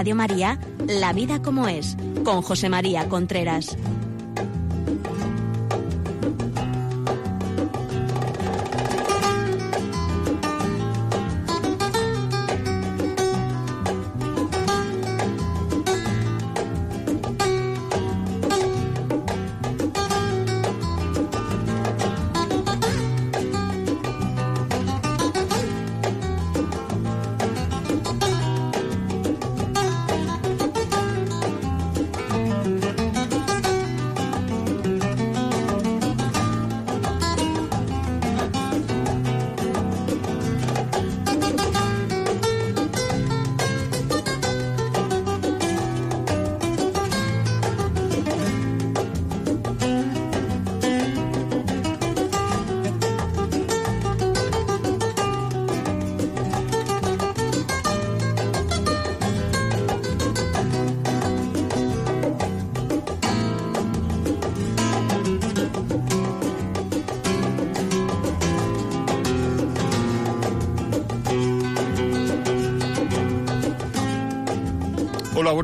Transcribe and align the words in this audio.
Radio 0.00 0.14
María 0.14 0.58
La 0.86 1.12
vida 1.12 1.42
como 1.42 1.68
es, 1.68 1.94
con 2.24 2.40
José 2.40 2.70
María 2.70 3.06
Contreras. 3.10 3.76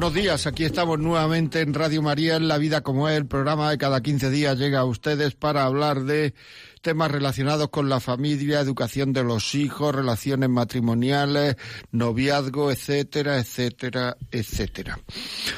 Buenos 0.07 0.23
días. 0.23 0.47
Aquí 0.47 0.65
estamos 0.65 1.01
nuevamente 1.01 1.63
en 1.63 1.75
Radio 1.75 2.01
María, 2.01 2.37
en 2.37 2.47
La 2.47 2.59
Vida 2.59 2.83
como 2.83 3.09
es, 3.09 3.17
el 3.17 3.27
programa 3.27 3.71
de 3.71 3.77
cada 3.77 4.01
15 4.03 4.31
días 4.31 4.57
llega 4.57 4.79
a 4.79 4.85
ustedes 4.85 5.35
para 5.35 5.65
hablar 5.65 6.05
de 6.05 6.33
temas 6.81 7.11
relacionados 7.11 7.71
con 7.71 7.89
la 7.89 7.99
familia, 7.99 8.61
educación 8.61 9.13
de 9.13 9.25
los 9.25 9.57
hijos, 9.57 9.93
relaciones 9.93 10.49
matrimoniales, 10.49 11.57
noviazgo, 11.91 12.71
etcétera, 12.71 13.39
etcétera, 13.39 14.17
etcétera. 14.31 15.01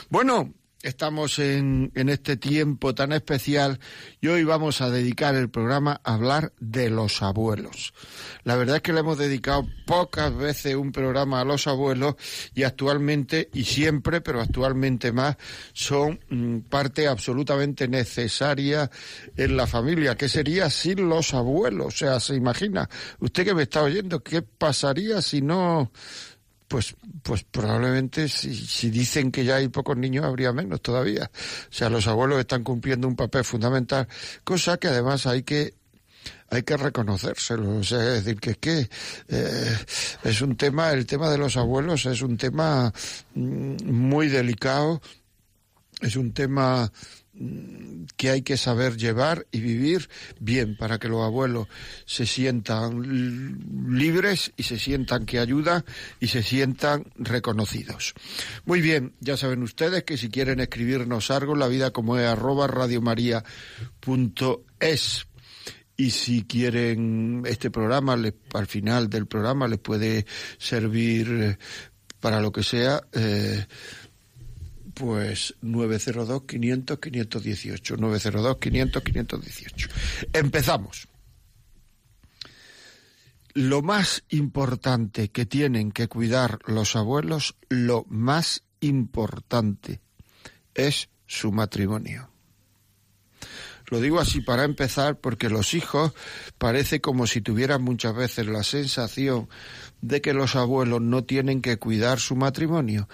Bueno, 0.08 0.54
Estamos 0.82 1.40
en, 1.40 1.90
en, 1.96 2.08
este 2.08 2.36
tiempo 2.36 2.94
tan 2.94 3.10
especial 3.10 3.80
y 4.20 4.28
hoy 4.28 4.44
vamos 4.44 4.80
a 4.80 4.90
dedicar 4.90 5.34
el 5.34 5.50
programa 5.50 6.00
a 6.04 6.14
hablar 6.14 6.52
de 6.60 6.88
los 6.88 7.20
abuelos. 7.20 7.92
La 8.44 8.54
verdad 8.54 8.76
es 8.76 8.82
que 8.82 8.92
le 8.92 9.00
hemos 9.00 9.18
dedicado 9.18 9.66
pocas 9.86 10.32
veces 10.36 10.76
un 10.76 10.92
programa 10.92 11.40
a 11.40 11.44
los 11.44 11.66
abuelos 11.66 12.14
y 12.54 12.62
actualmente, 12.62 13.50
y 13.53 13.64
siempre, 13.64 14.20
pero 14.20 14.41
actualmente 14.41 15.10
más, 15.10 15.36
son 15.72 16.20
mm, 16.28 16.60
parte 16.69 17.08
absolutamente 17.08 17.88
necesaria 17.88 18.88
en 19.36 19.56
la 19.56 19.66
familia. 19.66 20.16
¿Qué 20.16 20.28
sería 20.28 20.70
sin 20.70 21.08
los 21.08 21.34
abuelos? 21.34 21.86
O 21.88 21.91
sea, 21.91 22.20
se 22.20 22.36
imagina, 22.36 22.88
usted 23.19 23.44
que 23.44 23.54
me 23.54 23.64
está 23.64 23.82
oyendo, 23.82 24.22
¿qué 24.22 24.42
pasaría 24.42 25.22
si 25.22 25.42
no 25.42 25.91
pues, 26.68 26.94
pues 27.22 27.44
probablemente 27.44 28.28
si, 28.28 28.54
si, 28.54 28.90
dicen 28.90 29.32
que 29.32 29.44
ya 29.44 29.56
hay 29.56 29.68
pocos 29.68 29.96
niños 29.96 30.24
habría 30.24 30.52
menos 30.52 30.80
todavía. 30.82 31.30
O 31.70 31.72
sea, 31.72 31.88
los 31.88 32.06
abuelos 32.06 32.38
están 32.38 32.62
cumpliendo 32.62 33.08
un 33.08 33.16
papel 33.16 33.44
fundamental, 33.44 34.06
cosa 34.44 34.76
que 34.76 34.88
además 34.88 35.26
hay 35.26 35.42
que 35.42 35.74
hay 36.50 36.62
que 36.62 36.76
reconocérselo. 36.76 37.78
O 37.78 37.84
sea, 37.84 38.14
es 38.14 38.24
decir, 38.24 38.40
que 38.40 38.50
es 38.50 38.58
que 38.58 38.90
eh, 39.28 39.76
es 40.24 40.40
un 40.40 40.56
tema, 40.56 40.92
el 40.92 41.06
tema 41.06 41.30
de 41.30 41.38
los 41.38 41.56
abuelos 41.56 42.06
es 42.06 42.22
un 42.22 42.36
tema 42.36 42.92
mm, 43.34 43.90
muy 43.90 44.28
delicado, 44.28 45.00
es 46.00 46.16
un 46.16 46.32
tema 46.32 46.90
que 48.16 48.31
hay 48.31 48.43
que 48.43 48.56
saber 48.56 48.97
llevar 48.97 49.47
y 49.53 49.60
vivir 49.60 50.09
bien 50.41 50.76
para 50.76 50.99
que 50.99 51.09
los 51.09 51.22
abuelos 51.22 51.69
se 52.04 52.26
sientan 52.26 53.97
libres 53.97 54.53
y 54.56 54.65
se 54.65 54.78
sientan 54.78 55.25
que 55.25 55.38
ayudan 55.38 55.84
y 56.21 56.27
se 56.28 56.43
sientan 56.43 57.04
reconocidos. 57.16 58.15
Muy 58.65 58.81
bien, 58.81 59.15
ya 59.21 59.37
saben 59.37 59.62
ustedes 59.62 60.04
que 60.04 60.16
si 60.16 60.31
quieren 60.31 60.60
escribirnos 60.60 61.31
algo, 61.31 61.54
la 61.54 61.69
vida 61.69 61.91
como 61.93 62.19
es 62.19 62.27
arroba 62.27 62.66
radiomaria.es 62.66 63.44
y 66.00 66.10
si 66.12 66.44
quieren 66.44 67.43
este 67.44 67.71
programa, 67.72 68.16
al 68.54 68.66
final 68.69 69.10
del 69.10 69.27
programa 69.27 69.66
les 69.66 69.81
puede 69.81 70.27
servir 70.56 71.28
eh, 71.28 71.59
para 72.21 72.41
lo 72.41 72.53
que 72.53 72.62
sea. 72.62 73.03
Eh, 73.12 73.66
pues 74.98 75.54
902-500-518. 75.62 77.97
902-500-518. 77.97 79.88
Empezamos. 80.32 81.06
Lo 83.54 83.81
más 83.82 84.25
importante 84.28 85.31
que 85.31 85.47
tienen 85.47 85.92
que 85.92 86.09
cuidar 86.09 86.59
los 86.66 86.97
abuelos, 86.97 87.54
lo 87.69 88.04
más 88.09 88.64
importante 88.81 90.00
es 90.75 91.09
su 91.26 91.53
matrimonio. 91.53 92.32
Lo 93.91 94.00
digo 94.00 94.20
así 94.20 94.42
para 94.42 94.65
empezar 94.65 95.19
porque 95.19 95.48
los 95.48 95.72
hijos 95.72 96.12
parece 96.59 97.00
como 97.00 97.26
si 97.26 97.41
tuvieran 97.41 97.82
muchas 97.82 98.15
veces 98.15 98.47
la 98.47 98.62
sensación 98.62 99.48
de 100.03 100.20
que 100.20 100.34
los 100.34 100.56
abuelos 100.56 101.00
no 101.00 101.25
tienen 101.25 101.62
que 101.62 101.78
cuidar 101.78 102.20
su 102.20 102.36
matrimonio 102.36 103.09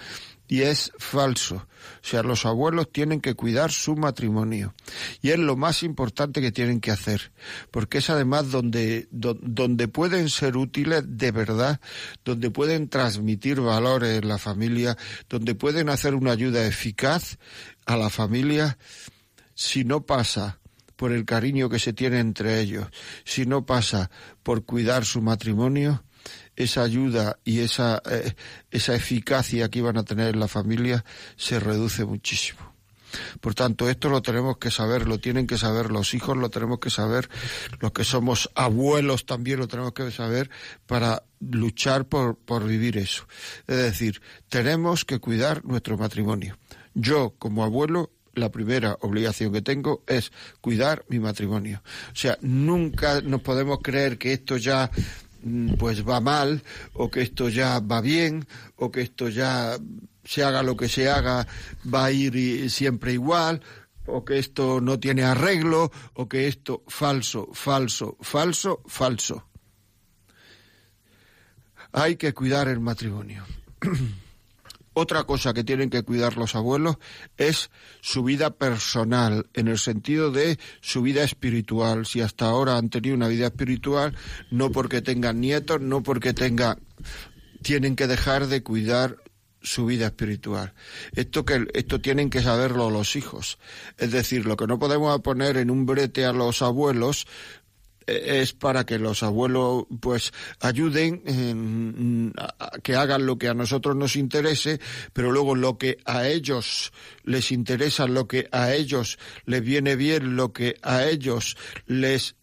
y 0.47 0.61
es 0.61 0.91
falso. 0.97 1.55
O 1.55 2.07
sea, 2.07 2.23
los 2.23 2.45
abuelos 2.45 2.91
tienen 2.91 3.21
que 3.21 3.35
cuidar 3.35 3.71
su 3.71 3.95
matrimonio 3.95 4.73
y 5.21 5.29
es 5.29 5.39
lo 5.39 5.55
más 5.55 5.83
importante 5.83 6.41
que 6.41 6.51
tienen 6.51 6.81
que 6.81 6.91
hacer, 6.91 7.31
porque 7.71 7.99
es 7.99 8.09
además 8.09 8.51
donde, 8.51 9.07
donde 9.11 9.87
pueden 9.87 10.29
ser 10.29 10.57
útiles 10.57 11.03
de 11.05 11.31
verdad, 11.31 11.79
donde 12.23 12.49
pueden 12.49 12.89
transmitir 12.89 13.61
valores 13.61 14.21
en 14.21 14.27
la 14.27 14.37
familia, 14.37 14.97
donde 15.29 15.55
pueden 15.55 15.89
hacer 15.89 16.15
una 16.15 16.31
ayuda 16.31 16.65
eficaz 16.65 17.37
a 17.85 17.97
la 17.97 18.09
familia 18.09 18.77
si 19.53 19.83
no 19.83 20.05
pasa 20.05 20.59
por 20.95 21.11
el 21.11 21.25
cariño 21.25 21.69
que 21.69 21.79
se 21.79 21.93
tiene 21.93 22.19
entre 22.19 22.61
ellos, 22.61 22.87
si 23.25 23.45
no 23.45 23.65
pasa 23.65 24.09
por 24.43 24.65
cuidar 24.65 25.05
su 25.05 25.21
matrimonio, 25.21 26.03
esa 26.55 26.83
ayuda 26.83 27.39
y 27.43 27.59
esa, 27.59 28.01
eh, 28.09 28.33
esa 28.71 28.95
eficacia 28.95 29.69
que 29.69 29.79
iban 29.79 29.97
a 29.97 30.03
tener 30.03 30.33
en 30.33 30.39
la 30.39 30.47
familia 30.47 31.03
se 31.35 31.59
reduce 31.59 32.05
muchísimo. 32.05 32.75
Por 33.39 33.55
tanto, 33.55 33.89
esto 33.89 34.09
lo 34.09 34.21
tenemos 34.21 34.57
que 34.57 34.71
saber, 34.71 35.07
lo 35.07 35.19
tienen 35.19 35.47
que 35.47 35.57
saber 35.57 35.91
los 35.91 36.13
hijos, 36.13 36.37
lo 36.37 36.49
tenemos 36.49 36.79
que 36.79 36.89
saber 36.89 37.29
los 37.79 37.91
que 37.91 38.03
somos 38.03 38.49
abuelos 38.55 39.25
también 39.25 39.59
lo 39.59 39.67
tenemos 39.67 39.93
que 39.93 40.11
saber 40.11 40.49
para 40.85 41.23
luchar 41.39 42.05
por, 42.05 42.37
por 42.37 42.65
vivir 42.65 42.97
eso. 42.97 43.27
Es 43.67 43.77
decir, 43.77 44.21
tenemos 44.49 45.05
que 45.05 45.19
cuidar 45.19 45.63
nuestro 45.65 45.97
matrimonio. 45.97 46.57
Yo, 46.93 47.33
como 47.37 47.63
abuelo, 47.63 48.11
la 48.33 48.51
primera 48.51 48.97
obligación 49.01 49.53
que 49.53 49.61
tengo 49.61 50.03
es 50.07 50.31
cuidar 50.61 51.05
mi 51.07 51.19
matrimonio. 51.19 51.81
O 52.11 52.15
sea, 52.15 52.37
nunca 52.41 53.21
nos 53.21 53.41
podemos 53.41 53.79
creer 53.81 54.17
que 54.17 54.33
esto 54.33 54.57
ya 54.57 54.91
pues 55.77 56.07
va 56.07 56.19
mal, 56.19 56.63
o 56.93 57.09
que 57.09 57.21
esto 57.21 57.49
ya 57.49 57.79
va 57.79 58.01
bien, 58.01 58.47
o 58.77 58.91
que 58.91 59.01
esto 59.01 59.29
ya 59.29 59.77
se 60.23 60.43
haga 60.43 60.63
lo 60.63 60.75
que 60.75 60.89
se 60.89 61.09
haga, 61.09 61.47
va 61.91 62.05
a 62.05 62.11
ir 62.11 62.69
siempre 62.69 63.13
igual, 63.13 63.61
o 64.07 64.25
que 64.25 64.39
esto 64.39 64.81
no 64.81 64.99
tiene 64.99 65.23
arreglo, 65.23 65.91
o 66.13 66.27
que 66.27 66.47
esto 66.47 66.83
falso, 66.87 67.49
falso, 67.53 68.17
falso, 68.21 68.81
falso. 68.87 69.47
Hay 71.91 72.17
que 72.17 72.33
cuidar 72.33 72.67
el 72.67 72.79
matrimonio. 72.79 73.45
Otra 74.97 75.25
cosa 75.25 75.53
que 75.53 75.65
tienen 75.65 75.89
que 75.89 76.03
cuidar 76.03 76.37
los 76.37 76.55
abuelos 76.55 76.95
es 77.35 77.69
su 77.99 78.23
vida 78.23 78.51
personal, 78.51 79.45
en 79.53 79.67
el 79.67 79.77
sentido 79.77 80.31
de 80.31 80.57
su 80.79 81.01
vida 81.01 81.23
espiritual. 81.23 82.05
Si 82.05 82.21
hasta 82.21 82.45
ahora 82.45 82.77
han 82.77 82.89
tenido 82.89 83.13
una 83.13 83.27
vida 83.27 83.47
espiritual, 83.47 84.15
no 84.51 84.71
porque 84.71 85.01
tengan 85.01 85.41
nietos, 85.41 85.81
no 85.81 86.01
porque 86.01 86.33
tengan... 86.33 86.79
tienen 87.61 87.97
que 87.97 88.07
dejar 88.07 88.47
de 88.47 88.63
cuidar 88.63 89.17
su 89.61 89.85
vida 89.85 90.05
espiritual. 90.05 90.73
Esto 91.13 91.43
que 91.43 91.67
esto 91.73 91.99
tienen 91.99 92.29
que 92.29 92.41
saberlo 92.41 92.89
los 92.89 93.17
hijos. 93.17 93.57
Es 93.97 94.11
decir, 94.11 94.45
lo 94.45 94.55
que 94.55 94.67
no 94.67 94.79
podemos 94.79 95.19
poner 95.19 95.57
en 95.57 95.71
un 95.71 95.85
brete 95.85 96.23
a 96.23 96.31
los 96.31 96.61
abuelos 96.61 97.27
es 98.07 98.53
para 98.53 98.85
que 98.85 98.99
los 98.99 99.23
abuelos 99.23 99.85
pues 99.99 100.31
ayuden 100.59 102.33
que 102.83 102.95
hagan 102.95 103.25
lo 103.25 103.37
que 103.37 103.49
a 103.49 103.53
nosotros 103.53 103.95
nos 103.95 104.15
interese, 104.15 104.79
pero 105.13 105.31
luego 105.31 105.55
lo 105.55 105.77
que 105.77 105.97
a 106.05 106.27
ellos 106.27 106.91
les 107.23 107.51
interesa, 107.51 108.07
lo 108.07 108.27
que 108.27 108.47
a 108.51 108.73
ellos 108.73 109.17
les 109.45 109.61
viene 109.61 109.95
bien, 109.95 110.35
lo 110.35 110.53
que 110.53 110.75
a 110.81 111.05
ellos 111.05 111.57
les 111.87 112.35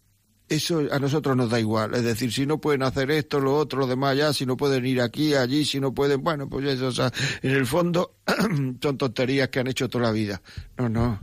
eso 0.48 0.82
a 0.90 0.98
nosotros 0.98 1.36
nos 1.36 1.50
da 1.50 1.58
igual. 1.58 1.94
Es 1.94 2.02
decir, 2.02 2.32
si 2.32 2.46
no 2.46 2.60
pueden 2.60 2.82
hacer 2.82 3.10
esto, 3.10 3.40
lo 3.40 3.56
otro, 3.56 3.80
lo 3.80 3.86
demás 3.86 4.16
ya, 4.16 4.32
si 4.32 4.44
no 4.44 4.56
pueden 4.56 4.84
ir 4.84 5.00
aquí, 5.00 5.34
allí, 5.34 5.64
si 5.64 5.80
no 5.80 5.94
pueden, 5.94 6.22
bueno, 6.22 6.48
pues 6.48 6.66
eso, 6.66 6.88
o 6.88 6.92
sea, 6.92 7.10
en 7.40 7.52
el 7.52 7.66
fondo 7.66 8.16
son 8.82 8.98
tonterías 8.98 9.48
que 9.48 9.60
han 9.60 9.68
hecho 9.68 9.88
toda 9.88 10.04
la 10.04 10.12
vida. 10.12 10.42
No, 10.76 10.88
no. 10.88 11.20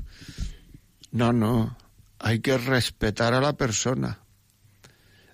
No, 1.11 1.33
no. 1.33 1.77
Hay 2.19 2.39
que 2.39 2.57
respetar 2.57 3.33
a 3.33 3.41
la 3.41 3.53
persona. 3.53 4.19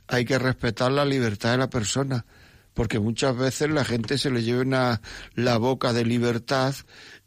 Hay 0.08 0.26
que 0.26 0.40
respetar 0.40 0.92
la 0.92 1.06
libertad 1.06 1.52
de 1.52 1.58
la 1.58 1.70
persona. 1.70 2.26
Porque 2.74 3.00
muchas 3.00 3.38
veces 3.38 3.70
la 3.70 3.86
gente 3.86 4.18
se 4.18 4.30
le 4.30 4.44
lleva 4.44 5.00
la 5.34 5.58
boca 5.58 5.94
de 5.94 6.04
libertad 6.04 6.76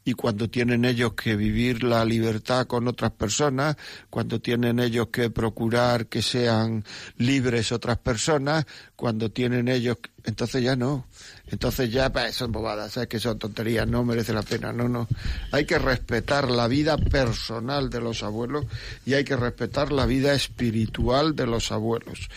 y 0.09 0.15
cuando 0.15 0.49
tienen 0.49 0.87
ellos 0.87 1.13
que 1.13 1.37
vivir 1.37 1.85
la 1.85 2.03
libertad 2.03 2.67
con 2.67 2.89
otras 2.89 3.11
personas, 3.11 3.77
cuando 4.09 4.41
tienen 4.41 4.81
ellos 4.81 5.09
que 5.09 5.29
procurar 5.29 6.07
que 6.07 6.23
sean 6.23 6.83
libres 7.19 7.73
otras 7.73 7.99
personas, 7.99 8.65
cuando 8.97 9.31
tienen 9.31 9.69
ellos, 9.69 9.99
entonces 10.25 10.63
ya 10.63 10.77
no, 10.77 11.05
entonces 11.49 11.93
ya 11.93 12.11
pues, 12.11 12.35
son 12.35 12.53
bobadas, 12.53 12.93
¿sabes? 12.93 13.11
que 13.11 13.21
son 13.21 13.39
tonterías, 13.39 13.87
no 13.87 14.03
merece 14.03 14.33
la 14.33 14.41
pena, 14.41 14.73
no, 14.73 14.89
no. 14.89 15.09
Hay 15.53 15.67
que 15.67 15.79
respetar 15.79 16.51
la 16.51 16.69
vida 16.69 16.97
personal 16.97 17.91
de 17.91 18.01
los 18.01 18.23
abuelos 18.23 18.65
y 19.05 19.13
hay 19.13 19.25
que 19.25 19.37
respetar 19.37 19.93
la 19.93 20.07
vida 20.07 20.33
espiritual 20.33 21.37
de 21.37 21.47
los 21.47 21.71
abuelos. 21.71 22.31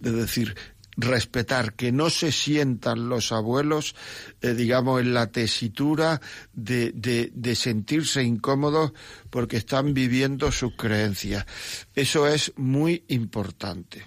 Es 0.00 0.12
decir, 0.12 0.54
respetar, 1.00 1.74
que 1.74 1.92
no 1.92 2.10
se 2.10 2.32
sientan 2.32 3.08
los 3.08 3.32
abuelos, 3.32 3.94
eh, 4.40 4.54
digamos, 4.54 5.00
en 5.00 5.14
la 5.14 5.30
tesitura 5.30 6.20
de, 6.52 6.92
de, 6.92 7.30
de, 7.34 7.54
sentirse 7.56 8.22
incómodos 8.22 8.92
porque 9.30 9.56
están 9.56 9.94
viviendo 9.94 10.52
sus 10.52 10.74
creencias. 10.76 11.46
Eso 11.94 12.26
es 12.26 12.52
muy 12.56 13.04
importante. 13.08 14.06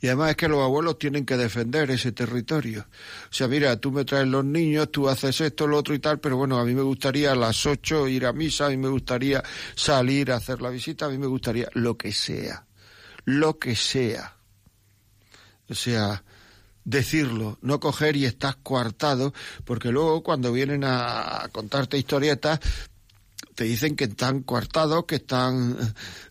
Y 0.00 0.06
además 0.06 0.30
es 0.30 0.36
que 0.36 0.48
los 0.48 0.62
abuelos 0.62 0.98
tienen 0.98 1.26
que 1.26 1.36
defender 1.36 1.90
ese 1.90 2.12
territorio. 2.12 2.86
O 3.24 3.32
sea, 3.32 3.48
mira, 3.48 3.78
tú 3.78 3.92
me 3.92 4.04
traes 4.04 4.26
los 4.26 4.44
niños, 4.44 4.90
tú 4.90 5.08
haces 5.08 5.40
esto, 5.40 5.66
lo 5.66 5.76
otro 5.76 5.94
y 5.94 5.98
tal, 5.98 6.20
pero 6.20 6.36
bueno, 6.36 6.58
a 6.58 6.64
mí 6.64 6.74
me 6.74 6.82
gustaría 6.82 7.32
a 7.32 7.34
las 7.34 7.66
ocho 7.66 8.08
ir 8.08 8.24
a 8.26 8.32
misa, 8.32 8.66
a 8.66 8.70
mí 8.70 8.76
me 8.76 8.88
gustaría 8.88 9.42
salir 9.74 10.32
a 10.32 10.36
hacer 10.36 10.62
la 10.62 10.70
visita, 10.70 11.06
a 11.06 11.10
mí 11.10 11.18
me 11.18 11.26
gustaría 11.26 11.68
lo 11.74 11.96
que 11.96 12.12
sea. 12.12 12.64
Lo 13.24 13.58
que 13.58 13.76
sea 13.76 14.37
o 15.68 15.74
sea, 15.74 16.22
decirlo, 16.84 17.58
no 17.60 17.80
coger 17.80 18.16
y 18.16 18.24
estás 18.24 18.56
coartado, 18.56 19.34
porque 19.64 19.90
luego 19.90 20.22
cuando 20.22 20.52
vienen 20.52 20.84
a 20.84 21.48
contarte 21.52 21.98
historietas, 21.98 22.60
te 23.58 23.64
dicen 23.64 23.96
que 23.96 24.04
están 24.04 24.44
coartados, 24.44 25.04
que 25.04 25.16
están 25.16 25.76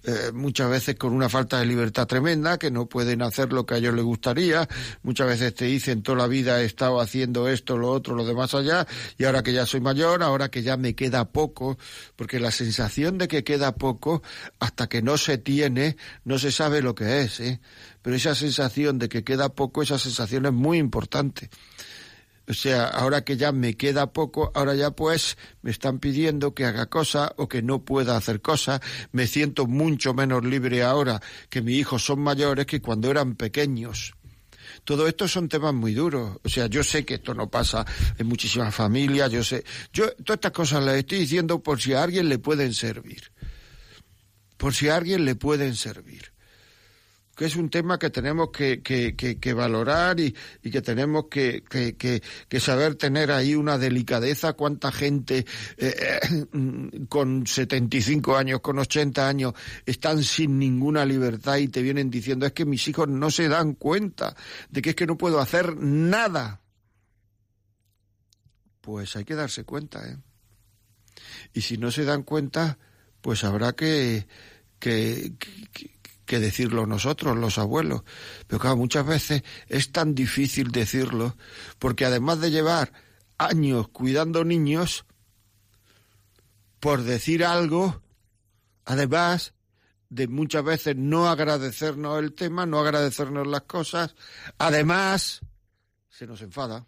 eh, 0.06 0.32
muchas 0.34 0.70
veces 0.70 0.96
con 0.96 1.12
una 1.12 1.28
falta 1.28 1.60
de 1.60 1.66
libertad 1.66 2.08
tremenda, 2.08 2.58
que 2.58 2.72
no 2.72 2.86
pueden 2.86 3.22
hacer 3.22 3.52
lo 3.52 3.66
que 3.66 3.74
a 3.74 3.78
ellos 3.80 3.94
les 3.96 4.06
gustaría, 4.06 4.66
muchas 5.04 5.28
veces 5.28 5.54
te 5.54 5.66
dicen 5.66 6.04
toda 6.04 6.20
la 6.20 6.28
vida 6.28 6.62
he 6.62 6.66
estado 6.66 7.02
haciendo 7.02 7.50
esto, 7.50 7.78
lo 7.78 7.92
otro, 7.92 8.16
lo 8.16 8.24
demás 8.24 8.54
allá, 8.54 8.88
y 9.18 9.26
ahora 9.26 9.44
que 9.44 9.52
ya 9.52 9.66
soy 9.66 9.82
mayor, 9.82 10.24
ahora 10.24 10.48
que 10.48 10.64
ya 10.64 10.78
me 10.78 10.96
queda 10.96 11.26
poco, 11.26 11.78
porque 12.16 12.40
la 12.40 12.52
sensación 12.52 13.18
de 13.18 13.28
que 13.28 13.44
queda 13.44 13.76
poco, 13.76 14.24
hasta 14.60 14.88
que 14.88 15.02
no 15.02 15.18
se 15.18 15.38
tiene, 15.38 15.98
no 16.24 16.40
se 16.40 16.54
sabe 16.54 16.82
lo 16.82 16.96
que 16.96 17.24
es, 17.24 17.42
¿eh? 17.42 17.60
pero 18.02 18.16
esa 18.16 18.36
sensación 18.36 19.00
de 19.00 19.10
que 19.10 19.26
queda 19.26 19.50
poco, 19.50 19.82
esa 19.82 20.00
sensación 20.00 20.46
es 20.46 20.54
muy 20.54 20.78
importante. 20.78 21.50
O 22.50 22.54
sea, 22.54 22.86
ahora 22.86 23.26
que 23.26 23.36
ya 23.36 23.52
me 23.52 23.76
queda 23.76 24.14
poco, 24.14 24.54
ahora 24.56 24.74
ya 24.74 24.92
pues 24.92 25.38
me 25.62 25.72
están 25.72 26.00
pidiendo 26.00 26.56
que 26.56 26.64
haga 26.64 26.86
cosas 26.86 27.32
o 27.36 27.50
que 27.50 27.62
no 27.62 27.84
pueda 27.84 28.16
hacer 28.16 28.42
cosas. 28.42 28.80
Me 29.12 29.28
siento 29.28 29.68
mucho 29.68 30.14
menos 30.14 30.46
libre 30.46 30.82
ahora 30.82 31.22
que 31.50 31.62
mis 31.62 31.76
hijos 31.76 32.06
son 32.06 32.22
mayores 32.22 32.66
que 32.66 32.82
cuando 32.82 33.12
eran 33.12 33.36
pequeños. 33.36 34.14
Todo 34.86 35.08
esto 35.10 35.28
son 35.28 35.50
temas 35.50 35.74
muy 35.74 35.94
duros. 35.94 36.38
O 36.42 36.48
sea, 36.48 36.68
yo 36.68 36.84
sé 36.84 37.04
que 37.04 37.16
esto 37.16 37.34
no 37.34 37.50
pasa 37.50 37.86
en 38.18 38.28
muchísimas 38.28 38.74
familias, 38.74 39.30
yo 39.30 39.44
sé. 39.44 39.66
Yo 39.92 40.10
todas 40.14 40.38
estas 40.38 40.54
cosas 40.54 40.82
las 40.86 40.96
estoy 40.96 41.20
diciendo 41.20 41.62
por 41.62 41.82
si 41.82 41.94
a 41.94 42.04
alguien 42.04 42.30
le 42.30 42.40
pueden 42.40 42.74
servir. 42.74 43.30
Por 44.56 44.74
si 44.74 44.88
a 44.88 44.96
alguien 44.96 45.26
le 45.26 45.36
pueden 45.36 45.76
servir 45.76 46.37
que 47.38 47.46
es 47.46 47.56
un 47.56 47.70
tema 47.70 48.00
que 48.00 48.10
tenemos 48.10 48.50
que, 48.50 48.82
que, 48.82 49.16
que, 49.16 49.54
valorar 49.54 50.20
y, 50.20 50.36
y, 50.64 50.72
que 50.72 50.82
tenemos 50.82 51.26
que, 51.30 51.62
saber 52.60 52.96
tener 52.96 53.32
ahí 53.32 53.54
una 53.54 53.78
delicadeza. 53.78 54.54
Cuánta 54.54 54.92
gente 54.92 55.46
eh, 55.78 56.20
con 57.08 57.46
75 57.46 58.36
años, 58.36 58.60
con 58.62 58.80
80 58.80 59.30
años, 59.30 59.54
están 59.86 60.24
sin 60.24 60.58
ninguna 60.58 61.06
libertad 61.06 61.58
y 61.58 61.68
te 61.68 61.84
vienen 61.84 62.10
diciendo 62.10 62.48
es 62.48 62.54
que 62.54 62.66
mis 62.66 62.88
hijos 62.88 63.08
no 63.08 63.30
se 63.30 63.48
dan 63.48 63.76
cuenta 63.76 64.36
de 64.72 64.82
que 64.82 64.90
es 64.90 64.96
que 64.96 65.06
no 65.06 65.16
puedo 65.16 65.40
hacer 65.40 65.78
nada. 65.78 66.62
Pues 68.82 69.16
hay 69.16 69.26
que 69.26 69.36
darse 69.36 69.64
cuenta, 69.64 70.10
¿eh? 70.10 70.18
Y 71.54 71.62
si 71.62 71.78
no 71.78 71.92
se 71.92 72.04
dan 72.04 72.24
cuenta, 72.24 72.80
pues 73.22 73.44
habrá 73.44 73.74
que, 73.74 74.26
que 74.80 75.34
decirlo 76.28 76.86
nosotros, 76.86 77.36
los 77.38 77.58
abuelos. 77.58 78.04
Pero 78.48 78.60
claro, 78.60 78.78
muchas 78.78 79.06
veces 79.06 79.44
es 79.68 79.92
tan 79.92 80.14
difícil 80.14 80.72
decirlo, 80.72 81.36
porque 81.80 82.06
además 82.06 82.40
de 82.42 82.52
llevar 82.52 82.92
años 83.38 83.88
cuidando 83.88 84.44
niños, 84.44 85.06
por 86.80 87.04
decir 87.04 87.44
algo, 87.44 88.02
además 88.86 89.54
de 90.10 90.28
muchas 90.28 90.64
veces 90.64 90.96
no 90.96 91.28
agradecernos 91.28 92.20
el 92.20 92.34
tema, 92.34 92.66
no 92.66 92.80
agradecernos 92.80 93.48
las 93.48 93.64
cosas, 93.64 94.16
además 94.58 95.42
se 96.10 96.28
nos 96.28 96.42
enfada. 96.42 96.86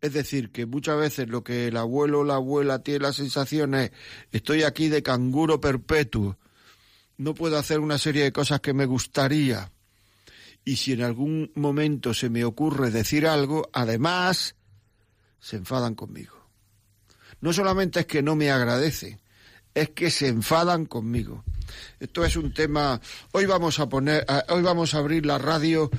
Es 0.00 0.12
decir, 0.12 0.52
que 0.52 0.66
muchas 0.66 0.98
veces 0.98 1.28
lo 1.28 1.42
que 1.42 1.68
el 1.68 1.76
abuelo 1.76 2.20
o 2.20 2.24
la 2.24 2.34
abuela 2.34 2.80
tiene 2.80 3.00
la 3.00 3.12
sensación 3.12 3.74
es 3.74 3.92
estoy 4.30 4.62
aquí 4.62 4.88
de 4.88 5.02
canguro 5.02 5.60
perpetuo, 5.60 6.38
no 7.18 7.34
puedo 7.34 7.58
hacer 7.58 7.80
una 7.80 7.98
serie 7.98 8.24
de 8.24 8.32
cosas 8.32 8.60
que 8.60 8.74
me 8.74 8.86
gustaría. 8.86 9.72
Y 10.64 10.76
si 10.76 10.92
en 10.92 11.02
algún 11.02 11.52
momento 11.54 12.12
se 12.12 12.28
me 12.28 12.44
ocurre 12.44 12.90
decir 12.90 13.26
algo, 13.26 13.68
además, 13.72 14.56
se 15.38 15.56
enfadan 15.56 15.94
conmigo. 15.94 16.34
No 17.40 17.52
solamente 17.52 18.00
es 18.00 18.06
que 18.06 18.22
no 18.22 18.34
me 18.34 18.50
agradecen, 18.50 19.20
es 19.74 19.90
que 19.90 20.10
se 20.10 20.28
enfadan 20.28 20.86
conmigo. 20.86 21.44
Esto 22.00 22.24
es 22.24 22.36
un 22.36 22.52
tema. 22.52 23.00
Hoy 23.32 23.46
vamos 23.46 23.78
a 23.80 23.88
poner, 23.88 24.26
hoy 24.48 24.62
vamos 24.62 24.94
a 24.94 24.98
abrir 24.98 25.26
la 25.26 25.38
radio 25.38 25.90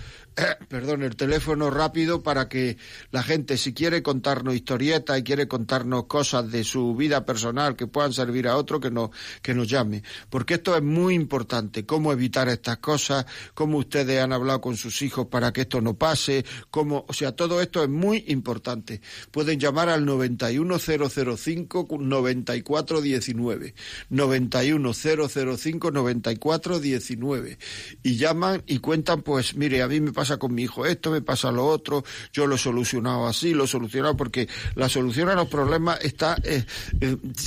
perdón, 0.70 1.04
el 1.04 1.16
teléfono 1.16 1.70
rápido 1.70 2.22
para 2.22 2.48
que 2.48 2.78
la 3.12 3.24
gente, 3.24 3.58
si 3.58 3.74
quiere 3.74 4.04
contarnos 4.04 4.54
historietas 4.56 5.18
y 5.20 5.24
quiere 5.24 5.48
contarnos 5.48 6.06
cosas 6.06 6.52
de 6.52 6.64
su 6.64 6.96
vida 6.96 7.26
personal 7.26 7.76
que 7.76 7.88
puedan 7.88 8.14
servir 8.14 8.48
a 8.48 8.56
otro, 8.56 8.80
que, 8.80 8.92
no, 8.92 9.10
que 9.42 9.56
nos 9.56 9.68
llame. 9.68 10.04
Porque 10.30 10.56
esto 10.56 10.76
es 10.76 10.84
muy 10.84 11.16
importante, 11.16 11.86
cómo 11.86 12.12
evitar 12.12 12.50
estas 12.50 12.78
cosas, 12.78 13.26
cómo 13.54 13.80
ustedes 13.80 14.22
han 14.22 14.32
hablado 14.32 14.62
con 14.62 14.78
sus 14.78 15.02
hijos 15.02 15.28
para 15.28 15.52
que 15.52 15.62
esto 15.62 15.82
no 15.82 15.96
pase, 15.96 16.46
cómo, 16.70 17.06
o 17.08 17.14
sea, 17.14 17.32
todo 17.32 17.60
esto 17.62 17.84
es 17.84 17.90
muy 17.90 18.24
importante. 18.28 19.02
Pueden 19.32 19.60
llamar 19.60 19.90
al 19.90 20.06
91005 20.06 21.88
9419, 22.00 23.74
91005 24.10 25.57
9419 25.58 27.58
y 28.04 28.18
llaman 28.18 28.64
y 28.66 28.80
cuentan, 28.80 29.22
pues, 29.22 29.56
mire, 29.56 29.82
a 29.82 29.88
mí 29.88 30.00
me 30.00 30.14
pasa 30.14 30.38
con 30.38 30.54
mi 30.54 30.64
hijo 30.64 30.86
esto, 30.86 31.12
me 31.12 31.22
pasa 31.22 31.52
lo 31.52 31.66
otro, 31.66 32.04
yo 32.32 32.48
lo 32.48 32.56
he 32.56 32.58
solucionado 32.58 33.28
así, 33.28 33.54
lo 33.54 33.66
he 33.66 33.68
solucionado 33.68 34.16
porque 34.16 34.48
la 34.76 34.90
solución 34.90 35.30
a 35.30 35.36
los 35.36 35.48
problemas 35.48 36.00
está 36.02 36.38
eh, 36.44 36.66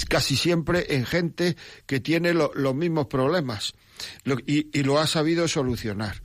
casi 0.09 0.37
siempre 0.37 0.95
en 0.95 1.07
gente 1.07 1.57
que 1.87 2.01
tiene 2.01 2.35
los 2.35 2.75
mismos 2.75 3.07
problemas 3.07 3.75
y, 4.47 4.83
lo 4.83 4.99
ha 4.99 5.07
sabido 5.07 5.49
solucionar. 5.49 6.21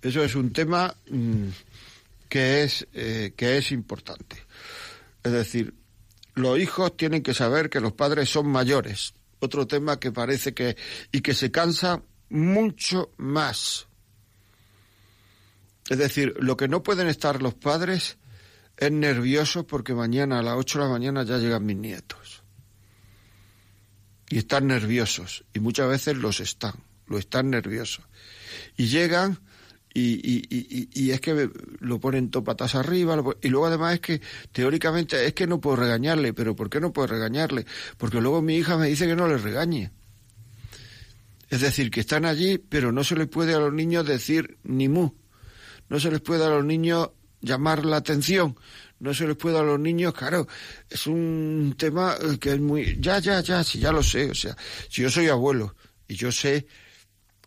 Eso 0.00 0.24
es 0.24 0.34
un 0.34 0.52
tema 0.52 0.96
mm, 1.10 1.48
que, 2.28 2.64
es, 2.64 2.86
eh, 2.92 3.32
que 3.36 3.58
es 3.58 3.72
importante. 3.72 4.36
Es 5.22 5.32
decir, 5.32 5.74
los 6.34 6.58
hijos 6.58 6.96
tienen 6.96 7.22
que 7.22 7.34
saber 7.34 7.70
que 7.70 7.80
los 7.80 7.92
padres 7.92 8.28
son 8.28 8.48
mayores. 8.48 9.14
Otro 9.42 9.66
tema 9.66 9.98
que 9.98 10.12
parece 10.12 10.54
que 10.54 10.76
y 11.10 11.20
que 11.20 11.34
se 11.34 11.50
cansa 11.50 12.02
mucho 12.30 13.10
más 13.18 13.88
es 15.88 15.98
decir, 15.98 16.34
lo 16.38 16.56
que 16.56 16.68
no 16.68 16.82
pueden 16.82 17.08
estar 17.08 17.42
los 17.42 17.54
padres 17.54 18.18
es 18.76 18.92
nerviosos 18.92 19.64
porque 19.64 19.94
mañana 19.94 20.38
a 20.38 20.42
las 20.42 20.54
8 20.56 20.78
de 20.78 20.84
la 20.84 20.90
mañana 20.90 21.22
ya 21.24 21.38
llegan 21.38 21.66
mis 21.66 21.76
nietos. 21.76 22.42
Y 24.28 24.38
están 24.38 24.68
nerviosos, 24.68 25.44
y 25.52 25.60
muchas 25.60 25.88
veces 25.88 26.16
los 26.16 26.40
están, 26.40 26.72
lo 27.06 27.18
están 27.18 27.50
nerviosos. 27.50 28.04
Y 28.76 28.86
llegan 28.86 29.40
y, 29.94 30.12
y, 30.12 30.46
y, 30.50 30.88
y, 30.92 31.10
es 31.10 31.20
que 31.20 31.50
lo 31.80 32.00
ponen 32.00 32.30
todo 32.30 32.44
patas 32.44 32.74
arriba, 32.74 33.22
y 33.42 33.48
luego 33.48 33.66
además 33.66 33.94
es 33.94 34.00
que 34.00 34.20
teóricamente 34.52 35.26
es 35.26 35.34
que 35.34 35.46
no 35.46 35.60
puedo 35.60 35.76
regañarle, 35.76 36.32
pero 36.32 36.56
¿por 36.56 36.70
qué 36.70 36.80
no 36.80 36.92
puedo 36.92 37.08
regañarle? 37.08 37.66
Porque 37.98 38.20
luego 38.20 38.40
mi 38.40 38.56
hija 38.56 38.76
me 38.76 38.88
dice 38.88 39.06
que 39.06 39.16
no 39.16 39.28
le 39.28 39.38
regañe. 39.38 39.90
Es 41.50 41.60
decir, 41.60 41.90
que 41.90 42.00
están 42.00 42.24
allí, 42.24 42.56
pero 42.56 42.92
no 42.92 43.04
se 43.04 43.14
les 43.14 43.28
puede 43.28 43.54
a 43.54 43.58
los 43.58 43.72
niños 43.72 44.06
decir 44.06 44.56
ni 44.64 44.88
mu, 44.88 45.10
no 45.90 46.00
se 46.00 46.10
les 46.10 46.22
puede 46.22 46.44
a 46.46 46.48
los 46.48 46.64
niños 46.64 47.10
llamar 47.42 47.84
la 47.84 47.98
atención, 47.98 48.56
no 49.00 49.12
se 49.12 49.26
les 49.26 49.36
puede 49.36 49.58
a 49.58 49.62
los 49.62 49.78
niños, 49.78 50.14
claro, 50.14 50.48
es 50.88 51.06
un 51.06 51.74
tema 51.76 52.16
que 52.40 52.52
es 52.52 52.60
muy, 52.60 52.96
ya, 52.98 53.18
ya, 53.18 53.40
ya, 53.40 53.62
sí, 53.62 53.78
ya 53.78 53.92
lo 53.92 54.02
sé, 54.02 54.30
o 54.30 54.34
sea, 54.34 54.56
si 54.88 55.02
yo 55.02 55.10
soy 55.10 55.28
abuelo 55.28 55.74
y 56.08 56.14
yo 56.14 56.32
sé 56.32 56.66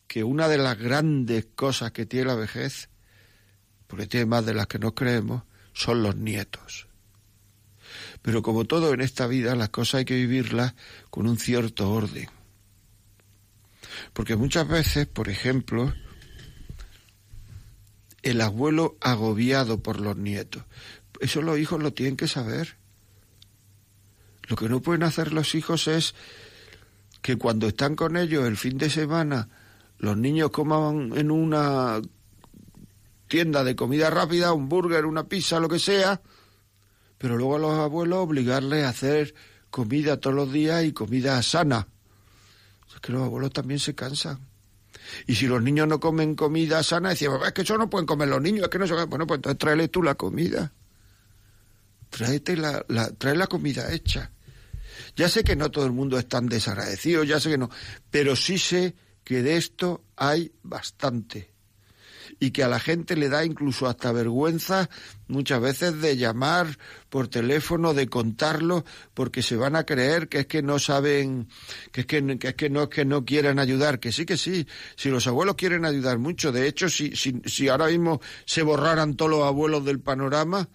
que 0.07 0.23
una 0.23 0.47
de 0.47 0.57
las 0.57 0.77
grandes 0.77 1.47
cosas 1.55 1.91
que 1.91 2.05
tiene 2.05 2.27
la 2.27 2.35
vejez, 2.35 2.89
porque 3.87 4.07
tiene 4.07 4.25
más 4.25 4.45
de 4.45 4.53
las 4.53 4.67
que 4.67 4.79
nos 4.79 4.93
creemos, 4.93 5.43
son 5.73 6.03
los 6.03 6.15
nietos. 6.15 6.87
Pero 8.21 8.41
como 8.41 8.65
todo 8.65 8.93
en 8.93 9.01
esta 9.01 9.27
vida, 9.27 9.55
las 9.55 9.69
cosas 9.69 9.99
hay 9.99 10.05
que 10.05 10.15
vivirlas 10.15 10.73
con 11.09 11.27
un 11.27 11.37
cierto 11.37 11.91
orden. 11.91 12.29
Porque 14.13 14.35
muchas 14.35 14.67
veces, 14.67 15.07
por 15.07 15.29
ejemplo, 15.29 15.93
el 18.23 18.41
abuelo 18.41 18.97
agobiado 19.01 19.81
por 19.81 19.99
los 19.99 20.17
nietos, 20.17 20.63
eso 21.19 21.41
los 21.41 21.59
hijos 21.59 21.81
lo 21.81 21.93
tienen 21.93 22.17
que 22.17 22.27
saber. 22.27 22.77
Lo 24.47 24.55
que 24.55 24.69
no 24.69 24.81
pueden 24.81 25.03
hacer 25.03 25.33
los 25.33 25.55
hijos 25.55 25.87
es 25.87 26.13
que 27.21 27.37
cuando 27.37 27.67
están 27.67 27.95
con 27.95 28.17
ellos 28.17 28.47
el 28.47 28.57
fin 28.57 28.77
de 28.77 28.89
semana 28.89 29.49
los 30.05 30.15
niños 30.15 30.51
coman 30.51 31.13
en 31.15 31.31
una 31.31 31.99
tienda 33.27 33.63
de 33.63 33.75
comida 33.75 34.11
rápida, 34.11 34.53
un 34.53 34.69
burger, 34.69 35.03
una 35.03 35.27
pizza, 35.27 35.59
lo 35.59 35.67
que 35.67 35.79
sea, 35.79 36.21
pero 37.17 37.37
luego 37.37 37.55
a 37.55 37.59
los 37.59 37.79
abuelos 37.79 38.19
obligarles 38.19 38.85
a 38.85 38.89
hacer 38.89 39.33
comida 39.71 40.19
todos 40.19 40.35
los 40.35 40.53
días 40.53 40.83
y 40.83 40.93
comida 40.93 41.41
sana. 41.41 41.87
Es 42.93 43.01
que 43.01 43.13
los 43.13 43.23
abuelos 43.23 43.51
también 43.51 43.79
se 43.79 43.95
cansan. 43.95 44.47
Y 45.25 45.33
si 45.33 45.47
los 45.47 45.63
niños 45.63 45.87
no 45.87 45.99
comen 45.99 46.35
comida 46.35 46.83
sana, 46.83 47.09
decían, 47.09 47.39
es 47.43 47.53
que 47.53 47.63
eso 47.63 47.75
no 47.75 47.89
pueden 47.89 48.05
comer 48.05 48.27
los 48.27 48.41
niños, 48.43 48.65
es 48.65 48.69
que 48.69 48.77
no 48.77 48.85
se... 48.85 48.93
Bueno, 49.05 49.25
pues 49.25 49.39
entonces 49.39 49.57
tráele 49.57 49.87
tú 49.87 50.03
la 50.03 50.13
comida. 50.13 50.71
Tráete 52.11 52.55
la, 52.57 52.85
la, 52.89 53.09
trae 53.09 53.35
la 53.35 53.47
comida 53.47 53.91
hecha. 53.91 54.31
Ya 55.15 55.29
sé 55.29 55.43
que 55.43 55.55
no 55.55 55.71
todo 55.71 55.87
el 55.87 55.93
mundo 55.93 56.19
es 56.19 56.27
tan 56.27 56.45
desagradecido, 56.45 57.23
ya 57.23 57.39
sé 57.39 57.49
que 57.49 57.57
no, 57.57 57.71
pero 58.11 58.35
sí 58.35 58.59
sé 58.59 58.95
que 59.25 59.41
de 59.43 59.57
esto 59.57 60.05
hay 60.15 60.53
bastante. 60.63 61.51
Y 62.39 62.51
que 62.51 62.63
a 62.63 62.67
la 62.67 62.79
gente 62.79 63.15
le 63.15 63.29
da 63.29 63.45
incluso 63.45 63.87
hasta 63.87 64.11
vergüenza 64.11 64.89
muchas 65.27 65.61
veces 65.61 66.01
de 66.01 66.17
llamar 66.17 66.67
por 67.09 67.27
teléfono, 67.27 67.93
de 67.93 68.07
contarlo, 68.07 68.83
porque 69.13 69.41
se 69.41 69.55
van 69.55 69.75
a 69.75 69.85
creer 69.85 70.27
que 70.27 70.39
es 70.39 70.47
que 70.47 70.61
no 70.61 70.79
saben, 70.79 71.47
que 71.91 72.01
es 72.01 72.07
que, 72.07 72.37
que 72.37 72.49
es 72.49 72.55
que 72.55 72.69
no 72.69 72.83
es 72.83 72.89
que 72.89 73.05
no 73.05 73.25
quieran 73.25 73.57
ayudar, 73.57 73.99
que 73.99 74.11
sí 74.11 74.25
que 74.25 74.37
sí, 74.37 74.67
si 74.95 75.09
los 75.09 75.27
abuelos 75.27 75.55
quieren 75.55 75.85
ayudar 75.85 76.17
mucho, 76.17 76.51
de 76.51 76.67
hecho 76.67 76.89
si, 76.89 77.15
si, 77.15 77.41
si 77.45 77.69
ahora 77.69 77.87
mismo 77.87 78.21
se 78.45 78.63
borraran 78.63 79.15
todos 79.15 79.31
los 79.31 79.43
abuelos 79.43 79.85
del 79.85 80.01
panorama, 80.01 80.69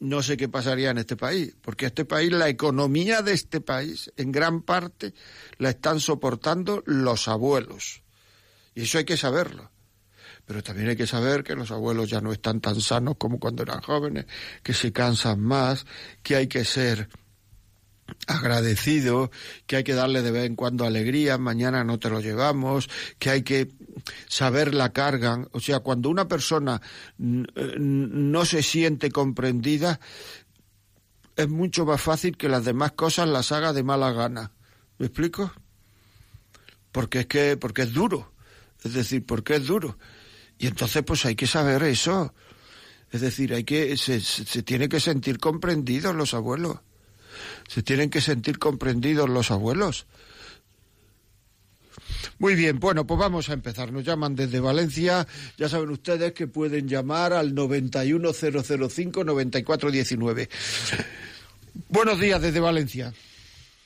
no 0.00 0.22
sé 0.22 0.36
qué 0.36 0.48
pasaría 0.48 0.90
en 0.90 0.98
este 0.98 1.16
país, 1.16 1.54
porque 1.62 1.86
este 1.86 2.04
país, 2.04 2.32
la 2.32 2.48
economía 2.48 3.22
de 3.22 3.32
este 3.32 3.60
país, 3.60 4.12
en 4.16 4.32
gran 4.32 4.62
parte, 4.62 5.14
la 5.58 5.70
están 5.70 6.00
soportando 6.00 6.82
los 6.86 7.28
abuelos. 7.28 8.02
Y 8.74 8.82
eso 8.82 8.98
hay 8.98 9.04
que 9.04 9.16
saberlo. 9.16 9.70
Pero 10.44 10.62
también 10.62 10.88
hay 10.88 10.96
que 10.96 11.06
saber 11.06 11.42
que 11.42 11.56
los 11.56 11.70
abuelos 11.70 12.08
ya 12.08 12.20
no 12.20 12.32
están 12.32 12.60
tan 12.60 12.80
sanos 12.80 13.16
como 13.18 13.40
cuando 13.40 13.62
eran 13.62 13.80
jóvenes, 13.80 14.26
que 14.62 14.74
se 14.74 14.92
cansan 14.92 15.40
más, 15.40 15.86
que 16.22 16.36
hay 16.36 16.46
que 16.46 16.64
ser 16.64 17.08
agradecido, 18.26 19.30
que 19.66 19.76
hay 19.76 19.84
que 19.84 19.94
darle 19.94 20.22
de 20.22 20.30
vez 20.30 20.46
en 20.46 20.54
cuando 20.56 20.84
alegría, 20.84 21.38
mañana 21.38 21.82
no 21.82 21.98
te 21.98 22.10
lo 22.10 22.20
llevamos, 22.20 22.88
que 23.18 23.30
hay 23.30 23.42
que 23.42 23.68
saber 24.28 24.74
la 24.74 24.92
carga. 24.92 25.46
O 25.52 25.60
sea, 25.60 25.80
cuando 25.80 26.08
una 26.08 26.28
persona 26.28 26.80
no 27.18 28.44
se 28.44 28.62
siente 28.62 29.10
comprendida, 29.10 30.00
es 31.36 31.48
mucho 31.48 31.84
más 31.84 32.00
fácil 32.00 32.36
que 32.36 32.48
las 32.48 32.64
demás 32.64 32.92
cosas 32.92 33.28
las 33.28 33.52
haga 33.52 33.72
de 33.72 33.82
mala 33.82 34.12
gana. 34.12 34.52
¿Me 34.98 35.06
explico? 35.06 35.52
Porque 36.92 37.20
es 37.20 37.26
que, 37.26 37.56
porque 37.56 37.82
es 37.82 37.92
duro. 37.92 38.32
Es 38.82 38.94
decir, 38.94 39.24
porque 39.24 39.56
es 39.56 39.66
duro. 39.66 39.98
Y 40.58 40.66
entonces, 40.66 41.02
pues 41.02 41.24
hay 41.26 41.34
que 41.34 41.46
saber 41.46 41.82
eso. 41.82 42.32
Es 43.10 43.20
decir, 43.20 43.52
hay 43.52 43.64
que, 43.64 43.96
se, 43.96 44.20
se 44.20 44.62
tiene 44.62 44.88
que 44.88 45.00
sentir 45.00 45.38
comprendidos 45.38 46.14
los 46.14 46.34
abuelos. 46.34 46.78
Se 47.68 47.82
tienen 47.82 48.08
que 48.08 48.20
sentir 48.20 48.58
comprendidos 48.58 49.28
los 49.28 49.50
abuelos. 49.50 50.06
Muy 52.38 52.54
bien, 52.54 52.78
bueno, 52.78 53.04
pues 53.06 53.18
vamos 53.18 53.48
a 53.50 53.54
empezar. 53.54 53.92
Nos 53.92 54.04
llaman 54.04 54.36
desde 54.36 54.60
Valencia. 54.60 55.26
Ya 55.56 55.68
saben 55.68 55.90
ustedes 55.90 56.32
que 56.32 56.46
pueden 56.46 56.86
llamar 56.88 57.32
al 57.32 57.52
91005-9419. 57.54 60.48
Buenos 61.88 62.20
días 62.20 62.40
desde 62.40 62.60
Valencia. 62.60 63.12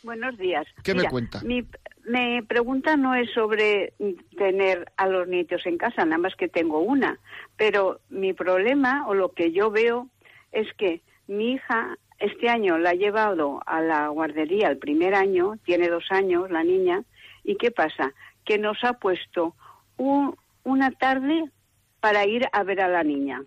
Buenos 0.02 0.36
días. 0.38 0.66
¿Qué 0.82 0.94
me 0.94 1.04
cuenta? 1.04 1.40
Mi, 1.42 1.64
mi, 2.06 2.42
pregunta 2.42 2.96
no 2.96 3.14
es 3.14 3.30
sobre 3.32 3.92
tener 4.36 4.90
a 4.96 5.06
los 5.06 5.28
nietos 5.28 5.62
en 5.66 5.76
casa, 5.76 6.04
nada 6.04 6.18
más 6.18 6.34
que 6.36 6.48
tengo 6.48 6.80
una. 6.80 7.18
Pero 7.56 8.00
mi 8.08 8.32
problema 8.32 9.06
o 9.08 9.14
lo 9.14 9.32
que 9.32 9.52
yo 9.52 9.70
veo 9.70 10.08
es 10.52 10.66
que 10.78 11.02
mi 11.26 11.52
hija 11.52 11.98
este 12.18 12.48
año 12.48 12.78
la 12.78 12.90
ha 12.90 12.94
llevado 12.94 13.60
a 13.66 13.80
la 13.80 14.08
guardería 14.08 14.68
el 14.68 14.78
primer 14.78 15.14
año, 15.14 15.58
tiene 15.64 15.88
dos 15.88 16.04
años 16.10 16.50
la 16.50 16.62
niña, 16.62 17.02
¿y 17.44 17.56
qué 17.56 17.70
pasa? 17.70 18.12
Que 18.44 18.58
nos 18.58 18.82
ha 18.84 18.94
puesto 18.94 19.54
una 19.96 20.90
tarde 20.92 21.50
para 22.00 22.26
ir 22.26 22.46
a 22.52 22.62
ver 22.62 22.80
a 22.80 22.88
la 22.88 23.02
niña. 23.02 23.42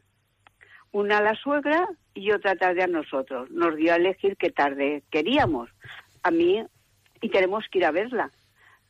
Una 0.92 1.18
a 1.18 1.22
la 1.22 1.36
suegra 1.36 1.88
y 2.14 2.32
otra 2.32 2.56
tarde 2.56 2.84
a 2.84 2.88
nosotros. 2.88 3.50
Nos 3.50 3.76
dio 3.76 3.94
a 3.94 3.98
elegir 3.98 4.38
qué 4.38 4.52
tarde 4.52 5.04
queríamos. 5.10 5.70
A 6.22 6.32
mí, 6.32 6.64
y 7.22 7.30
tenemos 7.30 7.66
que 7.72 7.80
ir 7.80 7.86
a 7.86 7.92
verla, 7.92 8.32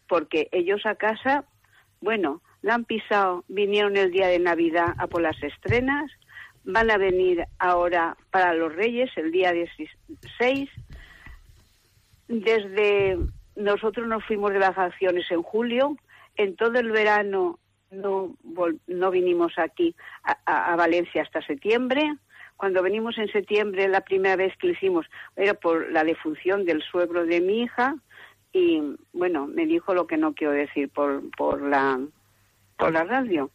porque 0.07 0.49
ellos 0.51 0.85
a 0.85 0.95
casa, 0.95 1.45
bueno, 2.01 2.41
la 2.61 2.75
han 2.75 2.85
pisado, 2.85 3.43
vinieron 3.47 3.97
el 3.97 4.11
día 4.11 4.27
de 4.27 4.39
Navidad 4.39 4.93
a 4.97 5.07
por 5.07 5.21
las 5.21 5.41
estrenas, 5.41 6.11
van 6.63 6.91
a 6.91 6.97
venir 6.97 7.45
ahora 7.59 8.17
para 8.31 8.53
los 8.53 8.73
Reyes 8.73 9.09
el 9.17 9.31
día 9.31 9.51
16. 9.51 10.69
Desde 12.27 13.17
nosotros 13.55 14.07
nos 14.07 14.23
fuimos 14.25 14.51
de 14.51 14.59
vacaciones 14.59 15.29
en 15.31 15.41
julio, 15.41 15.97
en 16.35 16.55
todo 16.55 16.79
el 16.79 16.91
verano 16.91 17.59
no, 17.91 18.35
no 18.87 19.11
vinimos 19.11 19.53
aquí 19.57 19.95
a, 20.45 20.75
Valencia 20.75 21.21
hasta 21.21 21.45
septiembre. 21.45 22.15
Cuando 22.57 22.81
venimos 22.81 23.17
en 23.17 23.27
septiembre, 23.31 23.87
la 23.87 24.01
primera 24.01 24.35
vez 24.35 24.55
que 24.57 24.67
lo 24.67 24.73
hicimos 24.73 25.05
era 25.35 25.53
por 25.53 25.91
la 25.91 26.03
defunción 26.03 26.65
del 26.65 26.81
suegro 26.81 27.25
de 27.25 27.41
mi 27.41 27.63
hija 27.63 27.95
y 28.51 28.81
bueno, 29.11 29.47
me 29.47 29.65
dijo 29.65 29.93
lo 29.93 30.05
que 30.05 30.17
no 30.17 30.33
quiero 30.33 30.53
decir 30.53 30.89
por, 30.89 31.23
por, 31.35 31.61
la, 31.61 31.99
por 32.77 32.93
la 32.93 33.03
radio. 33.03 33.49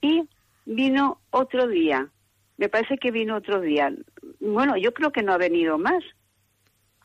Y 0.00 0.26
vino 0.64 1.20
otro 1.30 1.66
día, 1.66 2.08
me 2.56 2.68
parece 2.68 2.96
que 2.96 3.10
vino 3.10 3.36
otro 3.36 3.60
día. 3.60 3.92
Bueno, 4.40 4.76
yo 4.76 4.94
creo 4.94 5.12
que 5.12 5.22
no 5.22 5.32
ha 5.32 5.38
venido 5.38 5.78
más. 5.78 6.02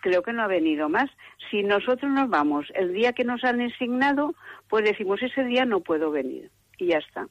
Creo 0.03 0.22
que 0.22 0.33
no 0.33 0.43
ha 0.43 0.48
venido 0.48 0.89
más. 0.89 1.10
Si 1.50 1.63
nosotros 1.63 2.12
nos 2.12 2.29
vamos 2.29 2.65
el 2.75 2.91
día 2.91 3.13
que 3.13 3.24
nos 3.24 3.41
han 3.45 3.62
asignado, 3.62 4.36
pues 4.67 4.83
decimos 4.83 5.24
ese 5.24 5.45
día 5.45 5.63
no 5.63 5.79
puedo 5.79 6.12
venir. 6.12 6.51
Y 6.77 6.88
ya 6.88 6.98
está. 6.98 7.29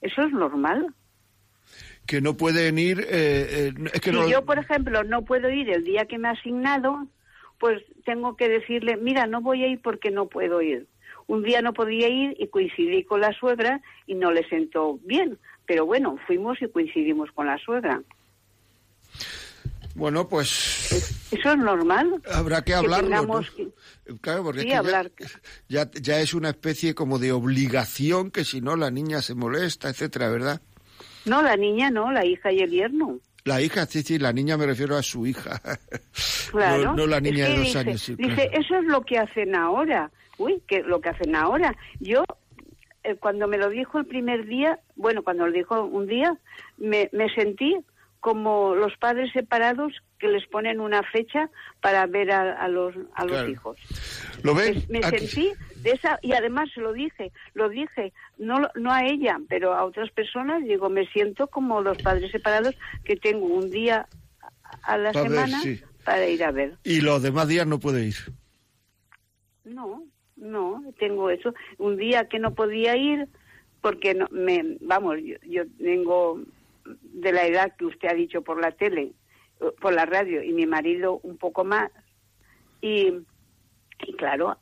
¿Eso 0.00 0.22
es 0.22 0.30
normal? 0.30 0.94
Que 2.06 2.20
no 2.20 2.36
pueden 2.36 2.78
ir. 2.78 3.00
Eh, 3.00 3.08
eh, 3.10 3.72
es 3.92 4.00
que 4.00 4.12
si 4.12 4.30
yo, 4.30 4.44
por 4.44 4.60
ejemplo, 4.60 5.02
no 5.02 5.24
puedo 5.24 5.50
ir 5.50 5.68
el 5.68 5.82
día 5.82 6.04
que 6.04 6.16
me 6.16 6.28
ha 6.28 6.30
asignado, 6.30 7.08
pues 7.58 7.82
tengo 8.04 8.36
que 8.36 8.48
decirle, 8.48 8.96
mira, 8.96 9.26
no 9.26 9.40
voy 9.40 9.64
a 9.64 9.66
ir 9.66 9.80
porque 9.80 10.12
no 10.12 10.26
puedo 10.26 10.62
ir. 10.62 10.86
Un 11.26 11.42
día 11.42 11.60
no 11.60 11.72
podía 11.72 12.08
ir 12.08 12.36
y 12.38 12.46
coincidí 12.46 13.02
con 13.02 13.20
la 13.20 13.32
suegra 13.32 13.80
y 14.06 14.14
no 14.14 14.30
le 14.30 14.48
sentó 14.48 15.00
bien. 15.02 15.38
Pero 15.66 15.86
bueno, 15.86 16.20
fuimos 16.24 16.62
y 16.62 16.68
coincidimos 16.68 17.32
con 17.32 17.48
la 17.48 17.58
suegra. 17.58 18.00
Bueno, 19.94 20.28
pues... 20.28 20.92
¿Eso 21.30 21.52
es 21.52 21.58
normal? 21.58 22.20
Habrá 22.32 22.62
que 22.62 22.74
hablarlo, 22.74 23.42
Claro, 24.20 24.44
porque 24.44 24.66
ya, 25.68 25.90
ya, 25.92 26.20
es 26.20 26.34
una 26.34 26.50
especie 26.50 26.94
como 26.94 27.18
de 27.18 27.32
obligación 27.32 28.30
que 28.30 28.44
si 28.44 28.60
no 28.60 28.76
la 28.76 28.90
niña 28.90 29.22
se 29.22 29.34
molesta, 29.34 29.88
etcétera, 29.88 30.28
¿verdad? 30.28 30.60
No, 31.24 31.42
la 31.42 31.56
niña 31.56 31.90
no, 31.90 32.12
la 32.12 32.24
hija 32.26 32.52
y 32.52 32.58
el 32.58 32.70
yerno. 32.70 33.18
La 33.44 33.60
hija, 33.60 33.86
sí, 33.86 34.02
sí, 34.02 34.18
la 34.18 34.32
niña 34.32 34.56
me 34.56 34.66
refiero 34.66 34.96
a 34.96 35.02
su 35.02 35.26
hija. 35.26 35.60
Claro. 36.50 36.94
no, 36.94 37.06
la 37.08 37.20
niña 37.20 37.46
de 37.46 37.56
dos 37.56 37.64
dice, 37.64 37.78
años. 37.78 38.00
Sí, 38.00 38.14
dice, 38.14 38.34
claro. 38.34 38.50
eso 38.52 38.76
es 38.76 38.84
lo 38.84 39.00
que 39.00 39.18
hacen 39.18 39.56
ahora. 39.56 40.12
Uy, 40.38 40.62
que 40.68 40.82
lo 40.82 41.00
que 41.00 41.08
hacen 41.08 41.34
ahora. 41.34 41.76
Yo, 41.98 42.22
eh, 43.02 43.16
cuando 43.16 43.48
me 43.48 43.58
lo 43.58 43.70
dijo 43.70 43.98
el 43.98 44.06
primer 44.06 44.46
día, 44.46 44.78
bueno, 44.94 45.24
cuando 45.24 45.46
lo 45.46 45.52
dijo 45.52 45.82
un 45.82 46.06
día, 46.06 46.36
me, 46.78 47.08
me 47.12 47.28
sentí 47.34 47.76
como 48.24 48.74
los 48.74 48.96
padres 48.96 49.30
separados 49.34 49.92
que 50.18 50.28
les 50.28 50.46
ponen 50.46 50.80
una 50.80 51.02
fecha 51.02 51.50
para 51.82 52.06
ver 52.06 52.30
a, 52.30 52.54
a 52.54 52.68
los, 52.68 52.94
a 53.14 53.24
los 53.24 53.32
Claro. 53.32 53.50
hijos. 53.50 53.78
¿Lo 54.42 54.54
ven? 54.54 54.82
Me, 54.88 55.02
sentí 55.02 55.52
de 55.82 55.90
esa, 55.90 56.18
y 56.22 56.32
además 56.32 56.70
se 56.72 56.80
lo 56.80 56.94
dije, 56.94 57.32
lo 57.52 57.68
dije, 57.68 58.14
no, 58.38 58.70
no 58.76 58.90
a 58.90 59.04
ella, 59.04 59.38
pero 59.46 59.74
a 59.74 59.84
otras 59.84 60.10
personas, 60.10 60.64
digo, 60.64 60.88
me 60.88 61.06
siento 61.08 61.48
como 61.48 61.82
los 61.82 61.98
padres 61.98 62.30
separados 62.30 62.74
que 63.04 63.16
tengo 63.16 63.44
un 63.44 63.70
día 63.70 64.06
a 64.84 64.96
la 64.96 65.12
ver, 65.12 65.22
semana 65.22 65.60
sí. 65.60 65.82
para 66.02 66.26
ir 66.26 66.44
a 66.44 66.50
ver. 66.50 66.78
Y 66.82 67.02
los 67.02 67.22
demás 67.22 67.46
días 67.46 67.66
no 67.66 67.78
puede 67.78 68.06
ir. 68.06 68.16
No, 69.64 70.02
no, 70.36 70.82
tengo 70.98 71.28
eso. 71.28 71.52
Un 71.76 71.98
día 71.98 72.26
que 72.26 72.38
no 72.38 72.54
podía 72.54 72.96
ir 72.96 73.28
porque 73.82 74.14
no, 74.14 74.28
me, 74.30 74.78
vamos, 74.80 75.16
yo, 75.22 75.36
yo 75.46 75.64
tengo 75.78 76.40
de 76.84 77.32
la 77.32 77.46
edad 77.46 77.74
que 77.76 77.86
usted 77.86 78.08
ha 78.08 78.14
dicho 78.14 78.42
por 78.42 78.60
la 78.60 78.72
tele, 78.72 79.12
eh, 79.60 79.64
por 79.80 79.94
la 79.94 80.06
radio 80.06 80.42
y 80.42 80.52
mi 80.52 80.66
marido 80.66 81.20
un 81.22 81.38
poco 81.38 81.64
más 81.64 81.90
y, 82.80 83.12
y 84.06 84.12
claro, 84.16 84.58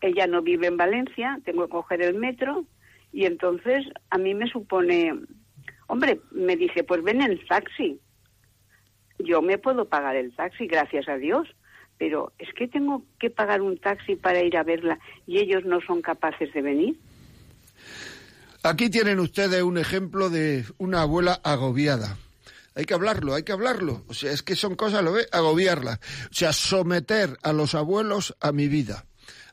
ella 0.00 0.26
no 0.26 0.42
vive 0.42 0.66
en 0.66 0.76
Valencia, 0.76 1.40
tengo 1.44 1.64
que 1.64 1.70
coger 1.70 2.02
el 2.02 2.14
metro 2.14 2.66
y 3.10 3.24
entonces 3.24 3.86
a 4.10 4.18
mí 4.18 4.34
me 4.34 4.48
supone, 4.48 5.14
hombre, 5.86 6.20
me 6.32 6.56
dice, 6.56 6.84
pues 6.84 7.02
ven 7.02 7.22
en 7.22 7.38
taxi. 7.46 7.98
Yo 9.20 9.40
me 9.40 9.56
puedo 9.56 9.88
pagar 9.88 10.16
el 10.16 10.34
taxi, 10.34 10.66
gracias 10.66 11.08
a 11.08 11.16
Dios, 11.16 11.48
pero 11.96 12.32
es 12.38 12.52
que 12.54 12.66
tengo 12.68 13.04
que 13.18 13.30
pagar 13.30 13.62
un 13.62 13.78
taxi 13.78 14.16
para 14.16 14.42
ir 14.42 14.56
a 14.56 14.64
verla 14.64 14.98
y 15.26 15.38
ellos 15.38 15.64
no 15.64 15.80
son 15.80 16.02
capaces 16.02 16.52
de 16.52 16.60
venir. 16.60 16.98
Aquí 18.64 18.88
tienen 18.90 19.20
ustedes 19.20 19.62
un 19.62 19.78
ejemplo 19.78 20.30
de 20.30 20.64
una 20.78 21.02
abuela 21.02 21.38
agobiada. 21.44 22.16
Hay 22.74 22.86
que 22.86 22.94
hablarlo, 22.94 23.34
hay 23.34 23.42
que 23.44 23.52
hablarlo. 23.52 24.02
O 24.08 24.14
sea, 24.14 24.32
es 24.32 24.42
que 24.42 24.56
son 24.56 24.74
cosas, 24.74 25.04
lo 25.04 25.12
ve, 25.12 25.26
agobiarla. 25.32 26.00
O 26.30 26.34
sea, 26.34 26.52
someter 26.52 27.36
a 27.42 27.52
los 27.52 27.74
abuelos 27.74 28.34
a 28.40 28.52
mi 28.52 28.66
vida. 28.68 29.04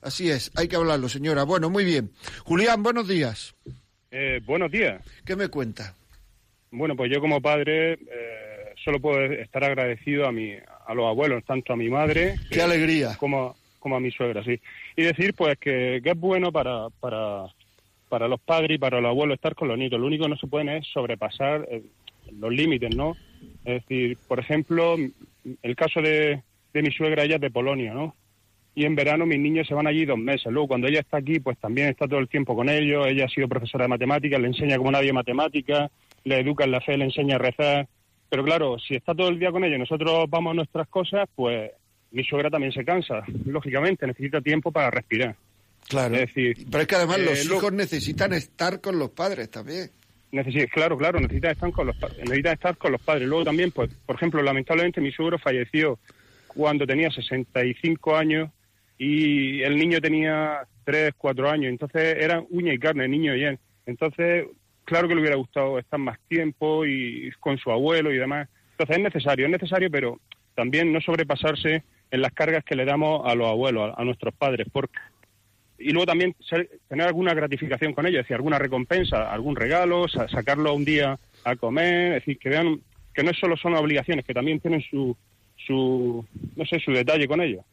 Así 0.02 0.32
es, 0.32 0.50
hay 0.56 0.68
que 0.68 0.78
hablarlo, 0.78 1.10
señora. 1.10 1.44
Bueno, 1.44 1.70
muy 1.70 1.84
bien. 1.86 2.12
Julián, 2.46 2.82
buenos 2.84 3.08
días. 3.08 3.54
Eh, 4.12 4.40
buenos 4.46 4.72
días. 4.72 5.04
¿Qué 5.26 5.36
me 5.36 5.50
cuenta? 5.50 5.94
Bueno, 6.72 6.96
pues 6.96 7.12
yo 7.14 7.20
como 7.20 7.42
padre 7.42 7.94
eh, 7.94 8.74
solo 8.84 9.00
puedo 9.00 9.22
estar 9.26 9.64
agradecido 9.64 10.26
a 10.26 10.32
mi, 10.32 10.54
a 10.54 10.94
los 10.96 11.06
abuelos, 11.06 11.44
tanto 11.46 11.74
a 11.74 11.76
mi 11.76 11.90
madre 11.90 12.36
Qué 12.50 12.56
que- 12.56 12.62
alegría. 12.62 13.18
como, 13.18 13.56
como 13.80 13.98
a 13.98 14.00
mi 14.00 14.10
suegra, 14.10 14.42
sí. 14.44 14.60
Y 14.96 15.04
decir 15.04 15.34
pues 15.36 15.58
que, 15.60 16.00
que 16.04 16.12
es 16.12 16.18
bueno 16.18 16.52
para, 16.52 16.90
para, 17.00 17.46
para 18.12 18.28
los 18.28 18.42
padres 18.42 18.76
y 18.76 18.78
para 18.78 19.00
los 19.00 19.10
abuelos 19.10 19.36
estar 19.36 19.56
con 19.56 19.70
los 19.70 19.78
nietos. 19.78 19.98
Lo 19.98 20.08
único 20.08 20.26
que 20.26 20.32
no 20.32 20.36
se 20.36 20.48
pueden 20.48 20.68
es 20.68 20.86
sobrepasar 20.88 21.66
eh, 21.72 21.82
los 22.38 22.52
límites, 22.52 22.94
¿no? 22.94 23.16
Es 23.64 23.82
decir, 23.82 24.18
por 24.28 24.38
ejemplo, 24.38 24.98
el 25.62 25.76
caso 25.78 26.02
de, 26.02 26.44
de 26.74 26.82
mi 26.82 26.92
suegra, 26.92 27.24
ella 27.24 27.36
es 27.36 27.42
de 27.42 27.50
Polonia, 27.50 27.94
¿no? 27.94 28.14
y 28.74 28.86
en 28.86 28.96
verano 28.96 29.26
mis 29.26 29.40
niños 29.40 29.68
se 29.68 29.74
van 29.74 29.88
allí 29.88 30.06
dos 30.06 30.18
meses. 30.18 30.52
Luego, 30.52 30.70
cuando 30.70 30.88
ella 30.88 31.02
está 31.02 31.18
aquí, 31.18 31.40
pues 31.40 31.58
también 31.58 31.90
está 31.90 32.08
todo 32.08 32.20
el 32.20 32.30
tiempo 32.30 32.56
con 32.56 32.70
ellos. 32.70 33.06
Ella 33.08 33.26
ha 33.26 33.30
sido 33.30 33.48
profesora 33.48 33.86
de 33.86 33.90
matemáticas, 33.90 34.40
le 34.40 34.48
enseña 34.48 34.78
como 34.78 34.92
nadie 34.92 35.12
matemáticas, 35.12 35.92
le 36.24 36.40
educa 36.40 36.64
en 36.64 36.72
la 36.72 36.82
fe, 36.82 36.98
le 36.98 37.06
enseña 37.06 37.36
a 37.36 37.40
rezar. 37.40 37.88
Pero 38.30 38.44
claro, 38.46 38.80
si 38.80 38.96
está 38.96 39.14
todo 39.14 39.28
el 39.28 39.40
día 39.40 39.52
con 39.52 39.64
ella 39.64 39.76
y 39.76 39.80
nosotros 39.80 40.26
vamos 40.30 40.52
a 40.52 40.56
nuestras 40.56 40.88
cosas, 40.88 41.28
pues 41.36 41.72
mi 42.12 42.24
suegra 42.24 42.50
también 42.50 42.72
se 42.72 42.86
cansa. 42.86 43.24
Lógicamente, 43.46 44.08
necesita 44.08 44.40
tiempo 44.40 44.72
para 44.72 44.90
respirar. 44.90 45.36
Claro. 45.88 46.16
Es 46.16 46.28
decir, 46.34 46.66
Pero 46.70 46.82
es 46.82 46.88
que 46.88 46.96
además 46.96 47.20
eh, 47.20 47.26
los 47.26 47.46
hijos 47.46 47.72
necesitan 47.74 48.34
estar 48.34 48.80
con 48.82 48.98
los 48.98 49.10
padres 49.12 49.50
también. 49.50 49.90
Necesi- 50.32 50.70
claro, 50.70 50.98
claro, 50.98 51.20
necesitan 51.20 51.52
estar 51.52 51.72
con 51.72 51.88
los 51.88 51.96
necesitan 52.20 52.54
estar 52.54 52.78
con 52.78 52.92
los 52.94 53.02
padres. 53.02 53.28
Luego 53.28 53.44
también, 53.44 53.72
pues, 53.72 53.90
por 54.06 54.16
ejemplo, 54.16 54.42
lamentablemente 54.42 55.02
mi 55.02 55.12
suegro 55.12 55.38
falleció 55.38 56.00
cuando 56.48 56.88
tenía 56.88 57.10
65 57.12 58.16
años 58.16 58.50
y 58.98 59.62
el 59.64 59.76
niño 59.76 60.00
tenía 60.00 60.60
3, 60.86 61.14
4 61.18 61.50
años. 61.50 61.70
Entonces 61.70 62.16
eran 62.18 62.46
uña 62.50 62.74
y 62.74 62.80
carne, 62.80 63.08
niño 63.08 63.36
y 63.36 63.44
él. 63.44 63.60
Entonces, 63.86 64.46
claro 64.86 65.08
que 65.10 65.16
le 65.16 65.22
hubiera 65.22 65.36
gustado 65.36 65.78
estar 65.80 66.00
más 66.00 66.18
tiempo 66.30 66.86
y 66.86 67.32
con 67.40 67.58
su 67.58 67.70
abuelo 67.72 68.14
y 68.14 68.18
demás. 68.18 68.48
Entonces 68.72 68.98
es 68.98 69.04
necesario, 69.04 69.46
es 69.46 69.52
necesario, 69.52 69.92
pero 69.92 70.20
también 70.56 70.94
no 70.94 71.02
sobrepasarse 71.02 71.84
en 72.10 72.22
las 72.22 72.32
cargas 72.34 72.64
que 72.64 72.76
le 72.76 72.86
damos 72.86 73.22
a 73.26 73.36
los 73.36 73.48
abuelos, 73.48 73.94
a, 73.98 74.02
a 74.02 74.06
nuestros 74.06 74.34
padres, 74.34 74.68
porque 74.72 74.98
y 75.82 75.92
luego 75.92 76.06
también 76.06 76.36
ser- 76.48 76.70
tener 76.88 77.08
alguna 77.08 77.34
gratificación 77.34 77.94
con 77.94 78.06
ellos, 78.06 78.20
es 78.20 78.26
decir, 78.26 78.36
alguna 78.36 78.60
recompensa, 78.60 79.32
algún 79.32 79.56
regalo, 79.56 80.08
sa- 80.08 80.28
sacarlo 80.28 80.74
un 80.74 80.86
día 80.86 81.18
a 81.44 81.56
comer, 81.56 82.14
es 82.14 82.26
decir, 82.26 82.38
que 82.40 82.50
vean 82.50 82.82
que 83.14 83.24
no 83.24 83.34
solo 83.34 83.58
son 83.58 83.74
obligaciones, 83.76 84.26
que 84.26 84.34
también 84.34 84.60
tienen 84.60 84.82
su, 84.90 85.16
su 85.68 86.26
no 86.56 86.66
sé, 86.66 86.80
su 86.80 86.92
detalle 86.92 87.28
con 87.28 87.42
ellos. 87.42 87.64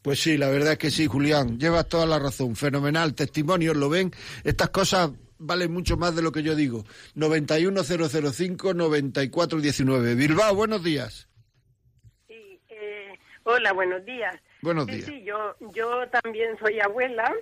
Pues 0.00 0.20
sí, 0.20 0.36
la 0.38 0.48
verdad 0.48 0.72
es 0.72 0.78
que 0.78 0.90
sí, 0.90 1.06
Julián, 1.06 1.58
llevas 1.58 1.88
toda 1.88 2.06
la 2.06 2.18
razón, 2.18 2.56
fenomenal, 2.56 3.14
testimonios, 3.14 3.76
lo 3.76 3.88
ven, 3.88 4.10
estas 4.44 4.70
cosas 4.70 5.10
valen 5.38 5.72
mucho 5.72 5.96
más 5.96 6.16
de 6.16 6.22
lo 6.22 6.32
que 6.32 6.42
yo 6.42 6.54
digo. 6.56 6.84
91005-9419. 7.16 10.16
Bilbao, 10.16 10.54
buenos 10.54 10.82
días. 10.82 11.28
Sí, 12.28 12.58
eh, 12.70 13.18
hola, 13.44 13.72
buenos 13.72 14.04
días. 14.04 14.34
Buenos 14.62 14.86
sí, 14.86 14.92
días. 14.92 15.06
sí, 15.06 15.24
yo, 15.24 15.56
yo 15.74 16.08
también 16.08 16.56
soy 16.58 16.80
abuela 16.80 17.32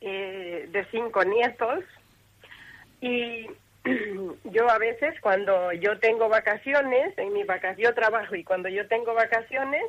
eh, 0.00 0.66
de 0.70 0.86
cinco 0.90 1.22
nietos 1.24 1.84
y 3.00 3.46
yo 4.44 4.68
a 4.70 4.78
veces 4.78 5.14
cuando 5.20 5.72
yo 5.72 5.98
tengo 6.00 6.28
vacaciones, 6.28 7.16
en 7.18 7.32
mi 7.32 7.44
vacaciones, 7.44 7.84
yo 7.88 7.94
trabajo 7.94 8.34
y 8.34 8.44
cuando 8.44 8.68
yo 8.68 8.86
tengo 8.88 9.14
vacaciones, 9.14 9.82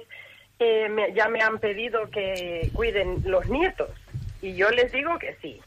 eh, 0.59 0.89
me- 0.89 1.13
ya 1.13 1.27
me 1.29 1.41
han 1.41 1.59
pedido 1.59 2.09
que 2.09 2.71
cuiden 2.73 3.21
los 3.23 3.47
nietos 3.47 3.89
y 4.41 4.55
yo 4.55 4.69
les 4.71 4.91
digo 4.91 5.17
que 5.19 5.35
sí. 5.41 5.61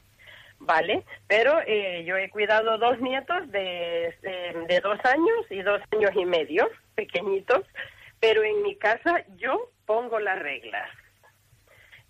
Vale, 0.59 1.05
pero 1.27 1.61
eh, 1.67 2.03
yo 2.07 2.17
he 2.17 2.31
cuidado 2.31 2.79
dos 2.79 2.99
nietos 3.01 3.51
de, 3.53 4.15
de, 4.23 4.65
de 4.69 4.81
dos 4.81 4.99
años 5.05 5.47
y 5.51 5.61
dos 5.63 5.83
años 5.93 6.11
y 6.15 6.25
medio, 6.25 6.69
pequeñitos, 6.95 7.61
pero 8.21 8.43
en 8.43 8.63
mi 8.63 8.75
casa 8.77 9.23
yo 9.37 9.71
pongo 9.85 10.19
las 10.19 10.39
reglas. 10.39 10.89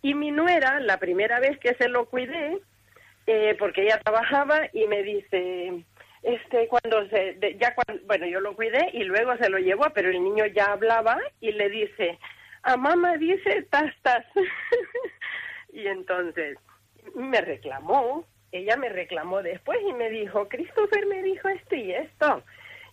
Y 0.07 0.15
mi 0.15 0.31
nuera, 0.31 0.79
la 0.79 0.99
primera 0.99 1.41
vez 1.41 1.59
que 1.59 1.75
se 1.75 1.89
lo 1.89 2.07
cuidé, 2.07 2.59
eh, 3.27 3.57
porque 3.59 3.83
ella 3.83 3.99
trabajaba 4.05 4.69
y 4.73 4.87
me 4.87 5.03
dice, 5.03 5.83
este, 6.23 6.69
cuando 6.69 7.09
se, 7.09 7.33
de- 7.35 7.57
ya 7.59 7.75
cuando, 7.75 8.07
bueno, 8.07 8.25
yo 8.27 8.39
lo 8.39 8.55
cuidé 8.55 8.91
y 8.93 9.03
luego 9.03 9.37
se 9.37 9.49
lo 9.51 9.59
llevó, 9.59 9.87
pero 9.93 10.09
el 10.11 10.23
niño 10.23 10.47
ya 10.47 10.67
hablaba 10.67 11.19
y 11.41 11.51
le 11.51 11.69
dice, 11.71 12.21
a 12.63 12.77
mamá 12.77 13.17
dice 13.17 13.63
tas 13.69 13.93
tas. 14.03 14.25
y 15.73 15.89
entonces 15.89 16.57
me 17.17 17.41
reclamó, 17.41 18.25
ella 18.53 18.77
me 18.77 18.91
reclamó 18.91 19.43
después 19.43 19.81
y 19.89 19.93
me 19.93 20.09
dijo, 20.11 20.47
Christopher 20.49 21.05
me 21.07 21.21
dijo 21.25 21.49
esto 21.49 21.75
y 21.75 21.91
esto. 21.91 22.45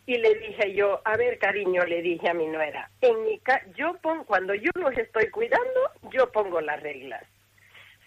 Y 0.05 0.17
le 0.17 0.35
dije 0.35 0.73
yo, 0.73 1.01
a 1.05 1.15
ver, 1.15 1.39
cariño, 1.39 1.83
le 1.85 2.01
dije 2.01 2.29
a 2.29 2.33
mi 2.33 2.47
nuera, 2.47 2.89
en 3.01 3.23
mi 3.23 3.39
ca 3.39 3.61
yo 3.75 3.95
pon 4.01 4.25
cuando 4.25 4.53
yo 4.53 4.69
los 4.75 4.97
estoy 4.97 5.29
cuidando, 5.29 5.91
yo 6.11 6.31
pongo 6.31 6.59
las 6.59 6.81
reglas. 6.81 7.23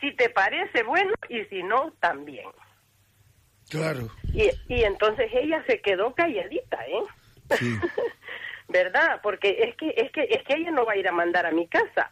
Si 0.01 0.13
te 0.13 0.29
parece 0.29 0.83
bueno 0.83 1.15
y 1.31 1.45
si 1.45 1.63
no, 1.63 1.93
también. 2.01 2.49
Claro, 3.71 4.11
Y, 4.33 4.51
y 4.69 4.85
entonces 4.85 5.29
ella 5.33 5.65
se 5.67 5.81
quedó 5.81 6.15
calladita, 6.15 6.87
¿eh? 6.87 7.03
sí. 7.57 7.77
¿Verdad? 8.69 9.21
Porque 9.23 9.57
es 9.61 9.77
que, 9.77 9.95
es 9.97 10.11
que, 10.13 10.23
es 10.23 10.43
que 10.43 10.55
ella 10.55 10.71
no 10.71 10.85
va 10.85 10.93
a 10.93 10.97
ir 10.97 11.09
a 11.09 11.13
mandar 11.13 11.47
a 11.47 11.53
mi 11.53 11.67
casa. 11.67 12.11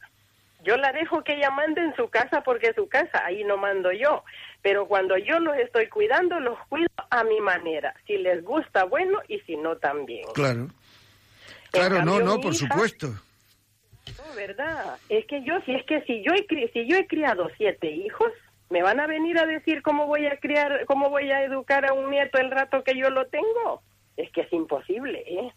Yo 0.64 0.76
la 0.76 0.92
dejo 0.92 1.22
que 1.22 1.34
ella 1.34 1.50
mande 1.50 1.80
en 1.82 1.94
su 1.96 2.08
casa 2.08 2.42
porque 2.42 2.68
es 2.68 2.74
su 2.74 2.88
casa, 2.88 3.24
ahí 3.24 3.44
no 3.44 3.56
mando 3.56 3.92
yo. 3.92 4.24
Pero 4.62 4.86
cuando 4.86 5.16
yo 5.18 5.38
los 5.38 5.56
estoy 5.58 5.88
cuidando, 5.88 6.40
los 6.40 6.58
cuido 6.68 6.88
a 7.10 7.22
mi 7.24 7.40
manera. 7.40 7.94
Si 8.06 8.16
les 8.16 8.42
gusta, 8.42 8.84
bueno, 8.84 9.20
y 9.28 9.38
si 9.40 9.56
no, 9.56 9.76
también. 9.76 10.24
Claro. 10.34 10.68
Claro, 11.70 12.02
no, 12.04 12.12
cambio, 12.16 12.24
no, 12.24 12.40
por 12.40 12.52
hija- 12.54 12.68
supuesto. 12.68 13.08
No, 13.08 14.34
¿verdad? 14.36 14.96
Es 15.08 15.26
que 15.26 15.42
yo, 15.42 15.60
si 15.66 15.74
es 15.74 15.84
que 15.86 16.00
si 16.02 16.22
yo 16.22 16.32
he, 16.34 16.68
si 16.72 16.86
yo 16.86 16.96
he 16.96 17.06
criado 17.06 17.48
siete 17.56 17.90
hijos, 17.90 18.30
me 18.70 18.82
van 18.82 19.00
a 19.00 19.06
venir 19.06 19.38
a 19.38 19.46
decir 19.46 19.82
cómo 19.82 20.06
voy 20.06 20.26
a 20.26 20.38
criar, 20.38 20.84
cómo 20.86 21.10
voy 21.10 21.30
a 21.30 21.42
educar 21.42 21.84
a 21.86 21.92
un 21.92 22.10
nieto 22.10 22.38
el 22.38 22.50
rato 22.50 22.82
que 22.84 22.96
yo 22.96 23.10
lo 23.10 23.26
tengo. 23.26 23.82
Es 24.16 24.30
que 24.30 24.42
es 24.42 24.52
imposible, 24.52 25.24
¿eh? 25.26 25.52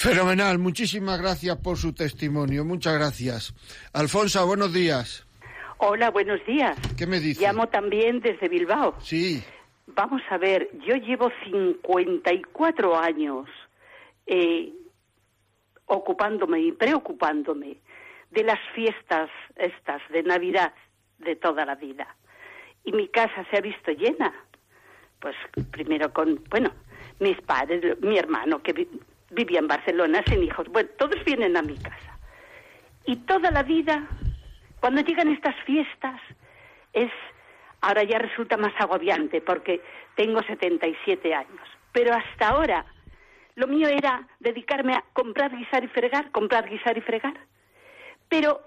Fenomenal, 0.00 0.58
muchísimas 0.58 1.20
gracias 1.20 1.58
por 1.58 1.76
su 1.76 1.92
testimonio, 1.92 2.64
muchas 2.64 2.94
gracias. 2.94 3.54
Alfonso, 3.92 4.46
buenos 4.46 4.72
días. 4.72 5.26
Hola, 5.76 6.10
buenos 6.10 6.40
días. 6.46 6.74
¿Qué 6.96 7.06
me 7.06 7.20
dice? 7.20 7.42
Llamo 7.42 7.68
también 7.68 8.20
desde 8.20 8.48
Bilbao. 8.48 8.96
Sí, 9.02 9.44
Vamos 9.94 10.22
a 10.30 10.38
ver, 10.38 10.70
yo 10.86 10.94
llevo 10.94 11.30
54 11.44 12.98
años 12.98 13.46
eh, 14.24 14.72
ocupándome 15.84 16.60
y 16.60 16.72
preocupándome 16.72 17.76
de 18.30 18.44
las 18.44 18.58
fiestas 18.74 19.28
estas 19.56 20.00
de 20.10 20.22
Navidad 20.22 20.72
de 21.18 21.36
toda 21.36 21.66
la 21.66 21.74
vida. 21.74 22.16
Y 22.84 22.92
mi 22.92 23.08
casa 23.08 23.44
se 23.50 23.58
ha 23.58 23.60
visto 23.60 23.90
llena. 23.90 24.32
Pues 25.18 25.36
primero 25.70 26.10
con, 26.12 26.42
bueno, 26.48 26.70
mis 27.18 27.38
padres, 27.42 28.00
mi 28.00 28.16
hermano 28.16 28.62
que 28.62 28.88
vivía 29.30 29.60
en 29.60 29.68
Barcelona 29.68 30.22
sin 30.26 30.42
hijos. 30.42 30.68
Bueno, 30.68 30.88
todos 30.98 31.22
vienen 31.24 31.56
a 31.56 31.62
mi 31.62 31.76
casa. 31.76 32.18
Y 33.06 33.16
toda 33.16 33.50
la 33.50 33.62
vida, 33.62 34.08
cuando 34.80 35.00
llegan 35.02 35.28
estas 35.28 35.56
fiestas, 35.64 36.20
es 36.92 37.10
ahora 37.80 38.02
ya 38.02 38.18
resulta 38.18 38.56
más 38.56 38.72
agobiante 38.78 39.40
porque 39.40 39.80
tengo 40.16 40.42
77 40.42 41.34
años. 41.34 41.68
Pero 41.92 42.14
hasta 42.14 42.48
ahora 42.48 42.84
lo 43.54 43.66
mío 43.66 43.88
era 43.88 44.26
dedicarme 44.38 44.94
a 44.94 45.04
comprar, 45.12 45.56
guisar 45.56 45.84
y 45.84 45.88
fregar, 45.88 46.30
comprar, 46.30 46.68
guisar 46.68 46.96
y 46.96 47.00
fregar. 47.00 47.34
Pero 48.28 48.60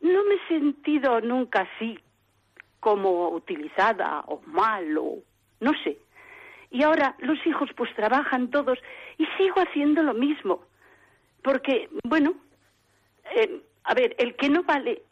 no 0.00 0.24
me 0.24 0.34
he 0.34 0.48
sentido 0.48 1.20
nunca 1.20 1.68
así 1.74 1.98
como 2.80 3.28
utilizada 3.28 4.20
o 4.26 4.40
mal 4.46 4.96
o 4.98 5.18
no 5.60 5.72
sé. 5.84 5.98
Y 6.72 6.82
ahora 6.82 7.14
los 7.18 7.38
hijos 7.46 7.70
pues 7.76 7.94
trabajan 7.94 8.50
todos 8.50 8.78
y 9.18 9.26
sigo 9.36 9.60
haciendo 9.60 10.02
lo 10.02 10.14
mismo. 10.14 10.64
Porque, 11.42 11.90
bueno, 12.04 12.34
eh, 13.36 13.60
a 13.84 13.94
ver, 13.94 14.16
el 14.18 14.34
que 14.36 14.48
no 14.48 14.62
vale 14.62 15.02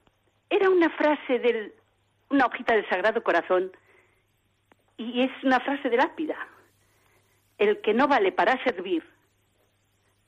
era 0.49 0.71
una 0.71 0.89
frase 0.91 1.39
del, 1.39 1.75
una 2.31 2.47
hojita 2.47 2.75
del 2.75 2.89
Sagrado 2.89 3.23
Corazón 3.23 3.71
y 4.97 5.23
es 5.23 5.31
una 5.45 5.61
frase 5.61 5.91
de 5.91 5.99
lápida. 5.99 6.37
El 7.59 7.83
que 7.83 7.93
no 7.93 8.09
vale 8.09 8.33
para 8.33 8.63
servir, 8.65 9.05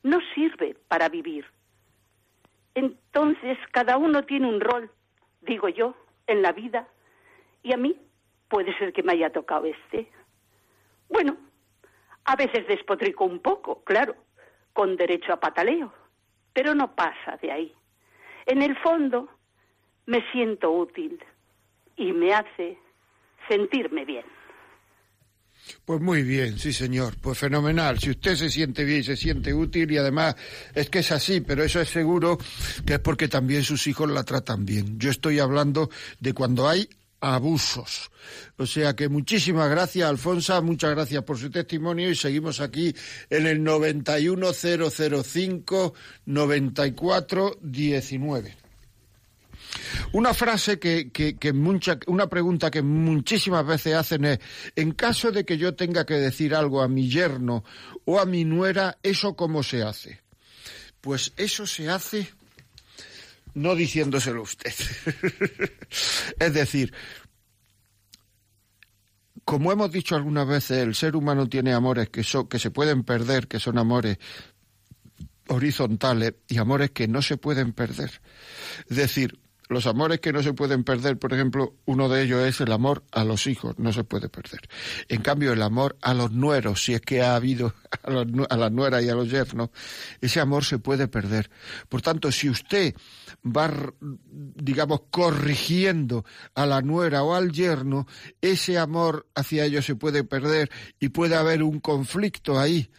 no 0.02 0.18
sirve 0.34 0.76
para 0.86 1.08
vivir. 1.08 1.46
Entonces 2.74 3.56
cada 3.70 3.96
uno 3.96 4.24
tiene 4.24 4.48
un 4.48 4.60
rol, 4.60 4.90
digo 5.40 5.70
yo, 5.70 5.96
en 6.26 6.42
la 6.42 6.52
vida 6.52 6.86
y 7.62 7.72
a 7.72 7.78
mí 7.78 7.96
puede 8.48 8.76
ser 8.76 8.92
que 8.92 9.02
me 9.02 9.12
haya 9.12 9.30
tocado 9.30 9.64
este. 9.64 10.10
Bueno, 11.12 11.36
a 12.24 12.36
veces 12.36 12.66
despotrico 12.66 13.24
un 13.24 13.40
poco, 13.40 13.84
claro, 13.84 14.16
con 14.72 14.96
derecho 14.96 15.32
a 15.32 15.40
pataleo, 15.40 15.92
pero 16.52 16.74
no 16.74 16.94
pasa 16.94 17.38
de 17.42 17.52
ahí. 17.52 17.74
En 18.46 18.62
el 18.62 18.76
fondo, 18.78 19.28
me 20.06 20.24
siento 20.32 20.70
útil 20.72 21.22
y 21.96 22.12
me 22.12 22.32
hace 22.32 22.78
sentirme 23.46 24.06
bien. 24.06 24.24
Pues 25.84 26.00
muy 26.00 26.22
bien, 26.22 26.58
sí 26.58 26.72
señor, 26.72 27.14
pues 27.20 27.38
fenomenal. 27.38 27.98
Si 27.98 28.10
usted 28.10 28.34
se 28.34 28.50
siente 28.50 28.84
bien 28.84 29.00
y 29.00 29.04
se 29.04 29.16
siente 29.16 29.52
útil 29.54 29.92
y 29.92 29.98
además 29.98 30.34
es 30.74 30.88
que 30.90 31.00
es 31.00 31.12
así, 31.12 31.40
pero 31.40 31.62
eso 31.62 31.80
es 31.80 31.90
seguro 31.90 32.38
que 32.86 32.94
es 32.94 32.98
porque 32.98 33.28
también 33.28 33.62
sus 33.62 33.86
hijos 33.86 34.10
la 34.10 34.24
tratan 34.24 34.64
bien. 34.64 34.98
Yo 34.98 35.10
estoy 35.10 35.38
hablando 35.38 35.90
de 36.18 36.32
cuando 36.32 36.68
hay 36.68 36.88
abusos. 37.22 38.10
O 38.58 38.66
sea 38.66 38.94
que 38.94 39.08
muchísimas 39.08 39.70
gracias, 39.70 40.06
Alfonso, 40.08 40.60
muchas 40.62 40.90
gracias 40.90 41.24
por 41.24 41.38
su 41.38 41.50
testimonio 41.50 42.10
y 42.10 42.16
seguimos 42.16 42.60
aquí 42.60 42.94
en 43.30 43.46
el 43.46 43.62
91005 43.62 45.94
9419. 46.26 48.56
Una 50.12 50.34
frase 50.34 50.78
que, 50.78 51.10
que, 51.10 51.38
que 51.38 51.54
mucha, 51.54 51.98
una 52.06 52.28
pregunta 52.28 52.70
que 52.70 52.82
muchísimas 52.82 53.66
veces 53.66 53.94
hacen 53.94 54.26
es, 54.26 54.38
en 54.76 54.92
caso 54.92 55.30
de 55.30 55.44
que 55.44 55.56
yo 55.56 55.74
tenga 55.74 56.04
que 56.04 56.14
decir 56.14 56.54
algo 56.54 56.82
a 56.82 56.88
mi 56.88 57.08
yerno 57.08 57.64
o 58.04 58.20
a 58.20 58.26
mi 58.26 58.44
nuera, 58.44 58.98
¿eso 59.02 59.34
cómo 59.34 59.62
se 59.62 59.82
hace? 59.82 60.20
Pues 61.00 61.32
eso 61.36 61.66
se 61.66 61.88
hace 61.88 62.28
no 63.54 63.74
diciéndoselo 63.74 64.42
usted. 64.42 64.72
es 66.38 66.54
decir, 66.54 66.92
como 69.44 69.72
hemos 69.72 69.90
dicho 69.90 70.16
algunas 70.16 70.46
veces, 70.46 70.78
el 70.78 70.94
ser 70.94 71.16
humano 71.16 71.48
tiene 71.48 71.72
amores 71.72 72.08
que, 72.10 72.22
son, 72.22 72.48
que 72.48 72.58
se 72.58 72.70
pueden 72.70 73.02
perder, 73.04 73.48
que 73.48 73.58
son 73.58 73.78
amores 73.78 74.18
horizontales 75.48 76.34
y 76.48 76.58
amores 76.58 76.90
que 76.90 77.08
no 77.08 77.22
se 77.22 77.36
pueden 77.36 77.72
perder. 77.72 78.20
Es 78.88 78.96
decir, 78.96 79.38
los 79.72 79.86
amores 79.86 80.20
que 80.20 80.32
no 80.32 80.42
se 80.42 80.52
pueden 80.52 80.84
perder, 80.84 81.18
por 81.18 81.32
ejemplo, 81.32 81.74
uno 81.84 82.08
de 82.08 82.22
ellos 82.22 82.42
es 82.44 82.60
el 82.60 82.72
amor 82.72 83.04
a 83.12 83.24
los 83.24 83.46
hijos, 83.46 83.78
no 83.78 83.92
se 83.92 84.04
puede 84.04 84.28
perder. 84.28 84.60
En 85.08 85.22
cambio, 85.22 85.52
el 85.52 85.62
amor 85.62 85.96
a 86.02 86.14
los 86.14 86.32
nueros, 86.32 86.84
si 86.84 86.94
es 86.94 87.00
que 87.00 87.22
ha 87.22 87.34
habido 87.34 87.74
a, 88.02 88.10
los, 88.10 88.26
a 88.48 88.56
las 88.56 88.72
nueras 88.72 89.02
y 89.02 89.08
a 89.08 89.14
los 89.14 89.30
yernos, 89.30 89.70
ese 90.20 90.40
amor 90.40 90.64
se 90.64 90.78
puede 90.78 91.08
perder. 91.08 91.50
Por 91.88 92.02
tanto, 92.02 92.30
si 92.30 92.48
usted 92.48 92.94
va, 93.44 93.72
digamos, 94.00 95.02
corrigiendo 95.10 96.24
a 96.54 96.66
la 96.66 96.80
nuera 96.80 97.22
o 97.22 97.34
al 97.34 97.52
yerno, 97.52 98.06
ese 98.40 98.78
amor 98.78 99.26
hacia 99.34 99.64
ellos 99.64 99.84
se 99.84 99.96
puede 99.96 100.24
perder 100.24 100.70
y 101.00 101.08
puede 101.08 101.36
haber 101.36 101.62
un 101.62 101.80
conflicto 101.80 102.58
ahí 102.58 102.90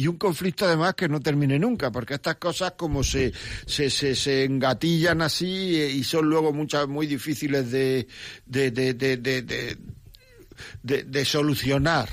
y 0.00 0.06
un 0.06 0.16
conflicto 0.16 0.64
además 0.64 0.94
que 0.94 1.10
no 1.10 1.20
termine 1.20 1.58
nunca, 1.58 1.92
porque 1.92 2.14
estas 2.14 2.36
cosas 2.36 2.72
como 2.72 3.04
se, 3.04 3.34
se, 3.66 3.90
se, 3.90 4.14
se 4.14 4.44
engatillan 4.44 5.20
así 5.20 5.78
eh, 5.78 5.90
y 5.90 6.04
son 6.04 6.30
luego 6.30 6.54
muchas 6.54 6.88
muy 6.88 7.06
difíciles 7.06 7.70
de, 7.70 8.08
de, 8.46 8.70
de, 8.70 8.94
de, 8.94 9.18
de, 10.82 11.04
de, 11.04 11.24
solucionar. 11.26 12.08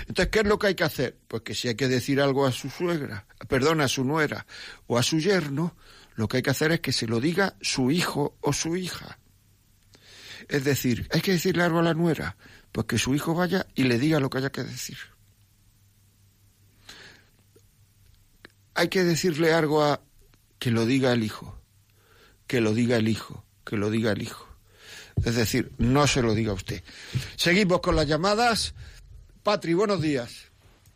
Entonces, 0.00 0.28
¿qué 0.28 0.40
es 0.40 0.46
lo 0.46 0.58
que 0.58 0.66
hay 0.66 0.74
que 0.74 0.84
hacer? 0.84 1.16
Pues 1.26 1.42
que 1.42 1.54
si 1.54 1.68
hay 1.68 1.74
que 1.74 1.88
decir 1.88 2.20
algo 2.20 2.44
a 2.44 2.52
su 2.52 2.68
suegra, 2.68 3.26
perdón, 3.48 3.80
a 3.80 3.88
su 3.88 4.04
nuera 4.04 4.44
o 4.86 4.98
a 4.98 5.02
su 5.02 5.18
yerno, 5.18 5.74
lo 6.16 6.28
que 6.28 6.36
hay 6.36 6.42
que 6.42 6.50
hacer 6.50 6.70
es 6.72 6.80
que 6.80 6.92
se 6.92 7.06
lo 7.06 7.18
diga 7.18 7.56
su 7.62 7.90
hijo 7.90 8.36
o 8.42 8.52
su 8.52 8.76
hija. 8.76 9.18
Es 10.50 10.64
decir, 10.64 11.08
hay 11.12 11.22
que 11.22 11.32
decirle 11.32 11.62
algo 11.62 11.78
a 11.78 11.82
la 11.82 11.94
nuera, 11.94 12.36
pues 12.72 12.86
que 12.86 12.98
su 12.98 13.14
hijo 13.14 13.34
vaya 13.34 13.66
y 13.74 13.84
le 13.84 13.98
diga 13.98 14.20
lo 14.20 14.28
que 14.28 14.36
haya 14.36 14.52
que 14.52 14.64
decir. 14.64 14.98
Hay 18.74 18.88
que 18.88 19.02
decirle 19.04 19.52
algo 19.52 19.82
a 19.82 20.00
que 20.58 20.70
lo 20.70 20.86
diga 20.86 21.12
el 21.12 21.22
hijo, 21.24 21.58
que 22.46 22.60
lo 22.60 22.72
diga 22.74 22.96
el 22.96 23.08
hijo, 23.08 23.44
que 23.64 23.76
lo 23.76 23.90
diga 23.90 24.12
el 24.12 24.22
hijo. 24.22 24.46
Es 25.24 25.36
decir, 25.36 25.72
no 25.78 26.06
se 26.06 26.22
lo 26.22 26.34
diga 26.34 26.52
usted. 26.52 26.82
Seguimos 27.36 27.80
con 27.80 27.96
las 27.96 28.06
llamadas. 28.08 28.74
Patri, 29.42 29.74
buenos 29.74 30.00
días. 30.00 30.50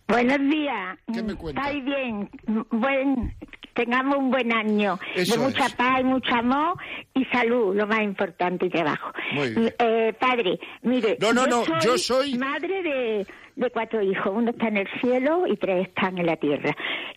Buenos 0.09 0.39
días. 0.51 0.99
¿Qué 1.13 1.23
me 1.23 1.35
cuenta? 1.35 1.61
Estáis 1.63 1.85
bien. 1.85 2.31
Buen, 2.71 3.37
tengamos 3.75 4.17
un 4.19 4.31
buen 4.31 4.53
año. 4.53 4.99
Eso 5.17 5.33
de 5.37 5.39
mucha 5.41 5.67
es. 5.67 5.75
paz, 5.75 6.05
mucho 6.05 6.33
amor 6.35 6.79
y 7.15 7.25
salud, 7.27 7.75
lo 7.77 7.87
más 7.89 8.03
importante 8.03 8.67
y 8.67 8.71
trabajo. 8.71 9.11
Muy 9.35 9.51
bien. 9.51 9.75
Eh, 9.79 10.13
padre, 10.19 10.59
mire. 10.83 11.19
No, 11.21 11.33
no, 11.33 11.47
no, 11.47 11.65
yo 11.83 11.99
soy- 11.99 12.39
Madre 12.39 12.83
de, 12.83 13.27
de 13.57 13.71
cuatro 13.71 14.03
hijos. 14.03 14.33
Uno 14.35 14.51
está 14.51 14.69
en 14.69 14.77
el 14.79 14.89
cielo 15.01 15.47
y 15.47 15.57
tres 15.57 15.89
están 15.89 16.19
en 16.19 16.27
la 16.27 16.37
tierra. 16.37 16.77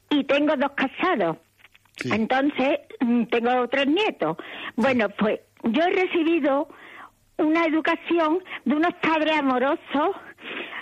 Y 0.09 0.23
tengo 0.23 0.55
dos 0.55 0.71
casados. 0.71 1.37
Sí. 1.97 2.09
Entonces, 2.11 2.79
mm, 3.01 3.23
tengo 3.25 3.67
tres 3.67 3.87
nietos. 3.87 4.37
Bueno, 4.75 5.09
pues 5.09 5.41
yo 5.63 5.83
he 5.83 5.89
recibido 5.91 6.69
una 7.37 7.65
educación 7.65 8.39
de 8.65 8.75
unos 8.75 8.93
padres 9.01 9.37
amorosos, 9.37 10.15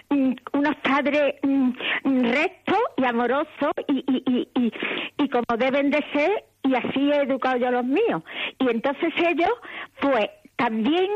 mm, 0.09 0.31
unos 0.53 0.75
padres 0.77 1.35
mm, 1.43 1.71
rectos 2.03 2.79
y 2.97 3.05
amorosos 3.05 3.71
y, 3.87 4.03
y, 4.07 4.23
y, 4.25 4.49
y, 4.55 4.73
y 5.17 5.29
como 5.29 5.57
deben 5.57 5.89
de 5.89 6.03
ser, 6.13 6.43
y 6.63 6.75
así 6.75 7.11
he 7.11 7.23
educado 7.23 7.57
yo 7.57 7.67
a 7.67 7.71
los 7.71 7.85
míos. 7.85 8.23
Y 8.59 8.69
entonces 8.69 9.13
ellos, 9.17 9.51
pues 9.99 10.29
también 10.55 11.07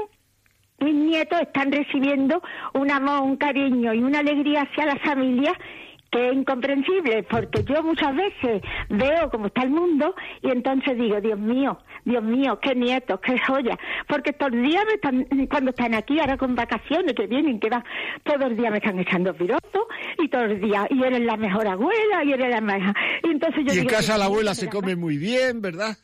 mis 0.82 0.96
nietos 0.96 1.40
están 1.42 1.72
recibiendo 1.72 2.42
un 2.74 2.92
amor, 2.92 3.22
un 3.22 3.38
cariño 3.38 3.94
y 3.94 4.00
una 4.00 4.20
alegría 4.20 4.64
hacia 4.64 4.86
la 4.86 4.98
familia 4.98 5.54
que 6.12 6.28
es 6.28 6.36
incomprensible, 6.36 7.24
porque 7.24 7.64
yo 7.64 7.82
muchas 7.84 8.14
veces 8.14 8.62
veo 8.90 9.30
cómo 9.32 9.48
está 9.48 9.64
el 9.64 9.70
mundo 9.70 10.14
y 10.42 10.50
entonces 10.50 10.98
digo, 10.98 11.22
Dios 11.22 11.40
mío, 11.40 11.80
Dios 12.04 12.22
mío, 12.22 12.60
qué 12.62 12.76
nietos, 12.76 13.20
qué 13.22 13.40
joya, 13.40 13.80
porque 14.10 14.34
todos 14.34 14.52
los 14.52 14.62
días 14.62 14.84
me 14.86 14.94
están, 14.96 15.48
cuando 15.48 15.70
están 15.70 15.94
aquí, 15.94 16.20
ahora 16.20 16.36
con 16.36 16.54
vacaciones, 16.54 17.14
que 17.14 17.28
vienen, 17.28 17.62
que 17.62 17.70
van, 17.70 17.84
todos 18.24 18.50
los 18.50 18.58
días 18.58 18.72
me 18.72 18.80
están 18.80 19.00
echando 19.00 19.34
piropos 19.34 19.84
y 20.22 20.28
todos 20.28 20.50
los 20.50 20.60
días, 20.60 20.86
y 20.90 21.02
eres 21.02 21.22
la 21.22 21.38
mejor 21.38 21.66
abuela, 21.68 22.26
y 22.26 22.34
eres 22.34 22.50
la 22.50 22.62
mejor... 22.62 22.94
Y, 23.24 23.32
entonces 23.32 23.64
yo 23.66 23.74
Y 23.74 23.78
en 23.78 23.88
digo, 23.88 23.90
casa 23.90 24.18
la 24.18 24.26
abuela 24.26 24.54
se 24.54 24.62
¿será 24.62 24.72
come 24.72 24.98
muy 24.98 25.18
bien, 25.18 25.62
¿verdad? 25.62 25.96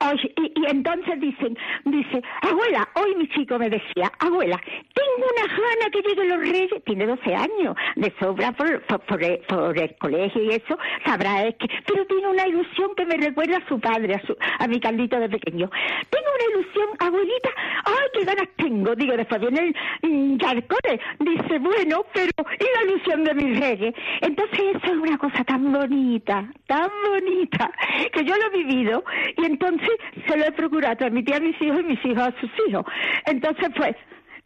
Oye, 0.00 0.32
y, 0.36 0.60
y 0.60 0.66
entonces 0.70 1.20
dicen, 1.20 1.56
dice, 1.84 2.22
abuela, 2.42 2.88
hoy 2.94 3.14
mi 3.16 3.28
chico 3.28 3.58
me 3.58 3.70
decía, 3.70 4.10
abuela, 4.18 4.60
tengo 4.94 5.26
una 5.36 5.46
gana 5.46 5.90
que 5.90 6.02
lleguen 6.02 6.28
los 6.28 6.40
reyes, 6.40 6.84
tiene 6.84 7.06
12 7.06 7.34
años, 7.34 7.76
de 7.96 8.12
sobra 8.18 8.52
por, 8.52 8.82
por, 8.82 9.22
el, 9.22 9.96
colegio 9.98 10.42
y 10.42 10.50
eso, 10.50 10.78
sabrá 11.04 11.46
es 11.46 11.54
que, 11.56 11.66
pero 11.86 12.06
tiene 12.06 12.28
una 12.28 12.46
ilusión 12.46 12.94
que 12.96 13.06
me 13.06 13.16
recuerda 13.16 13.58
a 13.58 13.68
su 13.68 13.78
padre, 13.78 14.14
a, 14.14 14.26
su, 14.26 14.36
a 14.58 14.66
mi 14.66 14.80
Carlito 14.80 15.18
de 15.18 15.28
pequeño. 15.28 15.70
Tengo 16.10 16.26
una 16.34 16.60
ilusión, 16.60 16.88
abuelita, 16.98 17.50
ay, 17.84 18.08
qué 18.14 18.24
ganas 18.24 18.48
tengo, 18.56 18.94
digo, 18.94 19.16
después 19.16 19.40
viene 19.40 19.74
el 20.02 20.10
mm, 20.10 20.38
Yarcone, 20.38 21.00
dice, 21.20 21.58
bueno, 21.58 22.04
pero, 22.12 22.30
y 22.58 22.64
la 22.76 22.90
ilusión 22.90 23.24
de 23.24 23.34
mis 23.34 23.60
reyes. 23.60 23.94
Entonces 24.20 24.60
eso 24.76 24.86
es 24.86 24.98
una 24.98 25.18
cosa 25.18 25.44
tan 25.44 25.72
bonita, 25.72 26.50
tan 26.66 26.90
bonita, 27.08 27.70
que 28.12 28.24
yo 28.24 28.34
lo 28.36 28.46
he 28.46 28.64
vivido, 28.64 29.04
y 29.36 29.44
entonces 29.44 29.81
se 30.26 30.36
lo 30.36 30.44
he 30.44 30.52
procurado 30.52 30.96
transmitir 30.96 31.34
a 31.34 31.40
mis 31.40 31.60
hijos 31.60 31.80
y 31.80 31.84
mis 31.84 32.04
hijos 32.04 32.22
a 32.22 32.40
sus 32.40 32.50
hijos. 32.68 32.84
Entonces, 33.26 33.68
pues, 33.76 33.96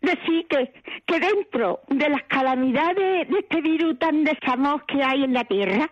decir 0.03 0.47
que, 0.49 0.73
que 1.07 1.21
dentro 1.21 1.81
de 1.89 2.09
las 2.09 2.23
calamidades 2.25 3.29
de 3.29 3.39
este 3.39 3.61
virus 3.61 3.99
tan 3.99 4.25
desamor 4.25 4.85
que 4.87 5.03
hay 5.03 5.25
en 5.25 5.33
la 5.33 5.45
tierra, 5.45 5.89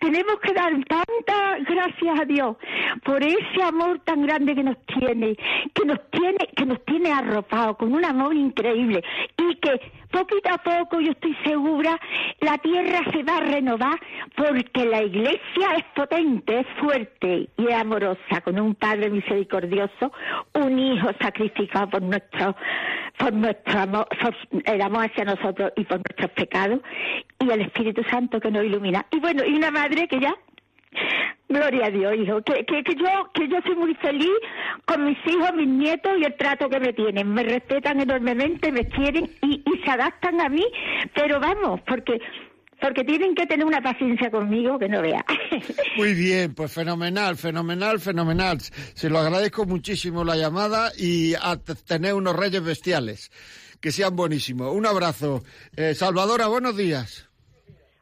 tenemos 0.00 0.40
que 0.40 0.52
dar 0.52 0.72
tantas 0.84 1.64
gracias 1.64 2.20
a 2.20 2.24
Dios 2.24 2.56
por 3.04 3.22
ese 3.22 3.62
amor 3.62 4.00
tan 4.00 4.22
grande 4.22 4.54
que 4.54 4.62
nos 4.62 4.76
tiene, 4.86 5.36
que 5.74 5.84
nos 5.84 5.98
tiene, 6.10 6.48
que 6.56 6.66
nos 6.66 6.84
tiene 6.84 7.12
arropado 7.12 7.76
con 7.76 7.92
un 7.92 8.04
amor 8.04 8.34
increíble 8.34 9.02
y 9.36 9.54
que 9.56 9.80
poquito 10.10 10.48
a 10.50 10.58
poco 10.58 11.00
yo 11.00 11.12
estoy 11.12 11.36
segura 11.44 11.98
la 12.40 12.58
tierra 12.58 13.00
se 13.12 13.22
va 13.22 13.38
a 13.38 13.40
renovar 13.40 13.98
porque 14.36 14.84
la 14.86 15.02
iglesia 15.02 15.74
es 15.76 15.84
potente, 15.94 16.60
es 16.60 16.66
fuerte 16.80 17.48
y 17.56 17.66
es 17.66 17.74
amorosa 17.74 18.40
con 18.42 18.58
un 18.58 18.74
padre 18.74 19.10
misericordioso, 19.10 20.12
un 20.54 20.78
hijo 20.78 21.10
sacrificado 21.20 21.90
por 21.90 22.02
nuestro 22.02 22.54
por 23.18 23.32
nuestro 23.32 23.80
amor, 23.80 24.08
por 24.20 24.34
el 24.64 24.80
amor 24.80 25.06
hacia 25.06 25.24
nosotros 25.24 25.72
y 25.76 25.84
por 25.84 25.98
nuestros 25.98 26.30
pecados 26.30 26.80
y 27.40 27.50
el 27.50 27.62
Espíritu 27.62 28.02
Santo 28.04 28.38
que 28.40 28.50
nos 28.50 28.64
ilumina. 28.64 29.04
Y 29.10 29.18
bueno, 29.18 29.44
y 29.44 29.54
una 29.54 29.70
madre 29.70 30.06
que 30.06 30.20
ya 30.20 30.36
Gloria 31.48 31.86
a 31.86 31.90
Dios, 31.90 32.14
hijo. 32.16 32.42
Que, 32.42 32.64
que, 32.64 32.82
que, 32.84 32.94
yo 32.94 33.30
que 33.32 33.48
yo 33.48 33.56
soy 33.64 33.74
muy 33.76 33.94
feliz 33.94 34.28
con 34.86 35.04
mis 35.04 35.18
hijos, 35.26 35.54
mis 35.54 35.68
nietos 35.68 36.12
y 36.20 36.24
el 36.24 36.36
trato 36.36 36.68
que 36.68 36.78
me 36.78 36.92
tienen. 36.92 37.32
Me 37.32 37.42
respetan 37.42 38.00
enormemente, 38.00 38.70
me 38.70 38.86
quieren 38.86 39.30
y, 39.42 39.62
y 39.64 39.78
se 39.82 39.90
adaptan 39.90 40.40
a 40.40 40.48
mí, 40.48 40.64
pero 41.14 41.40
vamos, 41.40 41.80
porque 41.86 42.20
porque 42.80 43.02
tienen 43.02 43.34
que 43.34 43.46
tener 43.46 43.66
una 43.66 43.80
paciencia 43.80 44.30
conmigo 44.30 44.78
que 44.78 44.88
no 44.88 45.02
vea. 45.02 45.24
Muy 45.96 46.14
bien, 46.14 46.54
pues 46.54 46.72
fenomenal, 46.72 47.36
fenomenal, 47.36 47.98
fenomenal. 47.98 48.60
Se 48.60 49.10
lo 49.10 49.18
agradezco 49.18 49.64
muchísimo 49.64 50.24
la 50.24 50.36
llamada 50.36 50.92
y 50.96 51.34
a 51.34 51.56
tener 51.56 52.14
unos 52.14 52.36
reyes 52.36 52.62
bestiales. 52.62 53.30
Que 53.80 53.92
sean 53.92 54.16
buenísimos. 54.16 54.74
Un 54.74 54.86
abrazo. 54.86 55.42
Eh, 55.76 55.94
Salvadora, 55.94 56.48
buenos 56.48 56.76
días. 56.76 57.28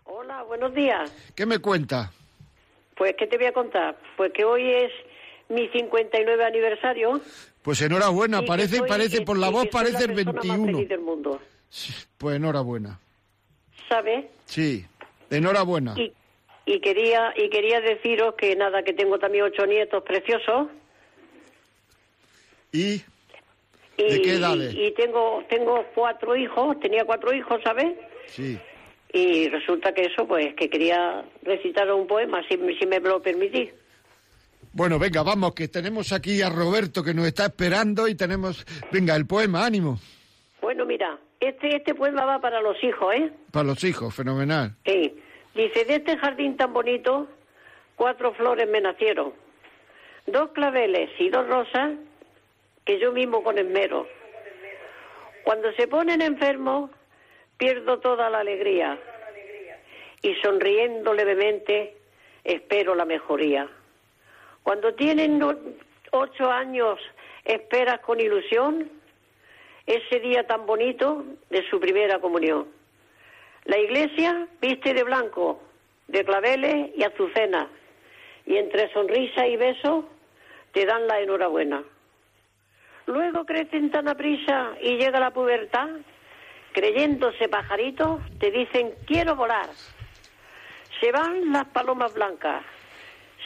Hola, 0.04 0.42
buenos 0.42 0.74
días. 0.74 1.12
¿Qué 1.34 1.46
me 1.46 1.58
cuenta? 1.58 2.12
Pues, 2.96 3.14
¿qué 3.16 3.26
te 3.26 3.36
voy 3.36 3.46
a 3.46 3.52
contar? 3.52 3.96
Pues 4.16 4.32
que 4.32 4.44
hoy 4.44 4.70
es 4.70 4.90
mi 5.48 5.68
59 5.68 6.44
aniversario. 6.44 7.20
Pues 7.62 7.80
enhorabuena, 7.82 8.40
y 8.42 8.46
parece, 8.46 8.78
soy- 8.78 8.88
parece, 8.88 9.22
y- 9.22 9.24
por 9.24 9.38
la 9.38 9.48
y 9.48 9.52
voz 9.52 9.66
parece 9.68 10.04
el 10.04 10.14
persona 10.14 10.32
más 10.32 10.42
21. 10.46 10.72
feliz 10.78 10.88
del 10.88 11.00
mundo, 11.00 11.40
Pues 12.18 12.36
enhorabuena. 12.36 12.98
¿sabes? 13.88 14.24
Sí, 14.46 14.84
enhorabuena. 15.30 15.94
Y, 15.96 16.12
y 16.64 16.80
quería 16.80 17.32
y 17.36 17.48
quería 17.50 17.80
deciros 17.80 18.34
que 18.34 18.56
nada, 18.56 18.82
que 18.82 18.92
tengo 18.92 19.18
también 19.18 19.44
ocho 19.44 19.64
nietos 19.66 20.02
preciosos. 20.02 20.68
¿Y 22.72 23.02
¿De 23.96 24.22
qué 24.22 24.34
edades? 24.34 24.74
Y, 24.74 24.86
y 24.86 24.92
tengo 24.92 25.44
tengo 25.48 25.84
cuatro 25.94 26.34
hijos, 26.36 26.78
tenía 26.80 27.04
cuatro 27.04 27.32
hijos, 27.32 27.60
¿sabes? 27.62 27.94
sí? 28.26 28.58
Y 29.18 29.48
resulta 29.48 29.92
que 29.94 30.02
eso, 30.02 30.26
pues, 30.26 30.54
que 30.54 30.68
quería 30.68 31.24
recitar 31.42 31.90
un 31.92 32.06
poema, 32.06 32.42
si, 32.48 32.56
me- 32.58 32.76
si 32.78 32.84
me 32.86 33.00
lo 33.00 33.22
permitís. 33.22 33.70
Bueno, 34.72 34.98
venga, 34.98 35.22
vamos, 35.22 35.54
que 35.54 35.68
tenemos 35.68 36.12
aquí 36.12 36.42
a 36.42 36.50
Roberto 36.50 37.02
que 37.02 37.14
nos 37.14 37.26
está 37.26 37.46
esperando 37.46 38.08
y 38.08 38.14
tenemos, 38.14 38.66
venga, 38.92 39.16
el 39.16 39.26
poema, 39.26 39.64
ánimo, 39.64 39.98
Bueno, 40.60 40.84
mira, 40.84 41.18
este 41.40 41.76
este 41.76 41.94
poema 41.94 42.26
va 42.26 42.40
para 42.40 42.60
los 42.60 42.76
hijos, 42.84 43.14
¿eh? 43.14 43.32
para 43.52 43.64
los 43.68 43.82
hijos, 43.84 44.14
fenomenal. 44.14 44.74
Sí. 44.84 45.14
Dice, 45.54 45.86
de 45.86 45.94
este 45.94 46.18
jardín 46.18 46.56
tan 46.58 46.74
bonito, 46.74 47.26
cuatro 47.94 48.34
flores 48.34 48.68
me 48.68 48.82
nacieron. 48.82 49.32
Dos 50.26 50.50
claveles 50.50 51.08
y 51.18 51.30
dos 51.30 51.46
rosas 51.48 51.92
que 52.84 52.98
yo 53.00 53.12
mismo 53.12 53.42
con 53.42 53.56
esmero. 53.56 54.06
Cuando 55.44 55.72
se 55.72 55.86
ponen 55.88 56.20
enfermos, 56.20 56.90
pierdo 57.56 57.98
toda 57.98 58.30
la 58.30 58.40
alegría. 58.40 58.98
Y 60.22 60.34
sonriendo 60.36 61.14
levemente, 61.14 61.96
espero 62.44 62.94
la 62.94 63.04
mejoría. 63.04 63.68
Cuando 64.62 64.94
tienen 64.94 65.40
ocho 66.12 66.50
años, 66.50 66.98
esperas 67.44 68.00
con 68.00 68.20
ilusión 68.20 68.90
ese 69.86 70.18
día 70.20 70.46
tan 70.46 70.66
bonito 70.66 71.24
de 71.50 71.68
su 71.70 71.78
primera 71.78 72.18
comunión. 72.18 72.66
La 73.64 73.78
iglesia 73.78 74.48
viste 74.60 74.94
de 74.94 75.04
blanco, 75.04 75.60
de 76.08 76.24
claveles 76.24 76.90
y 76.96 77.04
azucenas, 77.04 77.68
y 78.44 78.56
entre 78.56 78.92
sonrisa 78.92 79.46
y 79.46 79.56
beso 79.56 80.08
te 80.72 80.84
dan 80.84 81.06
la 81.06 81.20
enhorabuena. 81.20 81.82
Luego 83.06 83.44
crecen 83.44 83.90
tan 83.90 84.08
aprisa 84.08 84.72
y 84.80 84.96
llega 84.96 85.20
la 85.20 85.32
pubertad, 85.32 85.88
creyéndose 86.76 87.48
pajaritos, 87.48 88.20
te 88.38 88.50
dicen 88.50 88.94
quiero 89.06 89.34
volar. 89.34 89.70
Se 91.00 91.10
van 91.10 91.50
las 91.50 91.64
palomas 91.68 92.12
blancas, 92.12 92.62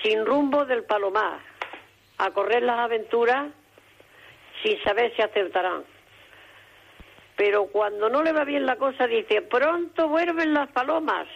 sin 0.03 0.27
rumbo 0.27 0.65
del 0.65 0.83
palomar, 0.83 1.39
a 2.19 2.31
correr 2.33 2.65
las 2.65 2.81
aventuras 2.81 3.53
sin 4.65 4.83
saber 4.83 5.15
si 5.15 5.23
acertarán. 5.23 5.85
Pero 7.37 7.67
cuando 7.67 8.09
no 8.09 8.21
le 8.25 8.33
va 8.33 8.43
bien 8.43 8.67
la 8.67 8.75
cosa 8.75 9.07
dice, 9.07 9.43
pronto 9.43 10.09
vuelven 10.09 10.53
las 10.53 10.69
palomas, 10.73 11.29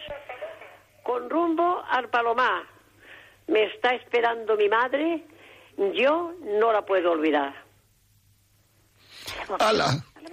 con 1.01 1.29
rumbo 1.29 1.81
al 1.89 2.09
palomar. 2.09 2.63
Me 3.47 3.63
está 3.63 3.91
esperando 3.95 4.57
mi 4.57 4.67
madre, 4.67 5.23
yo 5.93 6.33
no 6.41 6.73
la 6.73 6.81
puedo 6.81 7.13
olvidar. 7.13 7.53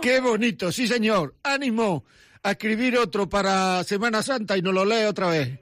¡Qué 0.00 0.20
bonito! 0.20 0.72
Sí, 0.72 0.86
señor. 0.86 1.34
¡Ánimo! 1.42 2.04
A 2.42 2.52
escribir 2.52 2.98
otro 2.98 3.28
para 3.28 3.84
Semana 3.84 4.22
Santa 4.22 4.56
y 4.56 4.62
nos 4.62 4.74
lo 4.74 4.84
lee 4.84 5.04
otra 5.04 5.28
vez. 5.28 5.60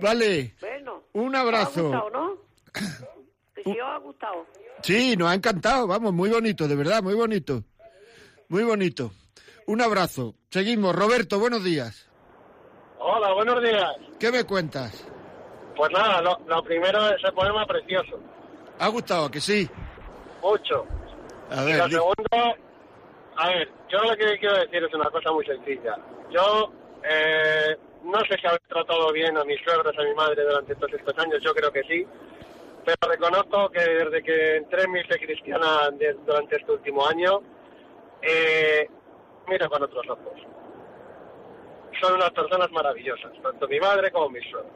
Vale. 0.00 0.54
Bueno, 0.60 1.04
Un 1.12 1.28
¿os 1.28 1.34
ha 1.34 1.40
abrazo. 1.42 1.82
gustado, 1.84 2.10
no? 2.10 2.32
Os 3.66 3.76
ha 3.82 3.98
gustado. 3.98 4.46
Sí, 4.82 5.16
nos 5.16 5.28
ha 5.28 5.34
encantado. 5.34 5.86
Vamos, 5.86 6.12
muy 6.12 6.28
bonito, 6.30 6.68
de 6.68 6.76
verdad, 6.76 7.02
muy 7.02 7.14
bonito. 7.14 7.64
Muy 8.48 8.62
bonito. 8.64 9.12
Un 9.66 9.80
abrazo. 9.80 10.34
Seguimos. 10.50 10.94
Roberto, 10.94 11.38
buenos 11.40 11.64
días. 11.64 12.08
Hola, 12.98 13.32
buenos 13.34 13.60
días. 13.62 13.90
¿Qué 14.20 14.30
me 14.30 14.44
cuentas? 14.44 15.04
Pues 15.76 15.90
nada, 15.92 16.20
lo, 16.22 16.38
lo 16.46 16.62
primero 16.62 17.06
es 17.08 17.16
ese 17.22 17.32
poema 17.32 17.66
precioso. 17.66 18.20
¿Ha 18.78 18.88
gustado? 18.88 19.30
que 19.30 19.40
sí? 19.40 19.68
Mucho. 20.42 20.84
A 21.50 21.62
Y 21.62 21.66
ver, 21.66 21.78
lo 21.78 21.84
di- 21.86 21.94
segundo, 21.94 22.56
a 23.36 23.48
ver, 23.48 23.68
yo 23.88 23.98
lo 24.02 24.16
que 24.16 24.38
quiero 24.38 24.56
decir 24.58 24.82
es 24.84 24.94
una 24.94 25.10
cosa 25.10 25.32
muy 25.32 25.44
sencilla. 25.44 25.96
Yo 26.30 26.72
eh, 27.04 27.76
no 28.02 28.18
sé 28.20 28.36
si 28.40 28.46
habré 28.46 28.60
tratado 28.68 29.12
bien 29.12 29.36
a 29.36 29.44
mis 29.44 29.60
suegros, 29.62 29.96
a 29.98 30.02
mi 30.02 30.14
madre 30.14 30.42
durante 30.42 30.74
todos 30.76 30.92
estos 30.94 31.16
años, 31.18 31.42
yo 31.42 31.52
creo 31.54 31.70
que 31.72 31.82
sí. 31.84 32.06
Pero 32.84 32.96
reconozco 33.12 33.68
que 33.70 33.80
desde 33.80 34.22
que 34.22 34.56
entré 34.56 34.82
en 34.84 34.92
mi 34.92 35.02
fe 35.04 35.18
cristiana 35.18 35.90
de- 35.92 36.14
durante 36.24 36.56
este 36.56 36.72
último 36.72 37.06
año, 37.06 37.42
eh, 38.22 38.88
miro 39.48 39.68
con 39.68 39.82
otros 39.82 40.08
ojos. 40.08 40.40
Son 42.00 42.14
unas 42.14 42.30
personas 42.30 42.70
maravillosas, 42.72 43.32
tanto 43.42 43.66
mi 43.68 43.80
madre 43.80 44.10
como 44.10 44.28
mis 44.30 44.44
suegros. 44.50 44.72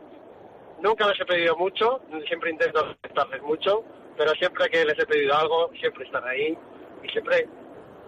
Nunca 0.81 1.07
les 1.09 1.21
he 1.21 1.25
pedido 1.27 1.55
mucho, 1.57 2.01
siempre 2.27 2.51
intento 2.51 2.83
respetarles 2.85 3.43
mucho, 3.43 3.85
pero 4.17 4.31
siempre 4.33 4.69
que 4.71 4.85
les 4.85 4.99
he 4.99 5.07
pedido 5.07 5.35
algo, 5.37 5.71
siempre 5.79 6.05
están 6.05 6.25
ahí 6.27 6.57
y 7.03 7.09
siempre... 7.11 7.47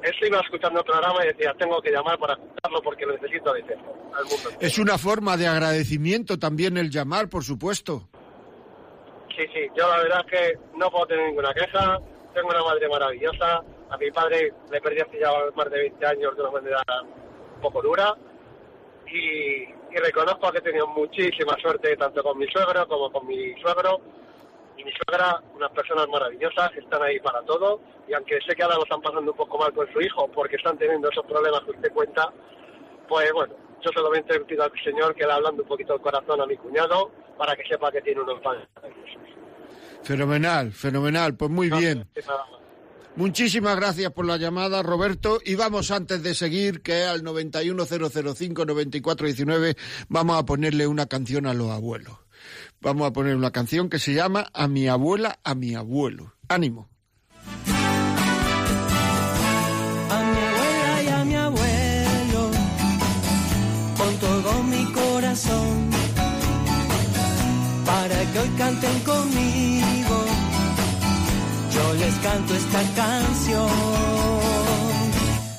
Eso 0.03 0.27
iba 0.27 0.41
escuchando 0.41 0.81
el 0.81 0.85
programa 0.85 1.25
y 1.25 1.29
decía, 1.29 1.55
tengo 1.59 1.81
que 1.81 1.91
llamar 1.91 2.19
para 2.19 2.35
escucharlo 2.35 2.83
porque 2.83 3.07
lo 3.07 3.15
necesito 3.15 3.53
de 3.53 3.63
cerca, 3.63 3.89
al 4.17 4.25
mundo. 4.25 4.51
entero. 4.51 4.59
es 4.61 4.79
una 4.79 4.99
forma 4.99 5.37
de 5.37 5.47
agradecimiento 5.47 6.39
también 6.39 6.77
el 6.77 6.91
llamar, 6.91 7.29
por 7.29 7.45
supuesto. 7.45 8.09
Sí, 9.37 9.45
sí, 9.55 9.67
yo 9.77 9.89
la 9.89 9.99
verdad 9.99 10.25
es 10.27 10.31
que 10.31 10.59
no 10.77 10.91
puedo 10.91 11.07
tener 11.07 11.27
ninguna 11.29 11.55
queja, 11.55 11.99
tengo 12.35 12.49
una 12.49 12.63
madre 12.63 12.89
maravillosa, 12.89 13.63
a 13.91 13.97
mi 13.97 14.11
padre 14.11 14.53
le 14.71 14.81
perdí 14.81 15.01
hace 15.01 15.21
ya 15.21 15.31
más 15.55 15.71
de 15.71 15.79
20 15.79 16.07
años 16.07 16.37
de 16.37 16.43
una 16.43 16.51
manera 16.51 16.83
un 17.55 17.61
poco 17.61 17.83
dura 17.83 18.15
y, 19.07 19.63
y 19.65 19.97
reconozco 20.03 20.51
que 20.51 20.59
he 20.59 20.63
tenido 20.63 20.87
muchísima 20.89 21.57
suerte 21.61 21.97
tanto 21.97 22.23
con 22.23 22.39
mi 22.39 22.47
suegro 22.49 22.89
como 22.89 23.13
con 23.13 23.27
mi 23.27 23.55
suegro 23.61 24.01
y 24.77 24.85
mi 24.85 24.93
suegra, 24.93 25.43
unas 25.55 25.71
personas 25.73 26.07
maravillosas, 26.09 26.71
están 26.77 27.03
ahí 27.03 27.19
para 27.21 27.43
todo 27.43 27.81
y 28.09 28.15
aunque 28.15 28.39
sé 28.47 28.55
que 28.55 28.63
ahora 28.63 28.77
lo 28.77 28.85
están 28.85 29.01
pasando 29.01 29.31
un 29.31 29.37
poco 29.37 29.59
mal 29.59 29.73
con 29.73 29.91
su 29.93 30.01
hijo 30.01 30.31
porque 30.33 30.57
están 30.57 30.79
teniendo 30.79 31.11
esos 31.11 31.25
problemas 31.27 31.61
que 31.65 31.73
usted 31.73 31.93
cuenta, 31.93 32.33
pues 33.09 33.33
bueno, 33.33 33.55
yo 33.83 33.91
solamente 33.93 34.39
pido 34.41 34.65
al 34.65 34.73
Señor 34.85 35.15
que 35.15 35.27
le 35.27 35.33
hablando 35.33 35.63
un 35.63 35.69
poquito 35.69 35.95
el 35.95 36.01
corazón 36.01 36.41
a 36.41 36.47
mi 36.47 36.57
cuñado 36.57 37.11
para 37.37 37.57
que 37.57 37.65
sepa 37.65 37.91
que 37.91 38.01
tiene 38.03 38.21
unos 38.21 38.41
padres. 38.41 38.69
Fenomenal, 40.03 40.73
fenomenal, 40.73 41.37
pues 41.37 41.51
muy 41.51 41.71
bien. 41.71 42.07
Muchísimas 43.15 43.77
gracias 43.77 44.11
por 44.13 44.25
la 44.25 44.39
llamada, 44.39 44.83
Roberto. 44.83 45.39
Y 45.45 45.55
vamos 45.55 45.91
antes 45.91 46.23
de 46.23 46.35
seguir, 46.35 46.81
que 46.83 47.05
al 47.05 47.23
910059419 47.23 49.77
vamos 50.09 50.39
a 50.39 50.47
ponerle 50.47 50.87
una 50.87 51.05
canción 51.07 51.45
a 51.47 51.53
los 51.53 51.71
abuelos. 51.71 52.22
Vamos 52.83 53.07
a 53.07 53.13
poner 53.13 53.37
una 53.37 53.53
canción 53.53 53.89
que 53.89 54.01
se 54.01 54.13
llama 54.13 54.51
A 54.53 54.67
mi 54.67 54.89
abuela, 54.89 55.39
a 55.45 55.55
mi 55.55 55.77
abuelo. 55.77 56.35
Ánimo. 56.49 56.89
A 60.11 60.19
mi 60.33 60.41
abuela 60.51 61.03
y 61.05 61.09
a 61.09 61.25
mi 61.25 61.35
abuelo, 61.37 62.51
con 63.97 64.17
todo 64.17 64.63
mi 64.65 64.85
corazón, 64.93 65.91
para 67.87 68.33
que 68.33 68.39
hoy 68.41 68.49
canten 68.59 69.01
conmigo, 69.01 70.25
yo 71.73 71.95
les 71.95 72.15
canto 72.17 72.53
esta 72.53 72.83
canción. 72.97 73.71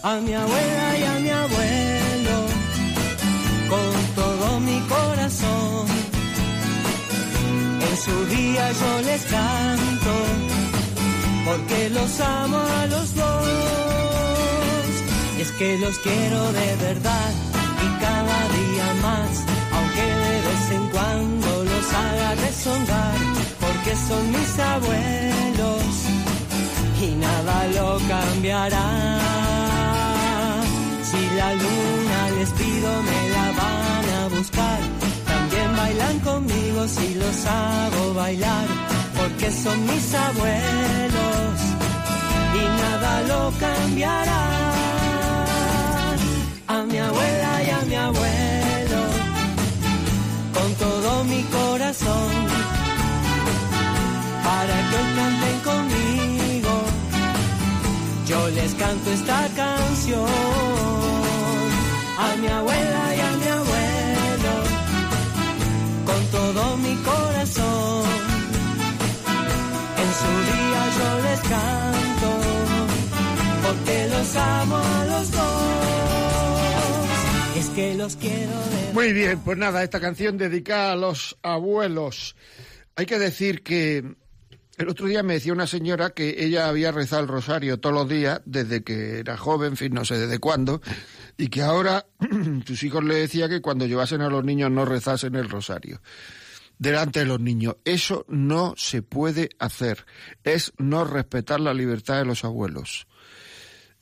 A 0.03 0.19
mi 0.19 0.33
abuela 0.33 0.97
y 0.99 1.03
a 1.03 1.19
mi 1.19 1.29
abuelo, 1.29 1.82
en 7.93 7.99
su 7.99 8.25
día 8.25 8.71
yo 8.71 9.01
les 9.01 9.21
canto 9.25 10.15
porque 11.45 11.89
los 11.91 12.19
amo 12.19 12.57
a 12.57 12.87
los 12.87 13.15
dos. 13.15 13.47
Y 15.37 15.41
es 15.41 15.51
que 15.51 15.77
los 15.77 15.97
quiero 15.99 16.41
de 16.53 16.75
verdad 16.87 17.31
y 17.85 17.87
cada 18.05 18.39
día 18.59 18.87
más, 19.07 19.31
aunque 19.75 20.05
de 20.23 20.35
vez 20.47 20.63
en 20.77 20.85
cuando 20.95 21.49
los 21.71 21.85
haga 22.01 22.29
rezongar, 22.45 23.17
porque 23.63 23.91
son 24.07 24.23
mis 24.31 24.51
abuelos 24.73 25.93
y 27.05 27.09
nada 27.25 27.55
lo 27.77 27.87
cambiará. 28.13 28.87
Si 31.09 31.21
la 31.39 31.49
luna 31.53 32.19
les 32.37 32.49
pido 32.59 32.89
me 33.09 33.29
la 33.35 33.45
van 33.57 33.82
los 37.33 37.45
hago 37.45 38.13
bailar 38.13 38.67
porque 39.17 39.49
son 39.51 39.77
mis 39.85 40.13
abuelos 40.13 41.55
y 42.59 42.63
nada 42.81 43.21
lo 43.31 43.51
cambiará. 43.59 44.43
A 46.67 46.83
mi 46.83 46.97
abuela 46.97 47.51
y 47.67 47.69
a 47.69 47.81
mi 47.89 47.95
abuelo, 47.95 49.01
con 50.53 50.69
todo 50.75 51.23
mi 51.25 51.41
corazón, 51.57 52.31
para 54.47 54.77
que 54.89 54.99
canten 55.17 55.57
conmigo, 55.69 56.73
yo 58.27 58.49
les 58.49 58.73
canto 58.75 59.11
esta 59.11 59.47
canción. 59.55 60.29
A 62.25 62.35
mi 62.41 62.47
abuela 62.47 63.15
y 63.17 63.19
a 63.19 63.32
mi 66.77 66.95
corazón 66.95 68.03
en 69.97 70.11
su 70.19 70.31
día 70.49 70.81
yo 70.97 71.09
les 71.23 71.39
canto, 71.41 72.31
porque 73.65 74.07
los 74.09 74.35
amo 74.35 74.77
a 74.77 75.05
los 75.05 75.31
dos. 75.31 75.53
Es 77.57 77.69
que 77.69 77.95
los 77.95 78.15
quiero 78.15 78.51
de 78.51 78.93
Muy 78.93 79.13
bien, 79.13 79.39
pues 79.39 79.57
nada, 79.57 79.83
esta 79.83 79.99
canción 79.99 80.37
dedicada 80.37 80.93
a 80.93 80.95
los 80.95 81.37
abuelos. 81.43 82.35
Hay 82.95 83.05
que 83.05 83.19
decir 83.19 83.63
que 83.63 84.15
el 84.77 84.89
otro 84.89 85.07
día 85.07 85.21
me 85.23 85.33
decía 85.33 85.53
una 85.53 85.67
señora 85.67 86.11
que 86.11 86.43
ella 86.43 86.67
había 86.67 86.91
rezado 86.91 87.21
el 87.21 87.27
rosario 87.27 87.79
todos 87.79 87.95
los 87.95 88.09
días 88.09 88.41
desde 88.45 88.83
que 88.83 89.19
era 89.19 89.37
joven, 89.37 89.71
en 89.71 89.77
fin, 89.77 89.93
no 89.93 90.05
sé 90.05 90.17
desde 90.17 90.39
cuándo, 90.39 90.81
y 91.37 91.49
que 91.49 91.61
ahora 91.61 92.05
sus 92.65 92.83
hijos 92.83 93.03
le 93.03 93.15
decía 93.15 93.47
que 93.47 93.61
cuando 93.61 93.85
llevasen 93.85 94.21
a 94.21 94.29
los 94.29 94.43
niños 94.43 94.71
no 94.71 94.85
rezasen 94.85 95.35
el 95.35 95.49
rosario 95.49 96.01
delante 96.83 97.21
de 97.21 97.25
los 97.25 97.39
niños. 97.39 97.77
Eso 97.85 98.25
no 98.27 98.75
se 98.77 99.01
puede 99.01 99.49
hacer. 99.57 100.05
Es 100.43 100.73
no 100.77 101.05
respetar 101.05 101.59
la 101.59 101.73
libertad 101.73 102.17
de 102.17 102.25
los 102.25 102.43
abuelos. 102.43 103.07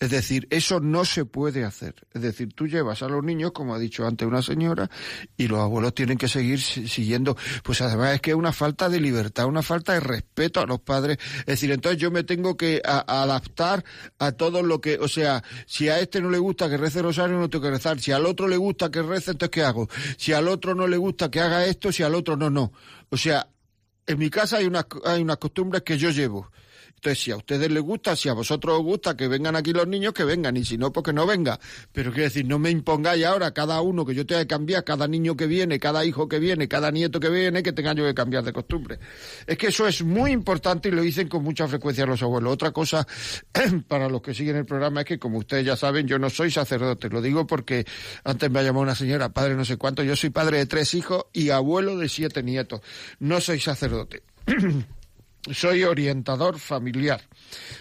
Es 0.01 0.09
decir, 0.09 0.47
eso 0.49 0.79
no 0.79 1.05
se 1.05 1.25
puede 1.25 1.63
hacer. 1.63 1.93
Es 2.11 2.23
decir, 2.23 2.53
tú 2.55 2.65
llevas 2.65 3.03
a 3.03 3.07
los 3.07 3.23
niños, 3.23 3.51
como 3.51 3.75
ha 3.75 3.77
dicho 3.77 4.07
antes 4.07 4.27
una 4.27 4.41
señora, 4.41 4.89
y 5.37 5.47
los 5.47 5.59
abuelos 5.59 5.93
tienen 5.93 6.17
que 6.17 6.27
seguir 6.27 6.59
siguiendo. 6.59 7.37
Pues 7.63 7.81
además 7.81 8.15
es 8.15 8.21
que 8.21 8.31
es 8.31 8.35
una 8.35 8.51
falta 8.51 8.89
de 8.89 8.99
libertad, 8.99 9.45
una 9.45 9.61
falta 9.61 9.93
de 9.93 9.99
respeto 9.99 10.59
a 10.59 10.65
los 10.65 10.79
padres. 10.79 11.19
Es 11.41 11.45
decir, 11.45 11.69
entonces 11.69 12.01
yo 12.01 12.09
me 12.09 12.23
tengo 12.23 12.57
que 12.57 12.81
adaptar 12.83 13.85
a 14.17 14.31
todo 14.31 14.63
lo 14.63 14.81
que, 14.81 14.97
o 14.97 15.07
sea, 15.07 15.43
si 15.67 15.87
a 15.89 15.99
este 15.99 16.19
no 16.19 16.31
le 16.31 16.39
gusta 16.39 16.67
que 16.67 16.77
rece 16.77 17.03
rosario, 17.03 17.37
no 17.37 17.47
tengo 17.51 17.65
que 17.65 17.69
rezar. 17.69 17.99
Si 17.99 18.11
al 18.11 18.25
otro 18.25 18.47
le 18.47 18.57
gusta 18.57 18.89
que 18.89 19.03
rece, 19.03 19.29
entonces 19.29 19.51
¿qué 19.51 19.61
hago? 19.61 19.87
Si 20.17 20.33
al 20.33 20.47
otro 20.47 20.73
no 20.73 20.87
le 20.87 20.97
gusta 20.97 21.29
que 21.29 21.41
haga 21.41 21.63
esto, 21.67 21.91
si 21.91 22.01
al 22.01 22.15
otro 22.15 22.35
no, 22.35 22.49
no. 22.49 22.73
O 23.11 23.17
sea, 23.17 23.47
en 24.07 24.17
mi 24.17 24.31
casa 24.31 24.57
hay 24.57 24.65
unas, 24.65 24.87
hay 25.05 25.21
unas 25.21 25.37
costumbres 25.37 25.83
que 25.83 25.99
yo 25.99 26.09
llevo. 26.09 26.49
Entonces, 27.03 27.23
si 27.23 27.31
a 27.31 27.37
ustedes 27.37 27.71
les 27.71 27.81
gusta, 27.81 28.15
si 28.15 28.29
a 28.29 28.33
vosotros 28.33 28.77
os 28.77 28.83
gusta 28.83 29.17
que 29.17 29.27
vengan 29.27 29.55
aquí 29.55 29.73
los 29.73 29.87
niños, 29.87 30.13
que 30.13 30.23
vengan, 30.23 30.55
y 30.55 30.63
si 30.63 30.77
no, 30.77 30.93
pues 30.93 31.03
que 31.03 31.13
no 31.13 31.25
venga. 31.25 31.59
Pero 31.91 32.11
quiero 32.11 32.25
decir, 32.25 32.45
no 32.45 32.59
me 32.59 32.69
impongáis 32.69 33.25
ahora 33.25 33.55
cada 33.55 33.81
uno 33.81 34.05
que 34.05 34.13
yo 34.13 34.23
tenga 34.23 34.41
que 34.41 34.47
cambiar, 34.47 34.83
cada 34.83 35.07
niño 35.07 35.35
que 35.35 35.47
viene, 35.47 35.79
cada 35.79 36.05
hijo 36.05 36.29
que 36.29 36.37
viene, 36.37 36.67
cada 36.67 36.91
nieto 36.91 37.19
que 37.19 37.29
viene, 37.29 37.63
que 37.63 37.73
tenga 37.73 37.93
yo 37.93 38.03
que 38.03 38.13
cambiar 38.13 38.43
de 38.43 38.53
costumbre. 38.53 38.99
Es 39.47 39.57
que 39.57 39.69
eso 39.69 39.87
es 39.87 40.03
muy 40.03 40.29
importante 40.29 40.89
y 40.89 40.91
lo 40.91 41.01
dicen 41.01 41.27
con 41.27 41.43
mucha 41.43 41.67
frecuencia 41.67 42.05
los 42.05 42.21
abuelos. 42.21 42.53
Otra 42.53 42.69
cosa, 42.69 43.07
para 43.87 44.07
los 44.07 44.21
que 44.21 44.35
siguen 44.35 44.57
el 44.57 44.67
programa, 44.67 45.01
es 45.01 45.07
que 45.07 45.17
como 45.17 45.39
ustedes 45.39 45.65
ya 45.65 45.75
saben, 45.75 46.05
yo 46.05 46.19
no 46.19 46.29
soy 46.29 46.51
sacerdote. 46.51 47.09
Lo 47.09 47.19
digo 47.19 47.47
porque 47.47 47.83
antes 48.23 48.51
me 48.51 48.59
ha 48.59 48.61
llamado 48.61 48.83
una 48.83 48.93
señora, 48.93 49.29
padre 49.29 49.55
no 49.55 49.65
sé 49.65 49.77
cuánto, 49.77 50.03
yo 50.03 50.15
soy 50.15 50.29
padre 50.29 50.59
de 50.59 50.67
tres 50.67 50.93
hijos 50.93 51.25
y 51.33 51.49
abuelo 51.49 51.97
de 51.97 52.07
siete 52.09 52.43
nietos. 52.43 52.81
No 53.17 53.41
soy 53.41 53.59
sacerdote. 53.59 54.21
Soy 55.49 55.83
orientador 55.83 56.59
familiar. 56.59 57.21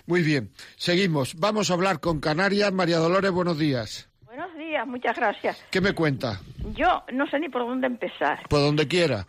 Muy 0.06 0.22
bien, 0.22 0.50
seguimos. 0.76 1.34
Vamos 1.38 1.70
a 1.70 1.74
hablar 1.74 2.00
con 2.00 2.20
Canarias. 2.20 2.72
María 2.72 2.96
Dolores, 2.98 3.30
buenos 3.30 3.58
días. 3.58 4.08
Buenos 4.24 4.56
días, 4.56 4.86
muchas 4.86 5.16
gracias. 5.16 5.62
¿Qué 5.70 5.80
me 5.80 5.92
cuenta? 5.92 6.40
Yo 6.74 7.04
no 7.12 7.26
sé 7.28 7.38
ni 7.38 7.48
por 7.48 7.62
dónde 7.62 7.86
empezar. 7.86 8.48
Por 8.48 8.60
donde 8.60 8.88
quiera. 8.88 9.26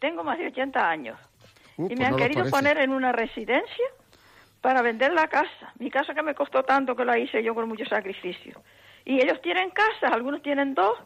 Tengo 0.00 0.24
más 0.24 0.38
de 0.38 0.46
80 0.48 0.90
años 0.90 1.18
Uh, 1.80 1.84
y 1.84 1.88
pues 1.88 1.98
me 1.98 2.04
han 2.04 2.12
no 2.12 2.18
lo 2.18 2.24
querido 2.24 2.50
poner 2.50 2.78
en 2.78 2.90
una 2.90 3.10
residencia 3.12 3.86
para 4.60 4.82
vender 4.82 5.12
la 5.14 5.28
casa. 5.28 5.72
Mi 5.78 5.90
casa 5.90 6.12
que 6.12 6.22
me 6.22 6.34
costó 6.34 6.62
tanto 6.62 6.94
que 6.94 7.06
la 7.06 7.18
hice 7.18 7.42
yo 7.42 7.54
con 7.54 7.68
mucho 7.68 7.86
sacrificio. 7.86 8.62
Y 9.06 9.20
ellos 9.20 9.40
tienen 9.40 9.70
casas, 9.70 10.12
algunos 10.12 10.42
tienen 10.42 10.74
dos, 10.74 10.98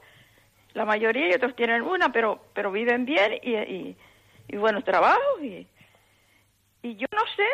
la 0.72 0.84
mayoría 0.84 1.28
y 1.28 1.34
otros 1.34 1.54
tienen 1.54 1.82
una, 1.82 2.10
pero 2.10 2.46
pero 2.54 2.72
viven 2.72 3.04
bien 3.04 3.34
y, 3.40 3.54
y, 3.54 3.96
y 4.48 4.56
buenos 4.56 4.82
trabajos. 4.82 5.40
Y, 5.42 5.68
y 6.84 6.96
yo 6.96 7.06
no 7.12 7.22
sé, 7.34 7.48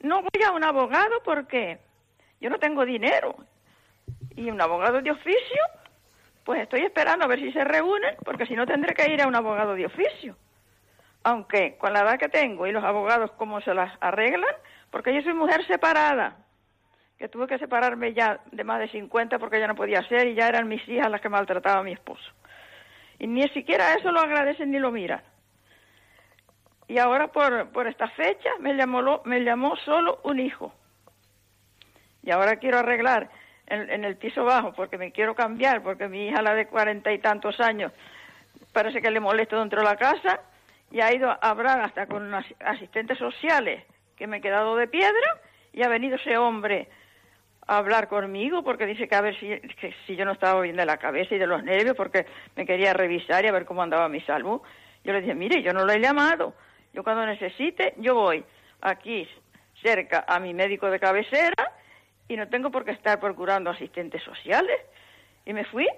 no 0.00 0.20
voy 0.20 0.42
a 0.44 0.50
un 0.50 0.64
abogado 0.64 1.22
porque 1.24 1.78
yo 2.40 2.50
no 2.50 2.58
tengo 2.58 2.84
dinero. 2.84 3.36
Y 4.34 4.50
un 4.50 4.60
abogado 4.60 5.00
de 5.00 5.12
oficio, 5.12 5.62
pues 6.42 6.60
estoy 6.60 6.80
esperando 6.80 7.24
a 7.24 7.28
ver 7.28 7.38
si 7.38 7.52
se 7.52 7.62
reúnen, 7.62 8.16
porque 8.24 8.46
si 8.46 8.56
no 8.56 8.66
tendré 8.66 8.92
que 8.92 9.12
ir 9.12 9.22
a 9.22 9.28
un 9.28 9.36
abogado 9.36 9.74
de 9.74 9.86
oficio. 9.86 10.36
Aunque 11.22 11.76
con 11.78 11.92
la 11.92 12.00
edad 12.00 12.18
que 12.18 12.28
tengo 12.28 12.66
y 12.66 12.72
los 12.72 12.82
abogados 12.82 13.30
cómo 13.36 13.60
se 13.60 13.72
las 13.74 13.96
arreglan, 14.00 14.54
porque 14.90 15.14
yo 15.14 15.22
soy 15.22 15.34
mujer 15.34 15.64
separada, 15.68 16.36
que 17.16 17.28
tuve 17.28 17.46
que 17.46 17.58
separarme 17.58 18.12
ya 18.12 18.40
de 18.50 18.64
más 18.64 18.80
de 18.80 18.88
50 18.88 19.38
porque 19.38 19.60
ya 19.60 19.68
no 19.68 19.76
podía 19.76 20.02
ser 20.08 20.26
y 20.26 20.34
ya 20.34 20.48
eran 20.48 20.66
mis 20.66 20.86
hijas 20.88 21.08
las 21.12 21.20
que 21.20 21.28
maltrataba 21.28 21.78
a 21.78 21.84
mi 21.84 21.92
esposo. 21.92 22.28
Y 23.20 23.28
ni 23.28 23.48
siquiera 23.50 23.94
eso 23.94 24.10
lo 24.10 24.18
agradecen 24.18 24.72
ni 24.72 24.80
lo 24.80 24.90
miran. 24.90 25.22
Y 26.88 26.98
ahora 26.98 27.28
por, 27.28 27.70
por 27.70 27.86
esta 27.86 28.08
fecha 28.08 28.50
me 28.60 28.74
llamó, 28.74 29.22
me 29.24 29.40
llamó 29.40 29.76
solo 29.76 30.20
un 30.24 30.38
hijo. 30.38 30.72
Y 32.22 32.30
ahora 32.30 32.56
quiero 32.56 32.78
arreglar 32.78 33.30
en, 33.66 34.04
el 34.04 34.16
piso 34.16 34.44
bajo 34.44 34.72
porque 34.72 34.98
me 34.98 35.12
quiero 35.12 35.34
cambiar, 35.34 35.82
porque 35.82 36.08
mi 36.08 36.28
hija, 36.28 36.42
la 36.42 36.54
de 36.54 36.66
cuarenta 36.66 37.12
y 37.12 37.18
tantos 37.18 37.60
años, 37.60 37.92
parece 38.72 39.00
que 39.00 39.10
le 39.10 39.20
molesta 39.20 39.58
dentro 39.58 39.80
de 39.80 39.86
la 39.86 39.96
casa 39.96 40.40
y 40.90 41.00
ha 41.00 41.14
ido 41.14 41.30
a 41.30 41.34
hablar 41.34 41.80
hasta 41.80 42.06
con 42.06 42.24
unos 42.24 42.44
asistentes 42.60 43.18
sociales 43.18 43.84
que 44.16 44.26
me 44.26 44.38
he 44.38 44.40
quedado 44.40 44.76
de 44.76 44.86
piedra 44.86 45.40
y 45.72 45.82
ha 45.82 45.88
venido 45.88 46.16
ese 46.16 46.36
hombre 46.36 46.88
a 47.66 47.78
hablar 47.78 48.08
conmigo 48.08 48.62
porque 48.62 48.86
dice 48.86 49.08
que 49.08 49.14
a 49.14 49.22
ver 49.22 49.38
si, 49.40 49.50
si 50.06 50.16
yo 50.16 50.24
no 50.24 50.32
estaba 50.32 50.60
bien 50.60 50.76
de 50.76 50.86
la 50.86 50.98
cabeza 50.98 51.34
y 51.34 51.38
de 51.38 51.46
los 51.46 51.64
nervios 51.64 51.96
porque 51.96 52.26
me 52.56 52.66
quería 52.66 52.92
revisar 52.92 53.44
y 53.44 53.48
a 53.48 53.52
ver 53.52 53.64
cómo 53.64 53.82
andaba 53.82 54.08
mi 54.08 54.20
salud. 54.20 54.60
Yo 55.02 55.12
le 55.12 55.20
dije, 55.20 55.34
mire, 55.34 55.62
yo 55.62 55.72
no 55.72 55.84
lo 55.84 55.92
he 55.92 56.00
llamado. 56.00 56.54
Yo 56.94 57.02
cuando 57.02 57.26
necesite, 57.26 57.94
yo 57.98 58.14
voy 58.14 58.44
aquí 58.80 59.28
cerca 59.82 60.24
a 60.28 60.38
mi 60.38 60.54
médico 60.54 60.88
de 60.88 61.00
cabecera 61.00 61.72
y 62.28 62.36
no 62.36 62.48
tengo 62.48 62.70
por 62.70 62.84
qué 62.84 62.92
estar 62.92 63.18
procurando 63.18 63.70
asistentes 63.70 64.22
sociales. 64.22 64.80
Y 65.44 65.52
me 65.52 65.64
fui 65.64 65.88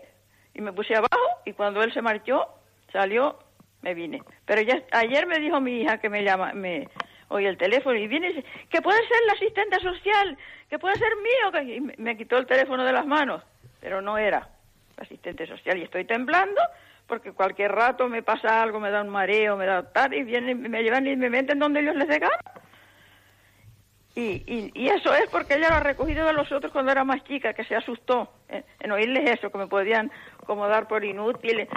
y 0.54 0.60
me 0.62 0.72
puse 0.72 0.96
abajo 0.96 1.20
y 1.44 1.52
cuando 1.52 1.82
él 1.82 1.92
se 1.92 2.00
marchó, 2.00 2.48
salió, 2.90 3.38
me 3.82 3.92
vine. 3.92 4.22
Pero 4.46 4.62
ya 4.62 4.82
ayer 4.92 5.26
me 5.26 5.38
dijo 5.38 5.60
mi 5.60 5.82
hija 5.82 5.98
que 5.98 6.08
me 6.08 6.24
llama, 6.24 6.54
me 6.54 6.88
oye 7.28 7.48
el 7.48 7.58
teléfono 7.58 7.98
y 7.98 8.08
viene 8.08 8.30
y 8.30 8.32
dice, 8.32 8.48
que 8.70 8.80
puede 8.80 8.98
ser 9.06 9.18
la 9.26 9.32
asistente 9.34 9.78
social, 9.80 10.38
que 10.70 10.78
puede 10.78 10.96
ser 10.96 11.12
mío, 11.16 11.74
y 11.74 11.80
me, 11.80 11.94
me 11.98 12.16
quitó 12.16 12.38
el 12.38 12.46
teléfono 12.46 12.84
de 12.84 12.92
las 12.92 13.04
manos, 13.04 13.42
pero 13.80 14.00
no 14.00 14.16
era 14.16 14.48
asistente 14.96 15.46
social 15.46 15.76
y 15.76 15.82
estoy 15.82 16.06
temblando 16.06 16.60
porque 17.06 17.32
cualquier 17.32 17.72
rato 17.72 18.08
me 18.08 18.22
pasa 18.22 18.62
algo, 18.62 18.80
me 18.80 18.90
da 18.90 19.02
un 19.02 19.08
mareo, 19.08 19.56
me 19.56 19.66
da 19.66 19.82
tal, 19.92 20.14
y 20.14 20.24
vienen, 20.24 20.62
me 20.62 20.82
llevan 20.82 21.06
y 21.06 21.16
me 21.16 21.30
meten 21.30 21.58
donde 21.58 21.80
ellos 21.80 21.96
les 21.96 22.08
dé. 22.08 22.20
Y, 24.14 24.72
y, 24.74 24.88
eso 24.88 25.14
es 25.14 25.28
porque 25.30 25.54
ella 25.54 25.68
lo 25.68 25.76
ha 25.76 25.80
recogido 25.80 26.26
de 26.26 26.32
los 26.32 26.50
otros 26.50 26.72
cuando 26.72 26.90
era 26.90 27.04
más 27.04 27.22
chica, 27.24 27.52
que 27.52 27.64
se 27.64 27.76
asustó 27.76 28.32
en, 28.48 28.64
en 28.80 28.92
oírles 28.92 29.30
eso, 29.30 29.50
que 29.50 29.58
me 29.58 29.66
podían 29.66 30.10
como 30.46 30.66
dar 30.66 30.88
por 30.88 31.04
inútil 31.04 31.68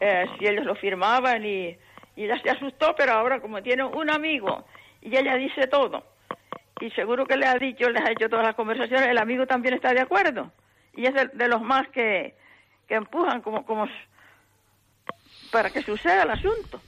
eh, 0.00 0.26
si 0.36 0.46
ellos 0.46 0.64
lo 0.64 0.74
firmaban 0.74 1.44
y, 1.44 1.76
y 2.16 2.24
ella 2.24 2.40
se 2.42 2.50
asustó, 2.50 2.94
pero 2.96 3.12
ahora 3.12 3.40
como 3.40 3.62
tiene 3.62 3.84
un 3.84 4.10
amigo 4.10 4.64
y 5.00 5.16
ella 5.16 5.36
dice 5.36 5.68
todo, 5.68 6.04
y 6.80 6.90
seguro 6.90 7.26
que 7.26 7.36
le 7.36 7.46
ha 7.46 7.54
dicho, 7.54 7.88
les 7.88 8.04
ha 8.04 8.10
hecho 8.10 8.28
todas 8.28 8.46
las 8.46 8.56
conversaciones, 8.56 9.06
el 9.08 9.18
amigo 9.18 9.46
también 9.46 9.74
está 9.74 9.94
de 9.94 10.00
acuerdo, 10.00 10.50
y 10.94 11.06
es 11.06 11.14
de, 11.14 11.28
de 11.28 11.48
los 11.48 11.62
más 11.62 11.88
que, 11.90 12.34
que 12.88 12.94
empujan 12.94 13.40
como, 13.40 13.64
como 13.64 13.86
para 15.54 15.70
que 15.70 15.84
suceda 15.84 16.24
el 16.24 16.30
asunto. 16.30 16.80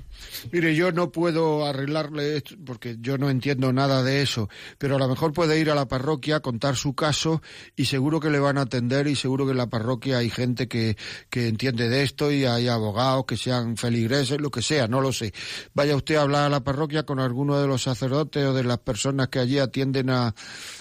Mire, 0.51 0.75
yo 0.75 0.91
no 0.91 1.13
puedo 1.13 1.65
arreglarle 1.67 2.37
esto 2.37 2.57
porque 2.67 2.97
yo 2.99 3.17
no 3.17 3.31
entiendo 3.31 3.73
nada 3.73 4.03
de 4.03 4.23
eso, 4.23 4.49
pero 4.77 4.97
a 4.97 4.99
lo 4.99 5.07
mejor 5.07 5.33
puede 5.33 5.61
ir 5.61 5.71
a 5.71 5.77
la 5.77 5.87
parroquia, 5.87 6.41
contar 6.41 6.75
su 6.75 6.93
caso 6.93 7.43
y 7.77 7.85
seguro 7.85 8.19
que 8.19 8.29
le 8.29 8.41
van 8.41 8.59
a 8.59 8.63
atender 8.63 9.07
y 9.07 9.15
seguro 9.15 9.45
que 9.45 9.53
en 9.53 9.59
la 9.59 9.69
parroquia 9.69 10.19
hay 10.19 10.31
gente 10.31 10.67
que, 10.67 10.97
que 11.31 11.47
entiende 11.47 11.89
de 11.89 12.03
esto 12.03 12.33
y 12.33 12.45
hay 12.45 12.67
abogados 12.67 13.25
que 13.25 13.37
sean 13.37 13.77
feligreses, 13.77 14.41
lo 14.41 14.51
que 14.51 14.63
sea, 14.63 14.89
no 14.89 15.01
lo 15.01 15.13
sé. 15.13 15.33
Vaya 15.73 15.95
usted 15.95 16.17
a 16.17 16.23
hablar 16.23 16.47
a 16.47 16.49
la 16.49 16.65
parroquia 16.65 17.05
con 17.05 17.21
alguno 17.21 17.61
de 17.61 17.69
los 17.69 17.83
sacerdotes 17.83 18.45
o 18.47 18.53
de 18.53 18.65
las 18.65 18.79
personas 18.79 19.29
que 19.29 19.39
allí 19.39 19.61
atienden 19.61 20.11
a, 20.11 20.35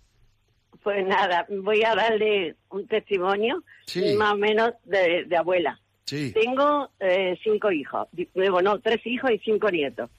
Pues 0.83 1.07
nada, 1.07 1.47
voy 1.63 1.83
a 1.85 1.95
darle 1.95 2.57
un 2.71 2.87
testimonio 2.87 3.63
Sí. 3.87 4.15
más 4.17 4.35
o 4.35 4.37
menos 4.37 4.71
de, 4.85 5.25
de 5.27 5.37
abuela. 5.37 5.81
Sí. 6.05 6.33
Tengo 6.33 6.91
eh, 7.01 7.39
cinco 7.43 7.71
hijos, 7.73 8.09
luego 8.35 8.61
no, 8.63 8.79
tres 8.81 9.01
hijos 9.07 9.31
y 9.31 9.39
cinco 9.39 9.71
nietos. 9.71 10.11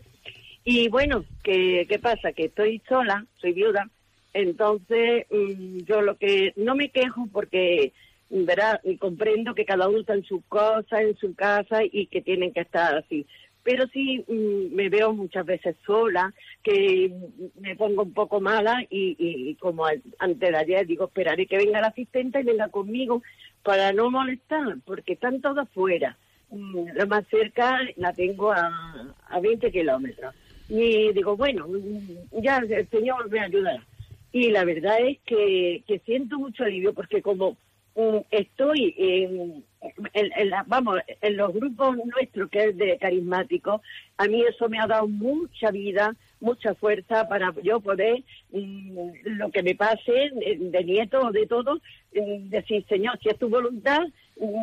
Y 0.63 0.89
bueno, 0.89 1.25
¿qué, 1.43 1.85
¿qué 1.89 1.99
pasa? 1.99 2.33
Que 2.33 2.45
estoy 2.45 2.81
sola, 2.87 3.25
soy 3.39 3.53
viuda, 3.53 3.89
entonces 4.33 5.25
mm, 5.31 5.79
yo 5.85 6.01
lo 6.01 6.17
que 6.17 6.53
no 6.55 6.75
me 6.75 6.89
quejo 6.89 7.27
porque, 7.31 7.93
verá, 8.29 8.79
comprendo 8.99 9.55
que 9.55 9.65
cada 9.65 9.89
uno 9.89 9.99
está 10.01 10.13
en 10.13 10.23
su 10.23 10.41
cosa, 10.47 11.01
en 11.01 11.17
su 11.17 11.33
casa 11.35 11.79
y 11.83 12.05
que 12.07 12.21
tienen 12.21 12.53
que 12.53 12.61
estar 12.61 12.95
así. 12.95 13.25
Pero 13.63 13.87
sí 13.87 14.23
mm, 14.27 14.75
me 14.75 14.89
veo 14.89 15.13
muchas 15.13 15.45
veces 15.45 15.75
sola, 15.85 16.31
que 16.63 17.11
me 17.59 17.75
pongo 17.75 18.03
un 18.03 18.13
poco 18.13 18.39
mala 18.39 18.83
y, 18.89 19.15
y- 19.19 19.55
como 19.55 19.85
antes 20.19 20.49
de 20.51 20.57
ayer 20.57 20.85
digo, 20.87 21.05
esperaré 21.05 21.47
que 21.47 21.57
venga 21.57 21.81
la 21.81 21.87
asistente 21.87 22.39
y 22.39 22.43
venga 22.43 22.69
conmigo 22.69 23.23
para 23.63 23.91
no 23.93 24.09
molestar, 24.11 24.77
porque 24.85 25.13
están 25.13 25.41
todos 25.41 25.67
fuera. 25.69 26.17
Mm, 26.51 26.89
La 26.95 27.05
más 27.07 27.25
cerca 27.29 27.79
la 27.97 28.13
tengo 28.13 28.51
a, 28.51 29.15
a 29.29 29.39
20 29.39 29.71
kilómetros. 29.71 30.33
Y 30.73 31.11
digo, 31.11 31.35
bueno, 31.35 31.67
mm, 31.67 32.41
ya 32.41 32.57
el 32.59 32.87
Señor 32.89 33.29
me 33.29 33.41
ayudará. 33.41 33.83
Y 34.31 34.49
la 34.51 34.63
verdad 34.63 34.97
es 35.05 35.17
que, 35.25 35.83
que 35.85 35.99
siento 36.05 36.39
mucho 36.39 36.63
alivio 36.63 36.93
porque 36.93 37.21
como 37.21 37.57
mm, 37.95 38.17
estoy 38.31 38.95
en, 38.97 39.65
en- 40.13 40.31
en 40.37 40.49
la- 40.49 40.63
vamos, 40.65 40.99
en 41.21 41.35
los 41.35 41.51
grupos 41.53 41.97
nuestros 41.97 42.49
que 42.49 42.63
es 42.69 42.77
de 42.77 42.97
carismáticos, 42.97 43.81
a 44.17 44.27
mí 44.27 44.41
eso 44.43 44.69
me 44.69 44.79
ha 44.79 44.87
dado 44.87 45.09
mucha 45.09 45.71
vida, 45.71 46.15
mucha 46.39 46.73
fuerza 46.75 47.27
para 47.27 47.53
yo 47.61 47.81
poder, 47.81 48.23
mm, 48.53 49.09
lo 49.25 49.51
que 49.51 49.61
me 49.63 49.75
pase, 49.75 50.31
de 50.33 50.83
nietos 50.85 51.21
o 51.25 51.31
de 51.31 51.45
todo, 51.47 51.81
decir, 52.13 52.85
Señor, 52.87 53.19
si 53.21 53.27
es 53.27 53.37
tu 53.37 53.49
voluntad, 53.49 53.99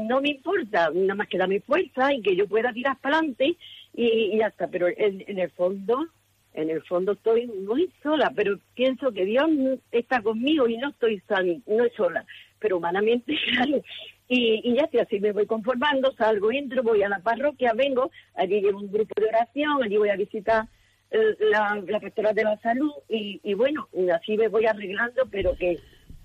no 0.09 0.21
me 0.23 0.31
importa, 0.31 0.91
nada 0.95 1.15
más 1.15 1.29
que 1.29 1.39
dame 1.39 1.61
fuerza 1.61 2.13
y 2.15 2.23
que 2.23 2.35
yo 2.35 2.47
pueda 2.49 2.73
tirar 2.73 2.97
para 3.01 3.19
adelante 3.19 3.57
y, 3.99 4.35
y 4.35 4.39
ya 4.39 4.47
está. 4.47 4.69
Pero 4.69 4.87
en, 4.89 5.25
en 5.27 5.39
el 5.39 5.51
fondo, 5.51 6.07
en 6.55 6.71
el 6.71 6.83
fondo 6.83 7.13
estoy 7.13 7.49
muy 7.49 7.91
sola, 8.03 8.33
pero 8.35 8.59
pienso 8.75 9.11
que 9.13 9.25
Dios 9.25 9.49
está 9.91 10.23
conmigo 10.23 10.69
y 10.69 10.77
no 10.77 10.91
estoy 10.91 11.21
sola, 11.27 11.57
no 11.67 11.85
sola, 11.97 12.25
pero 12.61 12.77
humanamente, 12.77 13.35
claro. 13.51 13.83
Y, 14.29 14.61
y 14.63 14.77
ya 14.77 14.85
estoy 14.85 15.01
así, 15.01 15.21
me 15.21 15.33
voy 15.33 15.47
conformando, 15.47 16.13
salgo, 16.13 16.53
entro, 16.53 16.83
voy 16.83 17.03
a 17.03 17.09
la 17.09 17.19
parroquia, 17.19 17.73
vengo, 17.75 18.11
allí 18.35 18.61
llevo 18.61 18.79
un 18.79 18.93
grupo 18.93 19.15
de 19.21 19.27
oración, 19.27 19.83
allí 19.83 19.97
voy 19.97 20.11
a 20.11 20.17
visitar 20.17 20.67
eh, 21.11 21.35
la, 21.51 21.83
la 21.87 22.33
de 22.33 22.45
la 22.45 22.59
salud 22.59 22.93
y, 23.09 23.41
y 23.43 23.55
bueno, 23.55 23.89
así 24.15 24.37
me 24.37 24.49
voy 24.49 24.67
arreglando, 24.67 25.23
pero 25.31 25.57
que 25.57 25.79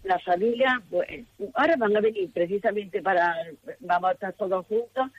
la 0.03 0.19
familia, 0.19 0.81
pues, 0.91 1.07
ahora 1.55 1.75
van 1.77 1.95
a 1.95 2.01
venir 2.01 2.29
precisamente 2.33 3.01
para, 3.01 3.35
vamos 3.79 4.09
a 4.09 4.13
estar 4.13 4.33
todos 4.33 4.65
juntos 4.67 5.09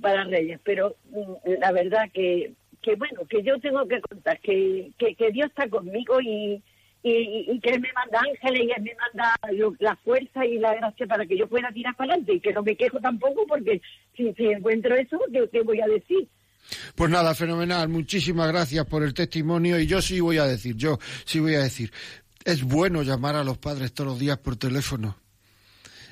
para 0.00 0.24
Reyes, 0.24 0.60
pero 0.64 0.96
mm, 1.10 1.50
la 1.60 1.72
verdad 1.72 2.04
que, 2.12 2.52
que 2.82 2.94
bueno, 2.96 3.22
que 3.28 3.42
yo 3.42 3.58
tengo 3.60 3.86
que 3.88 4.00
contar 4.00 4.38
que, 4.40 4.90
que, 4.98 5.14
que 5.14 5.30
Dios 5.30 5.48
está 5.48 5.68
conmigo 5.68 6.20
y, 6.20 6.62
y, 7.02 7.46
y 7.50 7.60
que 7.60 7.70
Él 7.70 7.80
me 7.80 7.92
manda 7.92 8.20
ángeles 8.20 8.62
y 8.68 8.70
Él 8.70 8.82
me 8.82 8.94
manda 8.94 9.34
lo- 9.52 9.74
la 9.78 9.96
fuerza 9.96 10.44
y 10.46 10.58
la 10.58 10.74
gracia 10.74 11.06
para 11.06 11.26
que 11.26 11.36
yo 11.36 11.48
pueda 11.48 11.70
tirar 11.72 11.94
para 11.96 12.12
adelante 12.12 12.34
y 12.34 12.40
que 12.40 12.52
no 12.52 12.62
me 12.62 12.76
quejo 12.76 13.00
tampoco 13.00 13.46
porque 13.46 13.80
si, 14.16 14.32
si 14.34 14.46
encuentro 14.46 14.94
eso, 14.96 15.18
¿qué, 15.32 15.48
qué 15.52 15.62
voy 15.62 15.80
a 15.80 15.86
decir? 15.86 16.28
Pues 16.94 17.10
nada, 17.10 17.34
fenomenal. 17.34 17.88
Muchísimas 17.88 18.48
gracias 18.48 18.84
por 18.86 19.02
el 19.02 19.14
testimonio 19.14 19.78
y 19.80 19.86
yo 19.86 20.02
sí 20.02 20.20
voy 20.20 20.38
a 20.38 20.44
decir, 20.44 20.76
yo 20.76 20.98
sí 21.24 21.40
voy 21.40 21.54
a 21.54 21.60
decir, 21.60 21.90
es 22.44 22.62
bueno 22.62 23.02
llamar 23.02 23.36
a 23.36 23.44
los 23.44 23.58
padres 23.58 23.92
todos 23.94 24.10
los 24.10 24.18
días 24.18 24.38
por 24.38 24.56
teléfono. 24.56 25.16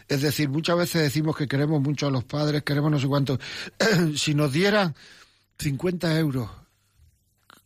Es 0.09 0.22
decir, 0.22 0.48
muchas 0.48 0.76
veces 0.76 1.02
decimos 1.02 1.36
que 1.36 1.48
queremos 1.48 1.80
mucho 1.80 2.07
a 2.07 2.11
los 2.11 2.24
padres, 2.24 2.62
queremos 2.62 2.90
no 2.90 2.98
sé 2.98 3.07
cuánto. 3.07 3.38
si 4.16 4.34
nos 4.34 4.52
dieran 4.52 4.94
50 5.59 6.18
euros 6.18 6.48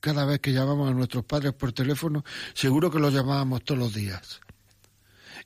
cada 0.01 0.25
vez 0.25 0.41
que 0.41 0.53
llamamos 0.53 0.91
a 0.91 0.95
nuestros 0.95 1.25
padres 1.25 1.53
por 1.53 1.73
teléfono, 1.73 2.25
seguro 2.55 2.91
que 2.91 2.99
los 2.99 3.13
llamábamos 3.13 3.63
todos 3.65 3.79
los 3.79 3.95
días. 3.95 4.41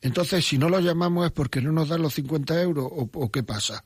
Entonces, 0.01 0.45
si 0.45 0.59
no 0.59 0.69
los 0.69 0.85
llamamos 0.85 1.27
es 1.27 1.33
porque 1.33 1.61
no 1.61 1.73
nos 1.73 1.89
dan 1.89 2.03
los 2.03 2.15
50 2.15 2.61
euros 2.63 2.87
o, 2.91 3.09
o 3.13 3.33
qué 3.33 3.43
pasa. 3.43 3.85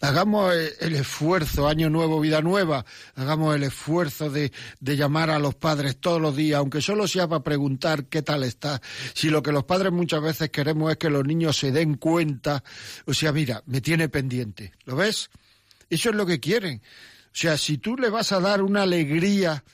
Hagamos 0.00 0.54
eh, 0.54 0.74
el 0.80 0.94
esfuerzo, 0.94 1.68
año 1.68 1.90
nuevo, 1.90 2.20
vida 2.20 2.40
nueva, 2.40 2.84
hagamos 3.14 3.54
el 3.54 3.64
esfuerzo 3.64 4.30
de, 4.30 4.52
llamar 4.80 5.30
a 5.30 5.38
los 5.38 5.54
padres 5.54 5.98
todos 5.98 6.20
los 6.20 6.36
días, 6.36 6.58
aunque 6.58 6.80
solo 6.80 7.06
sea 7.06 7.28
para 7.28 7.42
preguntar 7.42 8.06
qué 8.06 8.22
tal 8.22 8.44
está. 8.44 8.80
Si 9.14 9.30
lo 9.30 9.42
que 9.42 9.52
los 9.52 9.64
padres 9.64 9.92
muchas 9.92 10.22
veces 10.22 10.50
queremos 10.50 10.90
es 10.90 10.98
que 10.98 11.10
los 11.10 11.24
niños 11.24 11.56
se 11.56 11.72
den 11.72 11.94
cuenta, 11.94 12.62
o 13.06 13.14
sea, 13.14 13.32
mira, 13.32 13.62
me 13.66 13.80
tiene 13.80 14.08
pendiente, 14.08 14.72
¿lo 14.84 14.96
ves? 14.96 15.30
Eso 15.90 16.10
es 16.10 16.16
lo 16.16 16.26
que 16.26 16.40
quieren. 16.40 16.82
O 17.26 17.36
sea, 17.36 17.58
si 17.58 17.78
tú 17.78 17.96
le 17.96 18.10
vas 18.10 18.32
a 18.32 18.40
dar 18.40 18.62
una 18.62 18.82
alegría, 18.82 19.64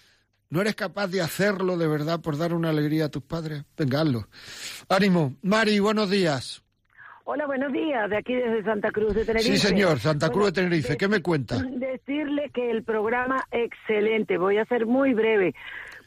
¿no 0.49 0.61
eres 0.61 0.75
capaz 0.75 1.09
de 1.09 1.21
hacerlo 1.21 1.77
de 1.77 1.87
verdad 1.87 2.21
por 2.21 2.39
dar 2.39 2.55
una 2.55 2.71
alegría 2.71 3.07
a 3.07 3.11
tus 3.11 3.23
padres? 3.23 3.65
Venga, 3.77 4.01
hazlo. 4.01 4.29
Ánimo. 4.89 5.37
Mari, 5.43 5.79
buenos 5.79 6.09
días. 6.11 6.63
Hola, 7.33 7.47
buenos 7.47 7.73
días, 7.73 8.11
de 8.11 8.17
aquí 8.17 8.35
desde 8.35 8.65
Santa 8.65 8.91
Cruz 8.91 9.15
de 9.15 9.25
Tenerife. 9.25 9.53
Sí, 9.53 9.59
señor, 9.59 10.01
Santa 10.01 10.31
Cruz 10.31 10.47
de 10.47 10.53
Tenerife. 10.63 10.97
¿Qué 10.97 11.07
me 11.07 11.23
cuenta? 11.23 11.59
Decirle 11.63 12.51
que 12.53 12.73
el 12.73 12.83
programa 12.83 13.45
excelente, 13.53 14.37
voy 14.37 14.59
a 14.59 14.65
ser 14.65 14.85
muy 14.85 15.15
breve, 15.15 15.55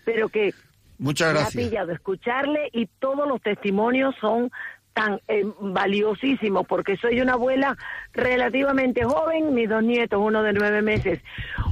pero 0.04 0.28
que 0.28 0.54
Muchas 0.98 1.32
me 1.32 1.40
ha 1.40 1.42
gracias. 1.44 1.64
pillado 1.64 1.94
escucharle 1.94 2.68
y 2.74 2.88
todos 3.00 3.26
los 3.26 3.42
testimonios 3.42 4.14
son 4.20 4.52
tan 4.92 5.22
eh, 5.30 5.46
valiosísimos 5.62 6.68
porque 6.68 6.98
soy 6.98 7.22
una 7.22 7.34
abuela 7.34 7.78
relativamente 8.12 9.06
joven, 9.06 9.54
mis 9.54 9.70
dos 9.70 9.82
nietos, 9.82 10.20
uno 10.22 10.44
de 10.44 10.52
nueve 10.52 10.82
meses, 10.82 11.22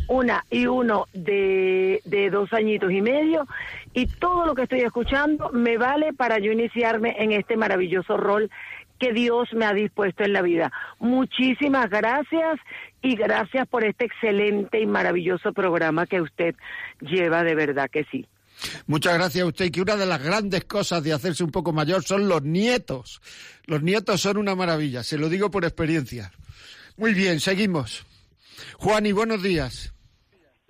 una 0.07 0.45
y 0.49 0.65
uno 0.65 1.07
de, 1.11 2.01
de 2.05 2.29
dos 2.29 2.53
añitos 2.53 2.89
y 2.93 3.01
medio, 3.01 3.45
y 3.93 4.07
todo 4.07 4.45
lo 4.45 4.55
que 4.55 4.63
estoy 4.63 4.79
escuchando 4.79 5.49
me 5.51 5.77
vale 5.77 6.13
para 6.13 6.39
yo 6.39 6.53
iniciarme 6.53 7.15
en 7.19 7.33
este 7.33 7.57
maravilloso 7.57 8.15
rol 8.15 8.49
que 9.01 9.13
Dios 9.13 9.49
me 9.53 9.65
ha 9.65 9.73
dispuesto 9.73 10.23
en 10.23 10.33
la 10.33 10.43
vida. 10.43 10.71
Muchísimas 10.99 11.89
gracias 11.89 12.59
y 13.01 13.15
gracias 13.15 13.67
por 13.67 13.83
este 13.83 14.05
excelente 14.05 14.79
y 14.79 14.85
maravilloso 14.85 15.51
programa 15.53 16.05
que 16.05 16.21
usted 16.21 16.55
lleva, 16.99 17.43
de 17.43 17.55
verdad 17.55 17.89
que 17.91 18.05
sí. 18.11 18.27
Muchas 18.85 19.15
gracias 19.15 19.43
a 19.43 19.47
usted. 19.47 19.65
Y 19.65 19.71
que 19.71 19.81
una 19.81 19.95
de 19.95 20.05
las 20.05 20.21
grandes 20.23 20.65
cosas 20.65 21.03
de 21.03 21.13
hacerse 21.13 21.43
un 21.43 21.49
poco 21.49 21.73
mayor 21.73 22.03
son 22.03 22.27
los 22.29 22.43
nietos. 22.43 23.21
Los 23.65 23.81
nietos 23.81 24.21
son 24.21 24.37
una 24.37 24.53
maravilla, 24.53 25.01
se 25.01 25.17
lo 25.17 25.29
digo 25.29 25.49
por 25.49 25.65
experiencia. 25.65 26.31
Muy 26.95 27.15
bien, 27.15 27.39
seguimos. 27.39 28.05
Juan, 28.77 29.07
y 29.07 29.13
buenos 29.13 29.41
días. 29.41 29.93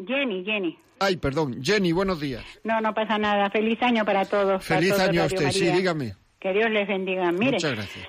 Jenny, 0.07 0.45
Jenny. 0.45 0.77
Ay, 0.99 1.17
perdón, 1.17 1.61
Jenny, 1.61 1.91
buenos 1.91 2.21
días. 2.21 2.45
No, 2.63 2.79
no 2.79 2.93
pasa 2.93 3.17
nada. 3.17 3.49
Feliz 3.49 3.81
año 3.81 4.05
para 4.05 4.23
todos. 4.23 4.65
para 4.65 4.79
Feliz 4.79 4.93
todos 4.93 5.09
año 5.09 5.23
a 5.23 5.25
usted, 5.25 5.51
sí, 5.51 5.65
María. 5.65 5.75
dígame. 5.75 6.15
Que 6.39 6.53
Dios 6.53 6.69
les 6.71 6.87
bendiga. 6.87 7.31
Mire, 7.31 7.51
Muchas 7.51 7.73
gracias. 7.73 8.07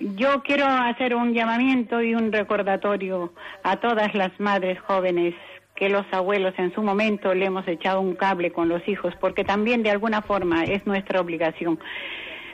Yo 0.00 0.42
quiero 0.42 0.66
hacer 0.66 1.14
un 1.14 1.34
llamamiento 1.34 2.02
y 2.02 2.14
un 2.14 2.32
recordatorio 2.32 3.32
a 3.62 3.76
todas 3.76 4.14
las 4.14 4.38
madres 4.40 4.80
jóvenes 4.80 5.34
que 5.74 5.88
los 5.88 6.04
abuelos 6.12 6.54
en 6.58 6.74
su 6.74 6.82
momento 6.82 7.34
le 7.34 7.46
hemos 7.46 7.66
echado 7.68 8.00
un 8.00 8.14
cable 8.14 8.50
con 8.50 8.68
los 8.68 8.86
hijos, 8.88 9.14
porque 9.20 9.44
también 9.44 9.82
de 9.82 9.90
alguna 9.90 10.22
forma 10.22 10.64
es 10.64 10.86
nuestra 10.86 11.20
obligación. 11.20 11.78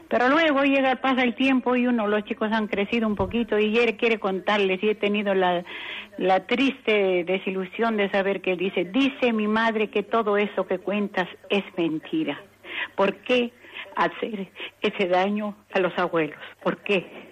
Pero 0.08 0.28
luego 0.28 0.62
llega, 0.62 0.94
pasa 0.96 1.22
el 1.22 1.34
tiempo 1.34 1.74
y 1.74 1.88
uno, 1.88 2.06
los 2.06 2.24
chicos 2.24 2.52
han 2.52 2.68
crecido 2.68 3.08
un 3.08 3.16
poquito 3.16 3.58
y 3.58 3.76
él 3.78 3.96
quiere 3.96 4.20
contarles 4.20 4.80
y 4.82 4.90
he 4.90 4.94
tenido 4.94 5.34
la, 5.34 5.64
la 6.18 6.46
triste 6.46 7.24
desilusión 7.24 7.96
de 7.96 8.08
saber 8.10 8.40
que 8.40 8.56
dice, 8.56 8.84
dice 8.84 9.32
mi 9.32 9.48
madre 9.48 9.90
que 9.90 10.04
todo 10.04 10.36
eso 10.36 10.66
que 10.66 10.78
cuentas 10.78 11.28
es 11.50 11.64
mentira. 11.76 12.40
¿Por 12.94 13.16
qué 13.16 13.50
hacer 13.96 14.48
ese 14.80 15.08
daño 15.08 15.56
a 15.72 15.80
los 15.80 15.98
abuelos? 15.98 16.38
¿Por 16.62 16.76
qué? 16.78 17.25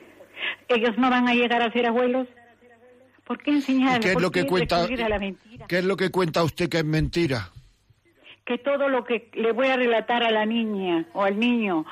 ¿Ellos 0.69 0.97
no 0.99 1.11
van 1.11 1.29
a 1.29 1.35
llegar 1.35 1.63
a 1.63 1.73
ser 1.73 1.87
abuelos? 1.87 2.29
¿Por 3.25 3.39
qué 3.43 3.53
¿Y 3.53 3.55
enseñarles? 3.55 4.01
qué 4.01 4.09
es 4.09 4.15
¿Por 4.15 4.23
lo 4.23 4.31
que 4.31 4.47
cuenta? 4.47 4.83
recurrir 4.83 5.03
a 5.05 5.09
la 5.09 5.19
mentira? 5.19 5.67
¿Qué 5.67 5.79
es 5.79 5.85
lo 5.85 5.97
que 5.97 6.11
cuenta 6.11 6.43
usted 6.43 6.69
que 6.69 6.79
es 6.79 6.85
mentira? 6.85 7.51
que 8.45 8.59
todo 8.59 8.89
lo 8.89 9.05
que 9.05 9.31
le 9.35 9.53
voy 9.53 9.69
a 9.69 9.77
relatar 9.77 10.23
a 10.23 10.31
la 10.31 10.45
niña 10.45 11.07
o 11.15 11.25
al 11.25 11.39
niño, 11.39 11.87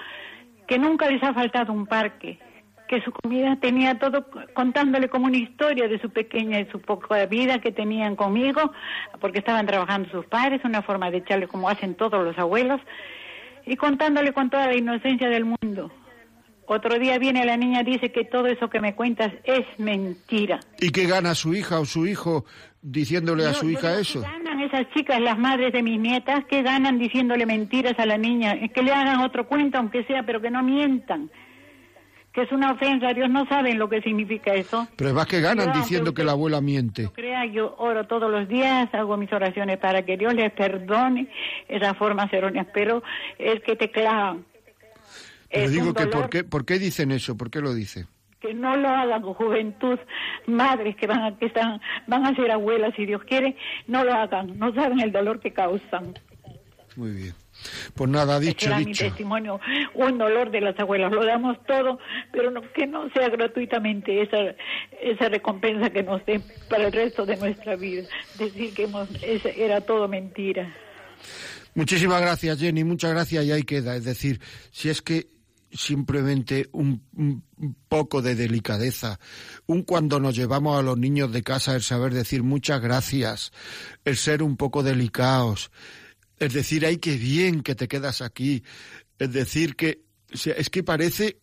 que 0.67 0.79
nunca 0.79 1.11
les 1.11 1.23
ha 1.23 1.33
faltado 1.33 1.73
un 1.73 1.87
parque, 1.87 2.39
que 2.89 3.01
su 3.01 3.11
comida 3.11 3.57
tenía 3.57 3.99
todo 3.99 4.27
contándole 4.53 5.09
como 5.09 5.27
una 5.27 5.39
historia 5.39 5.89
de 5.89 5.99
su 5.99 6.11
pequeña 6.11 6.61
y 6.61 6.67
su 6.67 6.81
poca 6.81 7.25
vida 7.27 7.59
que 7.59 7.73
tenían 7.73 8.17
conmigo, 8.17 8.73
porque 9.21 9.39
estaban 9.39 9.67
trabajando 9.67 10.11
sus 10.11 10.27
padres, 10.27 10.61
una 10.65 10.83
forma 10.83 11.11
de 11.11 11.19
echarle 11.19 11.49
como 11.49 11.71
hacen 11.71 11.95
todos 11.95 12.23
los 12.23 12.39
abuelos, 12.39 12.81
y 13.65 13.77
contándole 13.77 14.33
con 14.33 14.51
toda 14.51 14.67
la 14.67 14.77
inocencia 14.77 15.31
del 15.31 15.47
mundo. 15.47 15.91
Otro 16.73 16.99
día 16.99 17.19
viene 17.19 17.45
la 17.45 17.57
niña 17.59 17.83
y 17.83 17.85
dice 17.85 18.11
que 18.13 18.25
todo 18.25 18.47
eso 18.47 18.71
que 18.71 18.81
me 18.81 18.95
cuentas 18.95 19.31
es 19.45 19.67
mentira. 19.79 20.59
¿Y 20.81 20.89
qué 20.91 21.07
gana 21.07 21.35
su 21.35 21.55
hija 21.55 21.79
o 21.81 21.85
su 21.85 22.07
hijo 22.07 22.47
diciéndole 22.81 23.45
a 23.45 23.49
Yo- 23.53 23.59
su 23.59 23.71
hija 23.71 23.99
eso? 23.99 24.23
¿qué 24.23 24.27
ganan 24.27 24.61
esas 24.61 24.89
chicas, 24.95 25.21
las 25.21 25.39
madres 25.39 25.73
de 25.75 25.83
mis 25.83 26.01
nietas, 26.01 26.45
que 26.47 26.63
ganan 26.63 26.99
diciéndole 26.99 27.45
mentiras 27.45 27.99
a 27.99 28.07
la 28.07 28.17
niña? 28.17 28.53
Es 28.53 28.73
que 28.73 28.83
le 28.83 28.91
hagan 28.93 29.21
otro 29.21 29.47
cuento, 29.47 29.77
aunque 29.77 30.03
sea, 30.05 30.23
pero 30.25 30.41
que 30.41 30.51
no 30.51 30.63
mientan. 30.63 31.31
Que 32.33 32.41
es 32.45 32.53
una 32.53 32.73
ofensa, 32.73 33.13
Dios 33.13 33.29
no 33.29 33.45
saben 33.47 33.79
lo 33.79 33.91
que 33.91 34.01
significa 34.01 34.55
eso. 34.55 34.89
Pero 34.97 35.11
es 35.11 35.15
más 35.15 35.27
que 35.27 35.43
ganan 35.43 35.75
Yo, 35.75 35.81
diciendo 35.81 36.15
que 36.15 36.25
la 36.25 36.33
abuela 36.33 36.63
miente. 36.63 37.11
Crea, 37.13 37.45
yo 37.45 37.75
oro 37.77 38.07
todos 38.07 38.31
los 38.31 38.49
días, 38.49 38.89
hago 38.95 39.19
mis 39.19 39.31
oraciones 39.31 39.77
para 39.77 40.01
que 40.07 40.17
Dios 40.17 40.33
les 40.33 40.51
perdone 40.53 41.29
esas 41.69 41.95
formas 41.99 42.33
erróneas, 42.33 42.67
pero 42.73 43.03
es 43.39 43.61
que 43.61 43.77
te 43.77 43.91
clavan. 43.91 44.47
Pero 45.53 45.65
Es 45.65 45.73
digo 45.73 45.95
que 45.95 46.07
¿por 46.07 46.31
qué, 46.31 46.45
¿por 46.45 46.65
qué 46.65 46.79
dicen 46.79 47.13
eso? 47.13 47.37
¿Por 47.37 47.51
qué 47.51 47.61
lo 47.61 47.75
dicen? 47.75 48.07
que 48.41 48.53
no 48.53 48.77
lo 48.77 48.89
hagan 48.89 49.23
juventud, 49.23 49.99
madres 50.47 50.97
que 50.97 51.07
van 51.07 51.23
a, 51.23 51.39
que 51.39 51.47
están, 51.47 51.81
van 52.09 52.27
a 52.27 52.35
ser 52.35 52.51
abuelas 52.51 52.93
si 52.97 53.07
Dios 53.07 53.23
quiere, 53.23 53.57
no 53.87 54.03
lo 54.05 54.13
hagan, 54.13 54.59
no 54.59 54.75
saben 54.75 55.01
el 55.01 55.13
dolor 55.13 55.39
que 55.39 55.53
causan. 55.53 56.15
Muy 56.97 57.13
bien. 57.13 57.35
Pues 57.95 58.11
nada, 58.11 58.41
dicho, 58.41 58.67
era 58.67 58.79
mi 58.79 58.87
dicho. 58.87 59.05
testimonio, 59.05 59.61
un 59.95 60.19
dolor 60.19 60.51
de 60.51 60.61
las 60.61 60.79
abuelas, 60.81 61.13
lo 61.13 61.25
damos 61.25 61.57
todo, 61.67 62.01
pero 62.33 62.51
no, 62.51 62.61
que 62.73 62.87
no 62.87 63.09
sea 63.11 63.29
gratuitamente 63.29 64.23
esa, 64.23 64.57
esa 65.01 65.29
recompensa 65.29 65.91
que 65.91 66.03
nos 66.03 66.25
den 66.27 66.43
para 66.69 66.87
el 66.87 66.93
resto 66.93 67.25
de 67.25 67.37
nuestra 67.37 67.77
vida, 67.77 68.03
decir 68.39 68.75
que 68.75 68.85
hemos, 68.85 69.09
era 69.57 69.81
todo 69.83 70.09
mentira. 70.09 70.75
Muchísimas 71.75 72.21
gracias, 72.21 72.59
Jenny, 72.59 72.83
muchas 72.83 73.13
gracias 73.13 73.45
y 73.45 73.53
ahí 73.53 73.63
queda. 73.63 73.95
Es 73.95 74.05
decir, 74.05 74.41
si 74.73 74.89
es 74.89 75.01
que 75.01 75.29
simplemente 75.73 76.69
un, 76.73 77.03
poco 77.89 78.23
de 78.23 78.35
delicadeza, 78.35 79.19
un 79.67 79.83
cuando 79.83 80.21
nos 80.21 80.35
llevamos 80.35 80.79
a 80.79 80.83
los 80.83 80.99
niños 80.99 81.33
de 81.33 81.43
casa, 81.43 81.75
el 81.75 81.83
saber 81.83 82.15
decir 82.15 82.43
muchas 82.43 82.81
gracias, 82.81 83.53
el 84.05 84.17
ser 84.17 84.43
un 84.43 84.57
poco 84.57 84.83
delicados, 84.83 85.71
es 86.39 86.53
decir, 86.53 86.85
ay, 86.85 86.99
qué 86.99 87.17
bien 87.17 87.63
que 87.63 87.75
te 87.75 87.89
quedas 87.89 88.21
aquí, 88.21 88.63
es 89.19 89.33
decir, 89.33 89.77
que 89.77 90.03
es 90.31 90.71
que 90.71 90.83
parece 90.83 91.41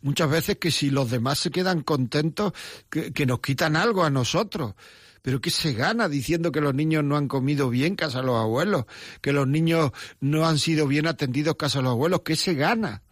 muchas 0.00 0.30
veces 0.30 0.56
que 0.56 0.70
si 0.70 0.90
los 0.90 1.10
demás 1.10 1.38
se 1.38 1.50
quedan 1.50 1.82
contentos, 1.82 2.52
que, 2.90 3.12
que 3.12 3.26
nos 3.26 3.40
quitan 3.40 3.76
algo 3.76 4.04
a 4.04 4.10
nosotros. 4.10 4.74
Pero 5.22 5.40
¿qué 5.40 5.50
se 5.50 5.72
gana 5.72 6.08
diciendo 6.08 6.52
que 6.52 6.60
los 6.60 6.74
niños 6.74 7.04
no 7.04 7.16
han 7.16 7.28
comido 7.28 7.68
bien 7.70 7.96
casa 7.96 8.20
a 8.20 8.22
los 8.22 8.36
abuelos? 8.36 8.84
Que 9.20 9.32
los 9.32 9.46
niños 9.48 9.90
no 10.20 10.46
han 10.46 10.58
sido 10.58 10.86
bien 10.86 11.06
atendidos 11.06 11.56
casa 11.56 11.80
a 11.80 11.82
los 11.82 11.92
abuelos. 11.92 12.22
¿Qué 12.24 12.36
se 12.36 12.54
gana? 12.54 13.02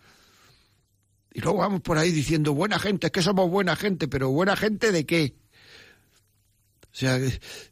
Y 1.33 1.41
luego 1.41 1.59
vamos 1.59 1.81
por 1.83 1.99
ahí 1.99 2.13
diciendo 2.13 2.55
buena 2.55 2.79
gente, 2.79 3.09
es 3.09 3.13
que 3.13 3.21
somos 3.23 3.51
buena 3.51 3.77
gente, 3.77 4.09
pero 4.09 4.31
buena 4.31 4.57
gente 4.57 4.91
de 4.93 5.05
qué? 5.05 5.37
O 6.85 6.99
sea, 6.99 7.19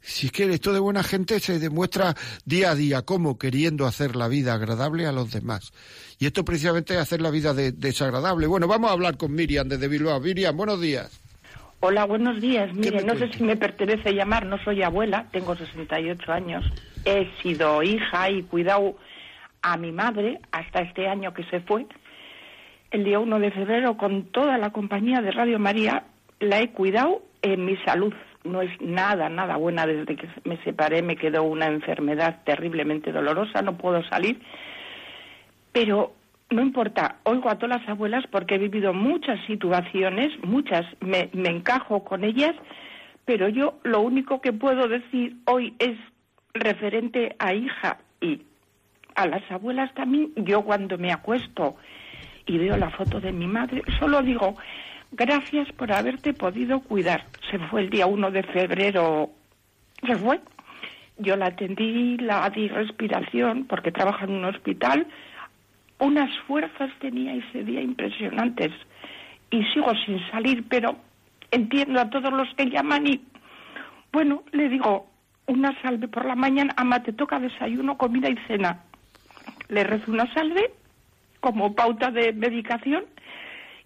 si 0.03 0.27
es 0.27 0.33
que 0.33 0.53
esto 0.53 0.75
de 0.75 0.81
buena 0.81 1.03
gente 1.03 1.41
se 1.41 1.59
demuestra 1.59 2.15
día 2.45 2.73
a 2.73 2.75
día 2.75 3.01
como 3.07 3.39
queriendo 3.39 3.87
hacer 3.87 4.17
la 4.17 4.29
vida 4.29 4.53
agradable 4.53 5.07
a 5.07 5.13
los 5.13 5.31
demás. 5.31 5.71
Y 6.19 6.27
esto 6.27 6.45
precisamente 6.45 6.93
es 6.93 7.01
hacer 7.01 7.23
la 7.23 7.31
vida 7.31 7.55
de- 7.55 7.73
desagradable. 7.73 8.47
Bueno, 8.47 8.69
vamos 8.69 8.91
a 8.91 8.93
hablar 8.93 9.17
con 9.17 9.33
Miriam 9.33 9.67
desde 9.67 9.89
Bilbao. 9.89 10.21
Miriam, 10.21 10.55
buenos 10.55 10.79
días. 10.79 11.11
Hola, 11.87 12.07
buenos 12.07 12.41
días. 12.41 12.73
Mire, 12.73 13.05
no 13.05 13.15
sé 13.15 13.31
si 13.31 13.43
me 13.43 13.59
pertenece 13.59 14.15
llamar, 14.15 14.47
no 14.47 14.57
soy 14.65 14.83
abuela, 14.83 15.27
tengo 15.33 15.55
68 15.55 16.33
años. 16.33 16.65
He 17.05 17.29
sido 17.43 17.83
hija 17.83 18.31
y 18.31 18.43
cuidado 18.43 18.97
a 19.61 19.77
mi 19.77 19.93
madre 19.93 20.41
hasta 20.51 20.81
este 20.81 21.07
año 21.09 21.35
que 21.35 21.45
se 21.45 21.61
fue. 21.61 21.85
El 22.91 23.05
día 23.05 23.19
1 23.19 23.39
de 23.39 23.51
febrero, 23.51 23.99
con 23.99 24.23
toda 24.33 24.57
la 24.57 24.71
compañía 24.71 25.21
de 25.21 25.31
Radio 25.33 25.59
María, 25.59 26.05
la 26.41 26.59
he 26.63 26.71
cuidado 26.71 27.21
en 27.43 27.67
mi 27.67 27.77
salud. 27.85 28.15
No 28.45 28.63
es 28.63 28.71
nada, 28.81 29.29
nada 29.29 29.57
buena. 29.57 29.87
Desde 29.87 30.17
que 30.17 30.27
me 30.45 30.57
separé 30.65 31.03
me 31.03 31.17
quedó 31.17 31.43
una 31.43 31.67
enfermedad 31.67 32.41
terriblemente 32.47 33.13
dolorosa, 33.13 33.61
no 33.61 33.77
puedo 33.77 34.03
salir. 34.05 34.41
Pero 35.71 36.15
no 36.55 36.63
importa, 36.63 37.17
oigo 37.25 37.51
a 37.51 37.57
todas 37.57 37.81
las 37.81 37.89
abuelas 37.89 38.25
porque 38.31 38.55
he 38.55 38.59
vivido 38.59 38.95
muchas 38.95 39.45
situaciones, 39.47 40.33
muchas, 40.45 40.87
me, 41.01 41.29
encajo 41.33 42.05
con 42.05 42.23
ellas, 42.23 42.55
pero 43.25 43.49
yo 43.49 43.81
lo 43.83 44.01
único 44.01 44.41
que 44.41 44.53
puedo 44.53 44.87
decir 44.87 45.37
hoy 45.47 45.75
es 45.81 45.99
referente 46.55 47.35
a 47.41 47.55
hija 47.55 47.99
y 48.21 48.43
a 49.17 49.27
las 49.27 49.43
abuelas 49.51 49.93
también, 49.95 50.33
yo 50.37 50.63
cuando 50.63 50.97
me 50.97 51.13
acuesto 51.13 51.77
y 52.47 52.59
veo 52.59 52.77
la 52.77 52.91
foto 52.91 53.21
de 53.21 53.33
mi 53.33 53.49
madre, 53.49 53.83
solo 53.99 54.23
digo, 54.23 54.55
gracias 55.11 55.73
por 55.73 55.91
haberte 55.93 56.35
podido 56.35 56.81
cuidar. 56.81 57.25
Se 57.51 57.59
fue 57.59 57.83
el 57.83 57.91
día 57.91 58.07
1 58.07 58.31
de 58.31 58.43
febrero, 58.45 59.31
se 60.07 60.15
fue. 60.17 60.41
Yo 61.17 61.37
la 61.37 61.47
atendí, 61.47 62.17
la 62.19 62.49
di 62.51 62.69
respiración, 62.69 63.67
porque 63.67 63.93
trabaja 63.93 64.25
en 64.25 64.33
un 64.33 64.45
hospital. 64.45 65.07
Unas 65.99 66.31
fuerzas 66.47 66.91
tenía 67.01 67.35
ese 67.35 67.65
día 67.65 67.81
impresionantes. 67.81 68.73
Y 69.51 69.63
sigo 69.73 69.93
sin 70.05 70.19
salir, 70.31 70.65
pero 70.69 70.97
entiendo 71.51 72.01
a 72.01 72.11
todos 72.11 72.33
los 72.33 72.53
que 72.55 72.67
llaman 72.71 73.07
y, 73.07 73.21
bueno, 74.13 74.43
le 74.53 74.69
digo, 74.69 75.07
una 75.47 75.81
salve 75.83 76.09
por 76.09 76.25
la 76.25 76.35
mañana, 76.35 76.73
ama, 76.77 77.03
te 77.03 77.13
toca 77.13 77.39
desayuno, 77.39 77.97
comida 77.97 78.29
y 78.29 78.37
cena. 78.49 78.81
Le 79.69 79.85
rezo 79.85 80.11
una 80.11 80.33
salve 80.35 80.73
como 81.41 81.75
pauta 81.75 82.11
de 82.11 82.33
medicación 82.33 83.05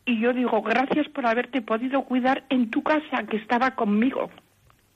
y 0.06 0.18
yo 0.20 0.32
digo, 0.32 0.62
gracias 0.62 1.08
por 1.08 1.26
haberte 1.26 1.60
podido 1.60 2.02
cuidar 2.04 2.44
en 2.48 2.70
tu 2.70 2.82
casa, 2.82 3.24
que 3.28 3.36
estaba 3.36 3.72
conmigo. 3.72 4.30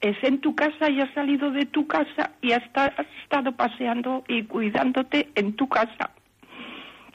Es 0.01 0.17
en 0.25 0.41
tu 0.41 0.55
casa 0.55 0.89
y 0.91 1.01
has 1.01 1.13
salido 1.13 1.51
de 1.51 1.67
tu 1.67 1.87
casa 1.87 2.31
y 2.41 2.53
has, 2.53 2.63
esta- 2.65 2.87
has 2.97 3.07
estado 3.23 3.53
paseando 3.53 4.25
y 4.29 4.45
cuidándote 4.45 5.29
en 5.35 5.55
tu 5.55 5.69
casa. 5.69 6.11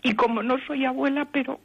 Y 0.07 0.15
como 0.15 0.41
no 0.41 0.57
soy 0.65 0.85
abuela, 0.85 1.25
pero 1.33 1.59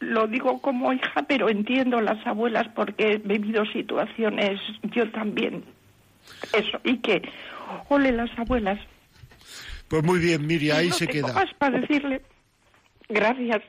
lo 0.00 0.26
digo 0.26 0.60
como 0.60 0.92
hija, 0.92 1.22
pero 1.26 1.48
entiendo 1.48 1.98
las 2.02 2.26
abuelas 2.26 2.68
porque 2.74 3.12
he 3.12 3.16
vivido 3.16 3.64
situaciones 3.64 4.60
yo 4.82 5.10
también 5.12 5.64
Eso, 6.52 6.78
y 6.84 6.98
que 6.98 7.22
ole 7.88 8.12
las 8.12 8.30
abuelas. 8.38 8.78
Pues 9.88 10.04
muy 10.04 10.18
bien, 10.18 10.46
Miriam, 10.46 10.76
ahí 10.76 10.88
no 10.88 10.94
se 10.94 11.06
tengo 11.06 11.28
queda. 11.28 11.34
más 11.34 11.54
para 11.54 11.80
decirle 11.80 12.20
gracias. 13.08 13.62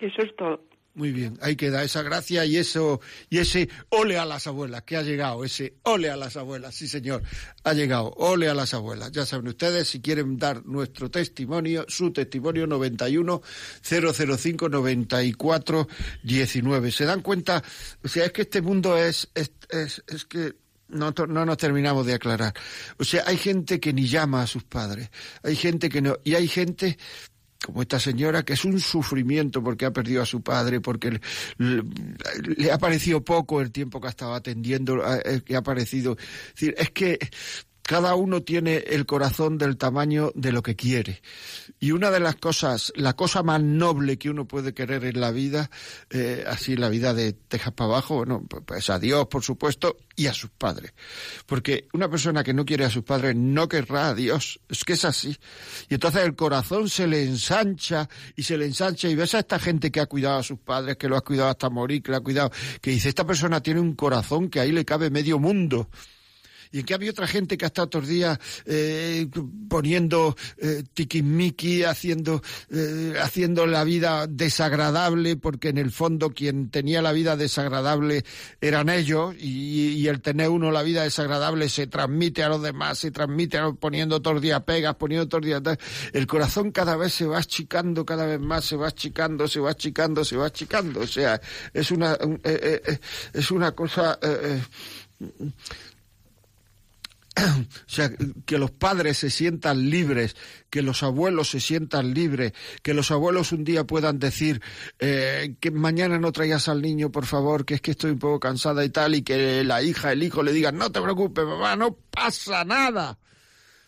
Eso 0.00 0.22
es 0.22 0.34
todo. 0.34 0.64
Muy 0.92 1.12
bien, 1.12 1.38
ahí 1.40 1.54
queda 1.54 1.84
esa 1.84 2.02
gracia 2.02 2.44
y 2.44 2.56
eso 2.56 3.00
y 3.28 3.38
ese 3.38 3.68
ole 3.90 4.18
a 4.18 4.24
las 4.24 4.48
abuelas 4.48 4.82
que 4.82 4.96
ha 4.96 5.02
llegado, 5.02 5.44
ese 5.44 5.74
ole 5.84 6.10
a 6.10 6.16
las 6.16 6.36
abuelas, 6.36 6.74
sí 6.74 6.88
señor, 6.88 7.22
ha 7.62 7.72
llegado, 7.74 8.12
ole 8.16 8.48
a 8.48 8.54
las 8.54 8.74
abuelas. 8.74 9.12
Ya 9.12 9.24
saben 9.24 9.46
ustedes 9.46 9.88
si 9.88 10.00
quieren 10.00 10.36
dar 10.36 10.66
nuestro 10.66 11.08
testimonio, 11.08 11.84
su 11.86 12.12
testimonio 12.12 12.66
91 12.66 13.40
005 13.82 14.68
94 14.68 15.88
19. 16.24 16.90
¿Se 16.90 17.04
dan 17.04 17.22
cuenta? 17.22 17.62
O 18.02 18.08
sea, 18.08 18.24
es 18.26 18.32
que 18.32 18.42
este 18.42 18.60
mundo 18.60 18.98
es 18.98 19.30
es, 19.34 19.52
es, 19.70 20.02
es 20.08 20.24
que 20.24 20.56
no, 20.90 21.12
no 21.28 21.46
nos 21.46 21.56
terminamos 21.56 22.06
de 22.06 22.14
aclarar. 22.14 22.54
O 22.98 23.04
sea, 23.04 23.24
hay 23.26 23.36
gente 23.36 23.80
que 23.80 23.92
ni 23.92 24.06
llama 24.06 24.42
a 24.42 24.46
sus 24.46 24.64
padres, 24.64 25.10
hay 25.42 25.56
gente 25.56 25.88
que 25.88 26.02
no, 26.02 26.16
y 26.24 26.34
hay 26.34 26.48
gente 26.48 26.98
como 27.64 27.82
esta 27.82 28.00
señora, 28.00 28.42
que 28.42 28.54
es 28.54 28.64
un 28.64 28.80
sufrimiento 28.80 29.62
porque 29.62 29.84
ha 29.84 29.92
perdido 29.92 30.22
a 30.22 30.26
su 30.26 30.42
padre, 30.42 30.80
porque 30.80 31.20
le, 31.58 32.72
ha 32.72 32.78
parecido 32.78 33.22
poco 33.22 33.60
el 33.60 33.70
tiempo 33.70 34.00
que 34.00 34.06
ha 34.06 34.10
estado 34.10 34.34
atendiendo, 34.34 35.02
eh, 35.06 35.42
que 35.44 35.56
ha 35.56 35.62
parecido. 35.62 36.16
Es 36.58 36.90
que 36.90 37.18
cada 37.90 38.14
uno 38.14 38.44
tiene 38.44 38.76
el 38.76 39.04
corazón 39.04 39.58
del 39.58 39.76
tamaño 39.76 40.30
de 40.36 40.52
lo 40.52 40.62
que 40.62 40.76
quiere. 40.76 41.22
Y 41.80 41.90
una 41.90 42.12
de 42.12 42.20
las 42.20 42.36
cosas, 42.36 42.92
la 42.94 43.14
cosa 43.14 43.42
más 43.42 43.60
noble 43.60 44.16
que 44.16 44.30
uno 44.30 44.46
puede 44.46 44.74
querer 44.74 45.04
en 45.04 45.20
la 45.20 45.32
vida, 45.32 45.72
eh, 46.08 46.44
así 46.46 46.76
la 46.76 46.88
vida 46.88 47.14
de 47.14 47.32
Texas 47.32 47.72
para 47.72 47.90
abajo, 47.90 48.18
bueno, 48.18 48.46
pues 48.64 48.90
a 48.90 49.00
Dios, 49.00 49.26
por 49.26 49.42
supuesto, 49.42 49.96
y 50.14 50.28
a 50.28 50.32
sus 50.32 50.50
padres. 50.50 50.92
Porque 51.46 51.88
una 51.92 52.08
persona 52.08 52.44
que 52.44 52.54
no 52.54 52.64
quiere 52.64 52.84
a 52.84 52.90
sus 52.90 53.02
padres 53.02 53.34
no 53.34 53.68
querrá 53.68 54.10
a 54.10 54.14
Dios. 54.14 54.60
Es 54.68 54.84
que 54.84 54.92
es 54.92 55.04
así. 55.04 55.36
Y 55.88 55.94
entonces 55.94 56.22
el 56.22 56.36
corazón 56.36 56.88
se 56.88 57.08
le 57.08 57.24
ensancha 57.24 58.08
y 58.36 58.44
se 58.44 58.56
le 58.56 58.66
ensancha 58.66 59.08
y 59.08 59.16
ves 59.16 59.34
a 59.34 59.40
esta 59.40 59.58
gente 59.58 59.90
que 59.90 59.98
ha 59.98 60.06
cuidado 60.06 60.38
a 60.38 60.44
sus 60.44 60.60
padres, 60.60 60.96
que 60.96 61.08
lo 61.08 61.16
ha 61.16 61.22
cuidado 61.22 61.50
hasta 61.50 61.68
morir, 61.68 62.04
que 62.04 62.12
lo 62.12 62.18
ha 62.18 62.22
cuidado, 62.22 62.52
que 62.80 62.92
dice, 62.92 63.08
esta 63.08 63.26
persona 63.26 63.60
tiene 63.60 63.80
un 63.80 63.96
corazón 63.96 64.48
que 64.48 64.60
ahí 64.60 64.70
le 64.70 64.84
cabe 64.84 65.10
medio 65.10 65.40
mundo. 65.40 65.90
Y 66.72 66.80
en 66.80 66.86
cambio 66.86 67.10
otra 67.10 67.26
gente 67.26 67.58
que 67.58 67.64
ha 67.64 67.68
estado 67.68 67.88
los 68.00 68.08
días 68.08 68.38
eh, 68.64 69.26
poniendo 69.68 70.36
eh, 70.58 70.84
tiquismiqui, 70.94 71.82
haciendo, 71.82 72.42
eh, 72.70 73.14
haciendo 73.20 73.66
la 73.66 73.82
vida 73.84 74.26
desagradable, 74.28 75.36
porque 75.36 75.70
en 75.70 75.78
el 75.78 75.90
fondo 75.90 76.30
quien 76.30 76.70
tenía 76.70 77.02
la 77.02 77.12
vida 77.12 77.36
desagradable 77.36 78.24
eran 78.60 78.88
ellos, 78.88 79.34
y, 79.38 79.94
y 79.98 80.06
el 80.08 80.20
tener 80.20 80.48
uno 80.48 80.70
la 80.70 80.82
vida 80.82 81.02
desagradable 81.02 81.68
se 81.68 81.86
transmite 81.88 82.42
a 82.44 82.48
los 82.48 82.62
demás, 82.62 82.98
se 82.98 83.10
transmite 83.10 83.58
a 83.58 83.62
los, 83.62 83.76
poniendo 83.76 84.22
todos 84.22 84.34
los 84.34 84.42
días 84.42 84.62
pegas, 84.62 84.94
poniendo 84.94 85.26
todos 85.28 85.44
los 85.44 85.62
días... 85.62 85.78
El 86.12 86.26
corazón 86.26 86.70
cada 86.70 86.96
vez 86.96 87.12
se 87.12 87.26
va 87.26 87.38
achicando, 87.38 88.04
cada 88.04 88.26
vez 88.26 88.38
más 88.40 88.64
se 88.64 88.76
va 88.76 88.88
achicando, 88.88 89.48
se 89.48 89.58
va 89.60 89.70
achicando, 89.72 90.24
se 90.24 90.36
va 90.36 90.46
achicando. 90.46 91.00
O 91.00 91.06
sea, 91.06 91.40
es 91.74 91.90
una, 91.90 92.16
un- 92.22 92.40
eh, 92.44 92.60
eh, 92.62 92.82
eh, 92.92 92.98
es 93.34 93.50
una 93.50 93.72
cosa... 93.72 94.18
eh, 94.22 94.60
o 97.36 97.88
sea, 97.88 98.10
que 98.44 98.58
los 98.58 98.70
padres 98.70 99.18
se 99.18 99.30
sientan 99.30 99.88
libres, 99.88 100.36
que 100.68 100.82
los 100.82 101.02
abuelos 101.02 101.50
se 101.50 101.60
sientan 101.60 102.12
libres, 102.12 102.52
que 102.82 102.94
los 102.94 103.10
abuelos 103.10 103.52
un 103.52 103.64
día 103.64 103.84
puedan 103.84 104.18
decir 104.18 104.60
eh, 104.98 105.54
que 105.60 105.70
mañana 105.70 106.18
no 106.18 106.32
traigas 106.32 106.68
al 106.68 106.82
niño, 106.82 107.10
por 107.10 107.26
favor, 107.26 107.64
que 107.64 107.74
es 107.74 107.80
que 107.80 107.92
estoy 107.92 108.12
un 108.12 108.18
poco 108.18 108.40
cansada 108.40 108.84
y 108.84 108.90
tal, 108.90 109.14
y 109.14 109.22
que 109.22 109.62
la 109.64 109.82
hija, 109.82 110.12
el 110.12 110.22
hijo 110.22 110.42
le 110.42 110.52
digan, 110.52 110.76
no 110.76 110.90
te 110.90 111.00
preocupes, 111.00 111.44
mamá, 111.44 111.76
no 111.76 111.96
pasa 112.10 112.64
nada. 112.64 113.18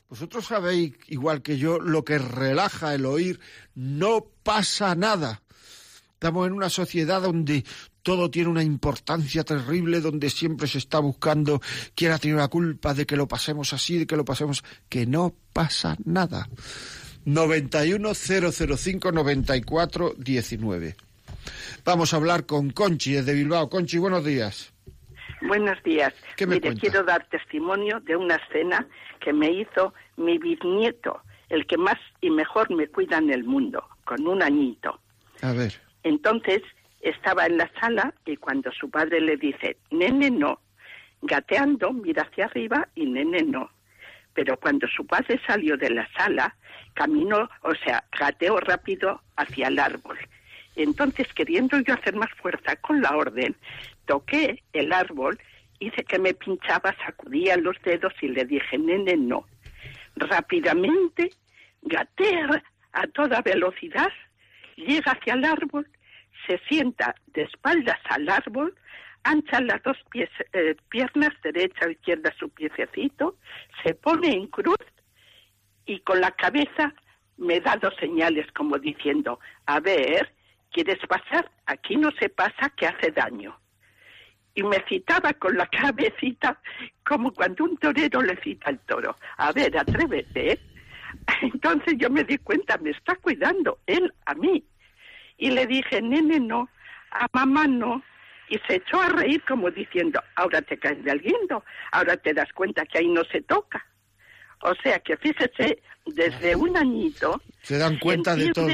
Vosotros 0.08 0.46
sabéis, 0.46 0.92
igual 1.08 1.42
que 1.42 1.56
yo, 1.56 1.78
lo 1.78 2.04
que 2.04 2.18
relaja 2.18 2.94
el 2.94 3.06
oír, 3.06 3.40
no 3.74 4.26
pasa 4.42 4.94
nada. 4.94 5.42
Estamos 6.12 6.46
en 6.46 6.52
una 6.52 6.70
sociedad 6.70 7.22
donde 7.22 7.64
todo 8.02 8.30
tiene 8.30 8.50
una 8.50 8.62
importancia 8.62 9.44
terrible, 9.44 10.00
donde 10.00 10.30
siempre 10.30 10.66
se 10.66 10.78
está 10.78 10.98
buscando 10.98 11.60
quién 11.94 12.12
ha 12.12 12.18
tenido 12.18 12.38
la 12.38 12.48
culpa 12.48 12.94
de 12.94 13.06
que 13.06 13.16
lo 13.16 13.28
pasemos 13.28 13.72
así, 13.72 13.98
de 13.98 14.06
que 14.06 14.16
lo 14.16 14.24
pasemos, 14.24 14.64
que 14.88 15.06
no 15.06 15.34
pasa 15.52 15.96
nada. 16.04 16.48
91005 17.24 19.12
94 19.12 20.14
19. 20.16 20.96
Vamos 21.84 22.12
a 22.12 22.16
hablar 22.16 22.46
con 22.46 22.70
Conchi 22.70 23.12
desde 23.12 23.34
Bilbao. 23.34 23.68
Conchi, 23.68 23.98
buenos 23.98 24.24
días. 24.24 24.72
Buenos 25.42 25.82
días. 25.82 26.14
¿Qué 26.36 26.46
me 26.46 26.56
Mire, 26.56 26.68
cuenta? 26.68 26.80
quiero 26.80 27.04
dar 27.04 27.26
testimonio 27.28 28.00
de 28.00 28.16
una 28.16 28.40
cena 28.52 28.86
que 29.20 29.32
me 29.32 29.50
hizo 29.50 29.92
mi 30.16 30.38
bisnieto, 30.38 31.20
el 31.48 31.66
que 31.66 31.76
más 31.76 31.98
y 32.20 32.30
mejor 32.30 32.70
me 32.74 32.86
cuida 32.88 33.18
en 33.18 33.30
el 33.30 33.44
mundo, 33.44 33.84
con 34.04 34.26
un 34.26 34.42
añito. 34.42 35.00
A 35.40 35.52
ver. 35.52 35.80
Entonces 36.04 36.62
estaba 37.02 37.46
en 37.46 37.58
la 37.58 37.70
sala 37.80 38.14
y 38.24 38.36
cuando 38.36 38.70
su 38.72 38.88
padre 38.88 39.20
le 39.20 39.36
dice, 39.36 39.76
nene 39.90 40.30
no, 40.30 40.60
gateando 41.20 41.92
mira 41.92 42.22
hacia 42.22 42.46
arriba 42.46 42.88
y 42.94 43.06
nene 43.06 43.42
no. 43.42 43.70
Pero 44.34 44.56
cuando 44.56 44.86
su 44.88 45.06
padre 45.06 45.38
salió 45.46 45.76
de 45.76 45.90
la 45.90 46.08
sala, 46.16 46.56
caminó, 46.94 47.50
o 47.62 47.74
sea, 47.74 48.04
gateó 48.18 48.58
rápido 48.60 49.20
hacia 49.36 49.68
el 49.68 49.78
árbol. 49.78 50.18
Entonces, 50.74 51.26
queriendo 51.34 51.78
yo 51.80 51.94
hacer 51.94 52.16
más 52.16 52.30
fuerza 52.40 52.76
con 52.76 53.02
la 53.02 53.14
orden, 53.14 53.54
toqué 54.06 54.62
el 54.72 54.92
árbol, 54.92 55.38
hice 55.80 56.04
que 56.04 56.18
me 56.18 56.32
pinchaba, 56.32 56.94
sacudía 57.04 57.56
los 57.56 57.76
dedos 57.82 58.14
y 58.22 58.28
le 58.28 58.44
dije, 58.44 58.78
nene, 58.78 59.16
no. 59.16 59.44
Rápidamente, 60.16 61.30
gatea 61.82 62.62
a 62.92 63.06
toda 63.08 63.42
velocidad, 63.42 64.10
llega 64.76 65.12
hacia 65.12 65.34
el 65.34 65.44
árbol, 65.44 65.86
se 66.46 66.58
sienta 66.68 67.14
de 67.28 67.42
espaldas 67.42 67.98
al 68.08 68.28
árbol, 68.28 68.74
ancha 69.24 69.60
las 69.60 69.82
dos 69.82 69.96
eh, 70.14 70.76
piernas, 70.88 71.30
derecha 71.42 71.86
o 71.86 71.90
izquierda 71.90 72.34
su 72.38 72.48
piececito, 72.50 73.36
se 73.84 73.94
pone 73.94 74.32
en 74.32 74.46
cruz 74.48 74.78
y 75.86 76.00
con 76.00 76.20
la 76.20 76.30
cabeza 76.32 76.94
me 77.36 77.60
da 77.60 77.76
dos 77.76 77.94
señales 77.98 78.46
como 78.52 78.78
diciendo, 78.78 79.40
a 79.66 79.80
ver, 79.80 80.32
¿quieres 80.70 80.98
pasar? 81.06 81.50
Aquí 81.66 81.96
no 81.96 82.10
se 82.12 82.28
pasa 82.28 82.70
que 82.76 82.86
hace 82.86 83.10
daño. 83.10 83.58
Y 84.54 84.62
me 84.62 84.84
citaba 84.88 85.32
con 85.34 85.56
la 85.56 85.66
cabecita 85.70 86.60
como 87.06 87.32
cuando 87.32 87.64
un 87.64 87.76
torero 87.78 88.20
le 88.22 88.36
cita 88.42 88.68
al 88.70 88.78
toro. 88.80 89.16
A 89.38 89.52
ver, 89.52 89.76
atrévete. 89.76 90.60
Entonces 91.42 91.94
yo 91.98 92.10
me 92.10 92.24
di 92.24 92.38
cuenta, 92.38 92.78
me 92.78 92.90
está 92.90 93.16
cuidando 93.16 93.78
él 93.86 94.12
a 94.26 94.34
mí. 94.34 94.64
Y 95.42 95.50
le 95.50 95.66
dije, 95.66 96.00
nene, 96.00 96.38
no, 96.38 96.68
a 97.10 97.26
mamá 97.32 97.66
no. 97.66 98.00
Y 98.48 98.58
se 98.68 98.76
echó 98.76 99.00
a 99.02 99.08
reír 99.08 99.42
como 99.42 99.72
diciendo, 99.72 100.22
ahora 100.36 100.62
te 100.62 100.78
caes 100.78 101.02
del 101.02 101.20
guindo, 101.20 101.64
ahora 101.90 102.16
te 102.16 102.32
das 102.32 102.52
cuenta 102.52 102.86
que 102.86 102.98
ahí 102.98 103.08
no 103.08 103.24
se 103.24 103.42
toca. 103.42 103.84
O 104.60 104.72
sea 104.84 105.00
que 105.00 105.16
fíjese, 105.16 105.82
desde 106.06 106.54
un 106.54 106.76
añito 106.76 107.40
Se 107.60 107.76
dan 107.76 107.98
cuenta 107.98 108.36
de 108.36 108.52
todo. 108.52 108.68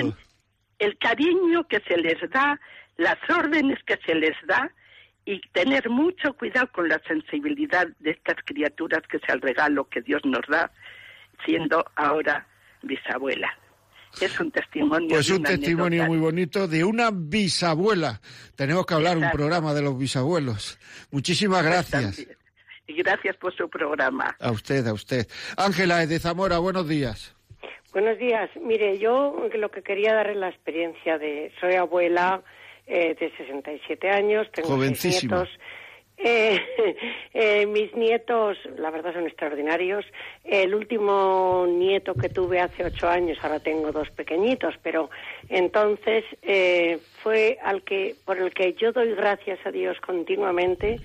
el 0.79 0.99
cariño 0.99 1.66
que 1.69 1.81
se 1.89 1.97
les 1.97 2.21
da, 2.29 2.61
las 2.99 3.16
órdenes 3.31 3.83
que 3.85 3.99
se 4.05 4.14
les 4.14 4.37
da 4.47 4.71
y 5.25 5.41
tener 5.53 5.89
mucho 5.89 6.35
cuidado 6.35 6.71
con 6.71 6.87
la 6.87 7.01
sensibilidad 7.09 7.87
de 8.01 8.11
estas 8.11 8.37
criaturas 8.45 9.01
que 9.09 9.16
es 9.16 9.23
el 9.29 9.41
regalo 9.41 9.89
que 9.89 10.03
Dios 10.03 10.21
nos 10.27 10.47
da, 10.47 10.71
siendo 11.47 11.83
ahora 11.97 12.47
bisabuela. 12.83 13.57
Es 14.21 14.41
un 14.41 14.51
testimonio. 14.51 15.09
Pues 15.11 15.31
un 15.31 15.43
testimonio 15.43 16.03
anécdota. 16.03 16.09
muy 16.09 16.19
bonito 16.19 16.69
de 16.69 16.85
una 16.85 17.11
bisabuela. 17.13 18.21
Tenemos 18.57 18.87
que 18.87 18.95
hablar 18.95 19.17
un 19.19 19.31
programa 19.31 19.75
de 19.75 19.83
los 19.83 19.97
bisabuelos. 19.97 20.79
Muchísimas 21.11 21.65
gracias. 21.65 22.27
Y 22.87 22.95
gracias 22.95 23.37
por 23.37 23.55
su 23.55 23.69
programa. 23.69 24.35
A 24.41 24.51
usted, 24.51 24.87
a 24.87 24.93
usted. 24.93 25.27
Ángela 25.57 26.07
de 26.07 26.19
Zamora, 26.19 26.59
buenos 26.59 26.89
días. 26.89 27.35
Buenos 27.93 28.19
días. 28.19 28.51
Mire, 28.61 28.99
yo 28.99 29.49
lo 29.55 29.71
que 29.71 29.83
quería 29.83 30.15
dar 30.15 30.31
es 30.31 30.37
la 30.37 30.49
experiencia 30.49 31.19
de... 31.19 31.53
Soy 31.61 31.75
abuela 31.75 32.43
eh, 32.87 33.15
de 33.19 33.31
67 33.37 34.11
años, 34.11 34.47
tengo 34.53 34.69
seis 34.69 34.79
Jovencísima. 34.79 35.37
nietos. 35.37 35.59
Eh, 36.19 36.61
eh, 37.35 37.66
mis 37.66 37.95
nietos, 37.95 38.59
la 38.77 38.91
verdad, 38.91 39.14
son 39.14 39.27
extraordinarios. 39.27 40.05
El 40.45 40.75
último 40.75 41.66
nieto 41.69 42.14
que 42.14 42.29
tuve 42.29 42.61
hace 42.61 42.85
ocho 42.85 43.09
años, 43.09 43.39
ahora 43.43 43.61
tengo 43.61 43.93
dos 43.93 44.11
pequeñitos, 44.11 44.75
pero 44.83 45.11
entonces 45.49 46.25
eh, 46.43 46.99
fue 47.23 47.59
al 47.62 47.83
que, 47.83 48.16
por 48.25 48.39
el 48.39 48.53
que 48.53 48.75
yo 48.75 48.93
doy 48.93 49.14
gracias 49.14 49.59
a 49.64 49.71
Dios 49.71 49.97
continuamente, 50.01 51.01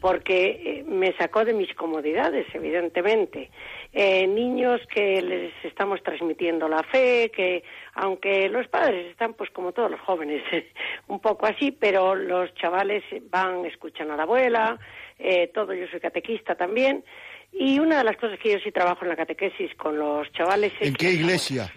porque 0.00 0.60
eh, 0.64 0.84
me 0.86 1.12
sacó 1.14 1.44
de 1.44 1.52
mis 1.52 1.72
comodidades, 1.74 2.46
evidentemente. 2.52 3.50
Eh, 3.98 4.26
niños 4.26 4.82
que 4.92 5.22
les 5.22 5.54
estamos 5.64 6.02
transmitiendo 6.02 6.68
la 6.68 6.82
fe, 6.82 7.32
que 7.34 7.64
aunque 7.94 8.46
los 8.50 8.68
padres 8.68 9.06
están 9.10 9.32
pues 9.32 9.48
como 9.48 9.72
todos 9.72 9.90
los 9.90 10.00
jóvenes, 10.00 10.42
un 11.08 11.18
poco 11.18 11.46
así, 11.46 11.72
pero 11.72 12.14
los 12.14 12.52
chavales 12.56 13.02
van, 13.30 13.64
escuchan 13.64 14.10
a 14.10 14.16
la 14.18 14.24
abuela, 14.24 14.78
eh, 15.18 15.50
todo, 15.54 15.72
yo 15.72 15.86
soy 15.90 16.00
catequista 16.00 16.54
también. 16.56 17.06
Y 17.52 17.78
una 17.78 17.96
de 17.96 18.04
las 18.04 18.18
cosas 18.18 18.38
que 18.38 18.52
yo 18.52 18.58
sí 18.62 18.70
trabajo 18.70 19.04
en 19.04 19.08
la 19.08 19.16
catequesis 19.16 19.74
con 19.76 19.98
los 19.98 20.30
chavales 20.32 20.74
es... 20.78 20.88
¿En 20.88 20.94
qué 20.94 21.12
iglesia? 21.12 21.72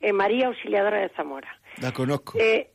En 0.00 0.16
María 0.16 0.46
Auxiliadora 0.46 1.00
de 1.00 1.10
Zamora. 1.10 1.60
La 1.82 1.92
conozco. 1.92 2.38
Eh, 2.40 2.70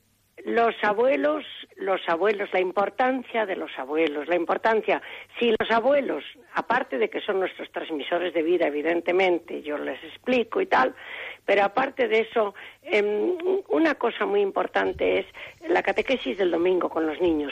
los 0.45 0.75
abuelos, 0.83 1.45
los 1.75 2.01
abuelos, 2.07 2.49
la 2.53 2.59
importancia 2.59 3.45
de 3.45 3.55
los 3.55 3.71
abuelos, 3.77 4.27
la 4.27 4.35
importancia, 4.35 5.01
si 5.39 5.53
los 5.59 5.69
abuelos, 5.71 6.23
aparte 6.53 6.97
de 6.97 7.09
que 7.09 7.21
son 7.21 7.39
nuestros 7.39 7.71
transmisores 7.71 8.33
de 8.33 8.41
vida, 8.41 8.67
evidentemente, 8.67 9.61
yo 9.61 9.77
les 9.77 10.03
explico 10.03 10.61
y 10.61 10.65
tal, 10.65 10.95
pero 11.51 11.65
aparte 11.65 12.07
de 12.07 12.21
eso, 12.21 12.55
em, 12.81 13.35
una 13.67 13.95
cosa 13.95 14.25
muy 14.25 14.39
importante 14.39 15.19
es 15.19 15.25
la 15.67 15.83
catequesis 15.83 16.37
del 16.37 16.49
domingo 16.49 16.87
con 16.87 17.05
los 17.05 17.19
niños. 17.19 17.51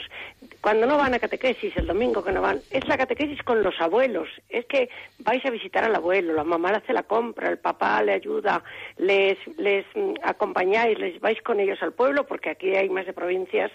Cuando 0.62 0.86
no 0.86 0.96
van 0.96 1.12
a 1.12 1.18
catequesis, 1.18 1.76
el 1.76 1.86
domingo 1.86 2.24
que 2.24 2.32
no 2.32 2.40
van, 2.40 2.60
es 2.70 2.88
la 2.88 2.96
catequesis 2.96 3.42
con 3.42 3.62
los 3.62 3.78
abuelos. 3.78 4.30
Es 4.48 4.64
que 4.64 4.88
vais 5.18 5.44
a 5.44 5.50
visitar 5.50 5.84
al 5.84 5.94
abuelo, 5.94 6.32
la 6.32 6.44
mamá 6.44 6.70
le 6.70 6.78
hace 6.78 6.94
la 6.94 7.02
compra, 7.02 7.50
el 7.50 7.58
papá 7.58 8.02
le 8.02 8.14
ayuda, 8.14 8.64
les, 8.96 9.36
les 9.58 9.84
mm, 9.94 10.14
acompañáis, 10.22 10.98
les 10.98 11.20
vais 11.20 11.42
con 11.42 11.60
ellos 11.60 11.82
al 11.82 11.92
pueblo, 11.92 12.26
porque 12.26 12.48
aquí 12.48 12.74
hay 12.74 12.88
más 12.88 13.04
de 13.04 13.12
provincias 13.12 13.70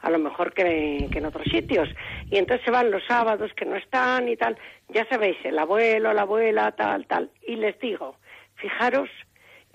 a 0.00 0.10
lo 0.10 0.18
mejor 0.18 0.54
que, 0.54 1.06
que, 1.12 1.18
en 1.18 1.26
otros 1.26 1.44
sitios. 1.44 1.88
Y 2.32 2.38
entonces 2.38 2.64
se 2.64 2.72
van 2.72 2.90
los 2.90 3.04
sábados 3.04 3.52
que 3.54 3.64
no 3.64 3.76
están 3.76 4.28
y 4.28 4.36
tal. 4.36 4.58
Ya 4.88 5.06
sabéis, 5.08 5.36
el 5.44 5.56
abuelo, 5.56 6.12
la 6.14 6.22
abuela, 6.22 6.72
tal, 6.72 7.06
tal. 7.06 7.30
Y 7.46 7.54
les 7.54 7.78
digo, 7.78 8.16
fijaros 8.56 9.08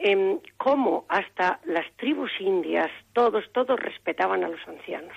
eh, 0.04 0.39
cómo 0.58 1.06
hasta 1.08 1.60
las 1.64 1.86
tribus 1.95 2.32
indias, 2.39 2.91
todos, 3.14 3.45
todos 3.54 3.80
respetaban 3.80 4.43
a 4.43 4.49
los 4.49 4.60
ancianos. 4.68 5.16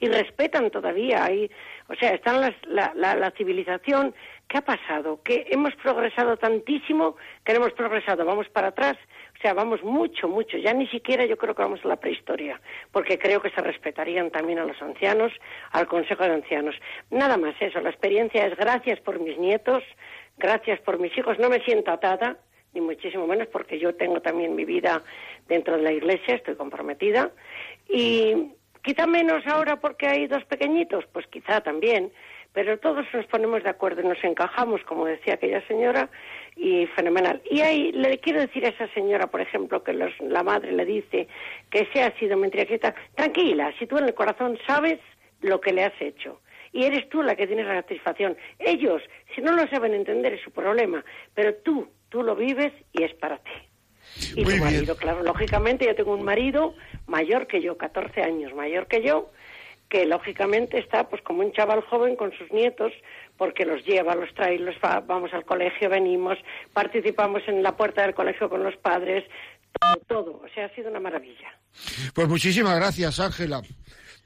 Y 0.00 0.06
respetan 0.06 0.70
todavía 0.70 1.24
ahí, 1.24 1.50
o 1.88 1.94
sea, 1.96 2.10
están 2.10 2.40
las, 2.40 2.54
la, 2.66 2.92
la, 2.94 3.30
civilización. 3.32 4.14
¿Qué 4.46 4.58
ha 4.58 4.62
pasado? 4.62 5.20
Que 5.24 5.46
hemos 5.50 5.74
progresado 5.76 6.36
tantísimo 6.36 7.16
que 7.44 7.52
hemos 7.52 7.72
progresado, 7.72 8.24
vamos 8.24 8.48
para 8.50 8.68
atrás. 8.68 8.96
O 9.36 9.40
sea, 9.40 9.54
vamos 9.54 9.82
mucho, 9.82 10.28
mucho. 10.28 10.56
Ya 10.58 10.72
ni 10.72 10.86
siquiera 10.88 11.24
yo 11.24 11.36
creo 11.36 11.54
que 11.54 11.62
vamos 11.62 11.80
a 11.84 11.88
la 11.88 11.96
prehistoria, 11.96 12.60
porque 12.92 13.18
creo 13.18 13.40
que 13.40 13.50
se 13.50 13.60
respetarían 13.60 14.30
también 14.30 14.58
a 14.58 14.64
los 14.64 14.80
ancianos, 14.82 15.32
al 15.72 15.88
Consejo 15.88 16.24
de 16.24 16.34
Ancianos. 16.34 16.76
Nada 17.10 17.36
más 17.36 17.54
eso. 17.60 17.80
La 17.80 17.90
experiencia 17.90 18.46
es 18.46 18.56
gracias 18.56 19.00
por 19.00 19.18
mis 19.18 19.38
nietos, 19.38 19.82
gracias 20.36 20.80
por 20.80 20.98
mis 20.98 21.16
hijos. 21.16 21.38
No 21.38 21.48
me 21.48 21.60
siento 21.64 21.90
atada, 21.90 22.36
ni 22.74 22.80
muchísimo 22.80 23.26
menos 23.26 23.48
porque 23.48 23.78
yo 23.78 23.94
tengo 23.94 24.20
también 24.20 24.54
mi 24.54 24.64
vida 24.64 25.02
dentro 25.48 25.76
de 25.76 25.82
la 25.82 25.92
iglesia, 25.92 26.34
estoy 26.34 26.54
comprometida. 26.56 27.30
Y 27.88 28.52
quizá 28.82 29.06
menos 29.06 29.46
ahora 29.46 29.76
porque 29.76 30.06
hay 30.06 30.26
dos 30.26 30.44
pequeñitos, 30.44 31.06
pues 31.12 31.26
quizá 31.26 31.60
también, 31.60 32.12
pero 32.52 32.78
todos 32.78 33.06
nos 33.12 33.26
ponemos 33.26 33.62
de 33.62 33.70
acuerdo 33.70 34.02
nos 34.02 34.22
encajamos, 34.24 34.82
como 34.84 35.06
decía 35.06 35.34
aquella 35.34 35.66
señora, 35.66 36.08
y 36.56 36.86
fenomenal. 36.88 37.40
Y 37.50 37.60
ahí 37.60 37.92
le 37.92 38.18
quiero 38.18 38.40
decir 38.40 38.64
a 38.64 38.70
esa 38.70 38.88
señora, 38.94 39.28
por 39.28 39.40
ejemplo, 39.40 39.82
que 39.84 39.92
los, 39.92 40.12
la 40.20 40.42
madre 40.42 40.72
le 40.72 40.84
dice 40.84 41.28
que 41.70 41.86
se 41.92 42.02
ha 42.02 42.16
sido 42.18 42.36
mentira, 42.36 42.66
tranquila, 43.14 43.72
si 43.78 43.86
tú 43.86 43.98
en 43.98 44.04
el 44.04 44.14
corazón 44.14 44.58
sabes 44.66 44.98
lo 45.40 45.60
que 45.60 45.72
le 45.72 45.84
has 45.84 46.00
hecho 46.00 46.40
y 46.72 46.84
eres 46.84 47.08
tú 47.08 47.22
la 47.22 47.36
que 47.36 47.46
tienes 47.46 47.66
la 47.66 47.76
satisfacción. 47.76 48.36
Ellos, 48.58 49.02
si 49.34 49.40
no 49.40 49.52
lo 49.52 49.66
saben 49.68 49.94
entender, 49.94 50.34
es 50.34 50.42
su 50.42 50.50
problema, 50.50 51.04
pero 51.34 51.54
tú 51.54 51.88
tú 52.08 52.22
lo 52.22 52.34
vives 52.36 52.72
y 52.92 53.02
es 53.02 53.14
para 53.14 53.38
ti. 53.38 53.50
Y 54.34 54.44
Muy 54.44 54.54
tu 54.58 54.64
marido, 54.64 54.82
bien. 54.84 54.96
claro, 54.96 55.22
lógicamente 55.22 55.86
yo 55.86 55.94
tengo 55.94 56.14
un 56.14 56.24
marido 56.24 56.74
mayor 57.06 57.46
que 57.46 57.60
yo, 57.60 57.76
14 57.76 58.22
años 58.22 58.54
mayor 58.54 58.86
que 58.86 59.02
yo, 59.02 59.30
que 59.88 60.06
lógicamente 60.06 60.78
está 60.78 61.08
pues 61.08 61.22
como 61.22 61.40
un 61.40 61.52
chaval 61.52 61.82
joven 61.82 62.16
con 62.16 62.32
sus 62.32 62.50
nietos, 62.52 62.92
porque 63.36 63.64
los 63.64 63.84
lleva, 63.84 64.14
los 64.14 64.32
trae, 64.34 64.58
los 64.58 64.76
va, 64.76 65.00
vamos 65.00 65.32
al 65.32 65.44
colegio, 65.44 65.88
venimos, 65.88 66.38
participamos 66.72 67.42
en 67.46 67.62
la 67.62 67.76
puerta 67.76 68.02
del 68.02 68.14
colegio 68.14 68.48
con 68.48 68.62
los 68.64 68.76
padres, 68.76 69.24
todo, 69.80 69.96
todo. 70.06 70.42
O 70.44 70.48
sea, 70.54 70.66
ha 70.66 70.74
sido 70.74 70.90
una 70.90 71.00
maravilla. 71.00 71.48
Pues 72.14 72.28
muchísimas 72.28 72.76
gracias, 72.76 73.20
Ángela. 73.20 73.62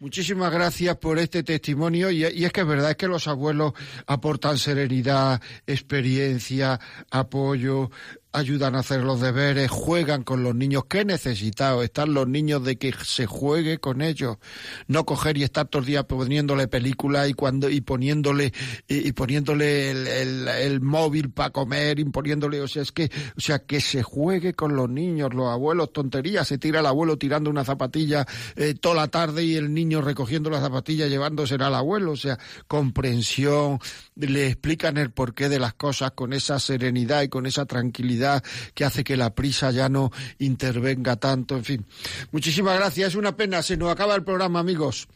Muchísimas 0.02 0.50
gracias 0.52 0.96
por 0.96 1.20
este 1.20 1.44
testimonio 1.44 2.10
y, 2.10 2.24
es 2.24 2.52
que 2.52 2.62
es 2.62 2.66
verdad, 2.66 2.90
es 2.90 2.96
que 2.96 3.06
los 3.06 3.28
abuelos 3.28 3.72
aportan 4.08 4.58
serenidad, 4.58 5.40
experiencia, 5.64 6.80
apoyo, 7.08 7.88
ayudan 8.32 8.74
a 8.74 8.80
hacer 8.80 9.02
los 9.02 9.20
deberes, 9.20 9.70
juegan 9.70 10.22
con 10.22 10.42
los 10.42 10.54
niños. 10.54 10.84
Qué 10.88 11.04
necesitados 11.04 11.84
están 11.84 12.14
los 12.14 12.28
niños 12.28 12.64
de 12.64 12.76
que 12.76 12.92
se 13.04 13.26
juegue 13.26 13.78
con 13.78 14.02
ellos, 14.02 14.38
no 14.86 15.04
coger 15.04 15.36
y 15.36 15.42
estar 15.42 15.66
todos 15.68 15.82
los 15.82 15.86
días 15.86 16.04
poniéndole 16.04 16.68
películas 16.68 17.28
y 17.28 17.34
cuando 17.34 17.68
y 17.68 17.80
poniéndole 17.80 18.52
y, 18.88 19.12
poniéndole 19.12 19.90
el, 19.90 20.06
el, 20.06 20.48
el 20.48 20.80
móvil 20.80 21.30
para 21.30 21.50
comer, 21.50 21.98
y 21.98 22.04
poniéndole, 22.04 22.60
o 22.60 22.68
sea, 22.68 22.82
es 22.82 22.92
que, 22.92 23.10
o 23.36 23.40
sea, 23.40 23.60
que 23.60 23.80
se 23.80 24.02
juegue 24.02 24.54
con 24.54 24.76
los 24.76 24.88
niños, 24.88 25.34
los 25.34 25.48
abuelos, 25.48 25.92
tonterías, 25.92 26.48
se 26.48 26.58
tira 26.58 26.80
el 26.80 26.86
abuelo 26.86 27.18
tirando 27.18 27.50
una 27.50 27.64
zapatilla 27.64 28.26
eh, 28.56 28.74
toda 28.74 28.94
la 28.94 29.08
tarde 29.08 29.44
y 29.44 29.56
el 29.56 29.72
niño 29.74 30.00
recogiendo 30.00 30.50
la 30.50 30.60
zapatilla 30.60 31.06
llevándosela 31.06 31.66
al 31.66 31.74
abuelo, 31.74 32.12
o 32.12 32.16
sea, 32.16 32.38
comprensión, 32.66 33.78
le 34.16 34.46
explican 34.46 34.96
el 34.96 35.10
porqué 35.10 35.48
de 35.48 35.58
las 35.58 35.74
cosas 35.74 36.12
con 36.12 36.32
esa 36.32 36.58
serenidad 36.58 37.22
y 37.22 37.28
con 37.28 37.46
esa 37.46 37.66
tranquilidad 37.66 38.42
que 38.74 38.84
hace 38.84 39.04
que 39.04 39.16
la 39.16 39.34
prisa 39.34 39.70
ya 39.70 39.88
no 39.88 40.10
intervenga 40.38 41.16
tanto, 41.16 41.56
en 41.56 41.64
fin. 41.64 41.86
Muchísimas 42.30 42.78
gracias, 42.78 43.10
es 43.10 43.14
una 43.14 43.36
pena, 43.36 43.62
se 43.62 43.76
nos 43.76 43.90
acaba 43.90 44.14
el 44.14 44.24
programa, 44.24 44.60
amigos. 44.60 45.08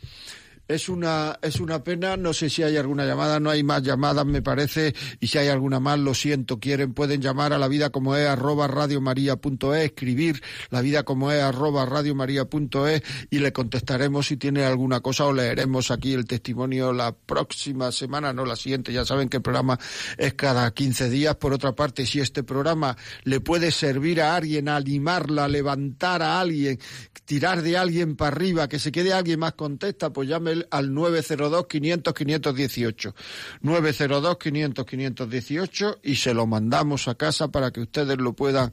Es 0.68 0.88
una, 0.88 1.38
es 1.42 1.60
una 1.60 1.84
pena, 1.84 2.16
no 2.16 2.32
sé 2.32 2.50
si 2.50 2.62
hay 2.62 2.76
alguna 2.76 3.04
llamada, 3.04 3.38
no 3.38 3.50
hay 3.50 3.62
más 3.62 3.82
llamadas, 3.82 4.26
me 4.26 4.42
parece, 4.42 4.94
y 5.20 5.28
si 5.28 5.38
hay 5.38 5.48
alguna 5.48 5.78
más, 5.78 5.98
lo 5.98 6.12
siento, 6.12 6.58
quieren, 6.58 6.92
pueden 6.92 7.20
llamar 7.22 7.52
a 7.52 7.58
la 7.58 7.68
vida 7.68 7.90
como 7.90 8.16
es, 8.16 8.26
arroba 8.26 8.66
radiomaria.es, 8.66 9.84
escribir 9.84 10.42
la 10.70 10.80
vida 10.80 11.04
como 11.04 11.30
es, 11.30 11.40
arroba 11.40 11.86
radiomaria.es, 11.86 13.02
y 13.30 13.38
le 13.38 13.52
contestaremos 13.52 14.26
si 14.26 14.36
tiene 14.36 14.64
alguna 14.64 15.00
cosa 15.00 15.26
o 15.26 15.32
leeremos 15.32 15.90
aquí 15.90 16.14
el 16.14 16.24
testimonio 16.26 16.92
la 16.92 17.12
próxima 17.12 17.92
semana, 17.92 18.32
no 18.32 18.44
la 18.44 18.56
siguiente, 18.56 18.92
ya 18.92 19.04
saben 19.04 19.28
que 19.28 19.36
el 19.36 19.42
programa 19.44 19.78
es 20.18 20.34
cada 20.34 20.70
15 20.72 21.10
días. 21.10 21.36
Por 21.36 21.52
otra 21.52 21.74
parte, 21.74 22.06
si 22.06 22.20
este 22.20 22.42
programa 22.42 22.96
le 23.24 23.40
puede 23.40 23.70
servir 23.70 24.20
a 24.20 24.34
alguien, 24.34 24.68
animarla, 24.68 25.48
levantar 25.48 26.22
a 26.22 26.40
alguien, 26.40 26.78
tirar 27.24 27.62
de 27.62 27.76
alguien 27.76 28.16
para 28.16 28.34
arriba, 28.34 28.68
que 28.68 28.78
se 28.78 28.90
quede 28.90 29.12
alguien 29.12 29.40
más 29.40 29.52
contesta, 29.52 30.12
pues 30.12 30.28
al 30.70 30.90
902-500-518. 30.90 33.14
902-500-518 33.62 35.98
y 36.02 36.16
se 36.16 36.34
lo 36.34 36.46
mandamos 36.46 37.08
a 37.08 37.14
casa 37.14 37.48
para 37.48 37.70
que 37.70 37.80
ustedes 37.80 38.18
lo 38.18 38.34
puedan 38.34 38.70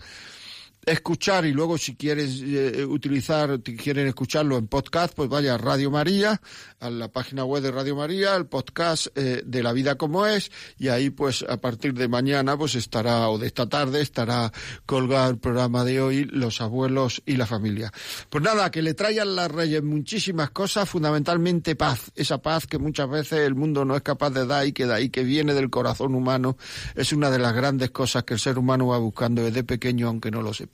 escuchar 0.85 1.45
y 1.45 1.53
luego 1.53 1.77
si 1.77 1.95
quieren 1.95 2.29
eh, 2.29 2.85
utilizar, 2.85 3.59
si 3.63 3.75
quieren 3.75 4.07
escucharlo 4.07 4.57
en 4.57 4.67
podcast, 4.67 5.13
pues 5.15 5.29
vaya 5.29 5.55
a 5.55 5.57
Radio 5.57 5.91
María, 5.91 6.41
a 6.79 6.89
la 6.89 7.09
página 7.09 7.45
web 7.45 7.63
de 7.63 7.71
Radio 7.71 7.95
María, 7.95 8.35
el 8.35 8.45
podcast 8.45 9.07
eh, 9.15 9.43
de 9.45 9.63
la 9.63 9.73
vida 9.73 9.95
como 9.95 10.25
es, 10.25 10.51
y 10.77 10.89
ahí 10.89 11.09
pues 11.09 11.45
a 11.47 11.57
partir 11.57 11.93
de 11.93 12.07
mañana 12.07 12.57
pues 12.57 12.75
estará, 12.75 13.29
o 13.29 13.37
de 13.37 13.47
esta 13.47 13.67
tarde 13.67 14.01
estará 14.01 14.51
colgado 14.85 15.31
el 15.31 15.37
programa 15.37 15.83
de 15.83 16.01
hoy, 16.01 16.25
Los 16.25 16.61
abuelos 16.61 17.21
y 17.25 17.37
la 17.37 17.45
familia. 17.45 17.91
Pues 18.29 18.43
nada, 18.43 18.71
que 18.71 18.81
le 18.81 18.93
traigan 18.93 19.35
las 19.35 19.49
reyes 19.51 19.83
muchísimas 19.83 20.51
cosas, 20.51 20.89
fundamentalmente 20.89 21.75
paz, 21.75 22.11
esa 22.15 22.41
paz 22.41 22.67
que 22.67 22.77
muchas 22.77 23.09
veces 23.09 23.39
el 23.39 23.55
mundo 23.55 23.85
no 23.85 23.95
es 23.95 24.01
capaz 24.01 24.31
de 24.31 24.45
dar 24.45 24.67
y 24.67 24.73
que 24.73 24.85
de 24.85 24.93
ahí 24.93 25.09
que 25.09 25.23
viene 25.23 25.53
del 25.53 25.69
corazón 25.69 26.15
humano, 26.15 26.57
es 26.95 27.13
una 27.13 27.29
de 27.29 27.39
las 27.39 27.53
grandes 27.53 27.91
cosas 27.91 28.23
que 28.23 28.33
el 28.33 28.39
ser 28.39 28.57
humano 28.57 28.87
va 28.87 28.97
buscando 28.97 29.43
desde 29.43 29.63
pequeño, 29.63 30.07
aunque 30.07 30.31
no 30.31 30.41
lo 30.41 30.53
sepa. 30.53 30.72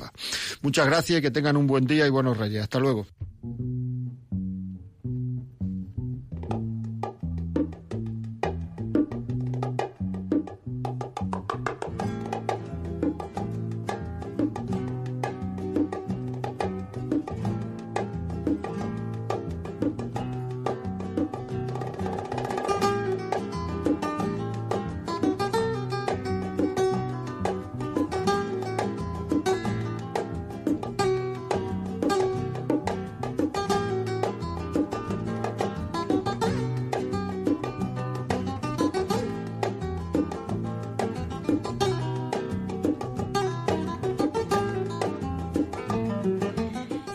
Muchas 0.62 0.88
gracias 0.88 1.20
y 1.20 1.22
que 1.22 1.32
tengan 1.32 1.58
un 1.58 1.68
buen 1.68 1.86
día 1.86 2.06
y 2.06 2.10
buenos 2.10 2.38
reyes. 2.38 2.64
Hasta 2.64 2.80
luego. 2.80 3.06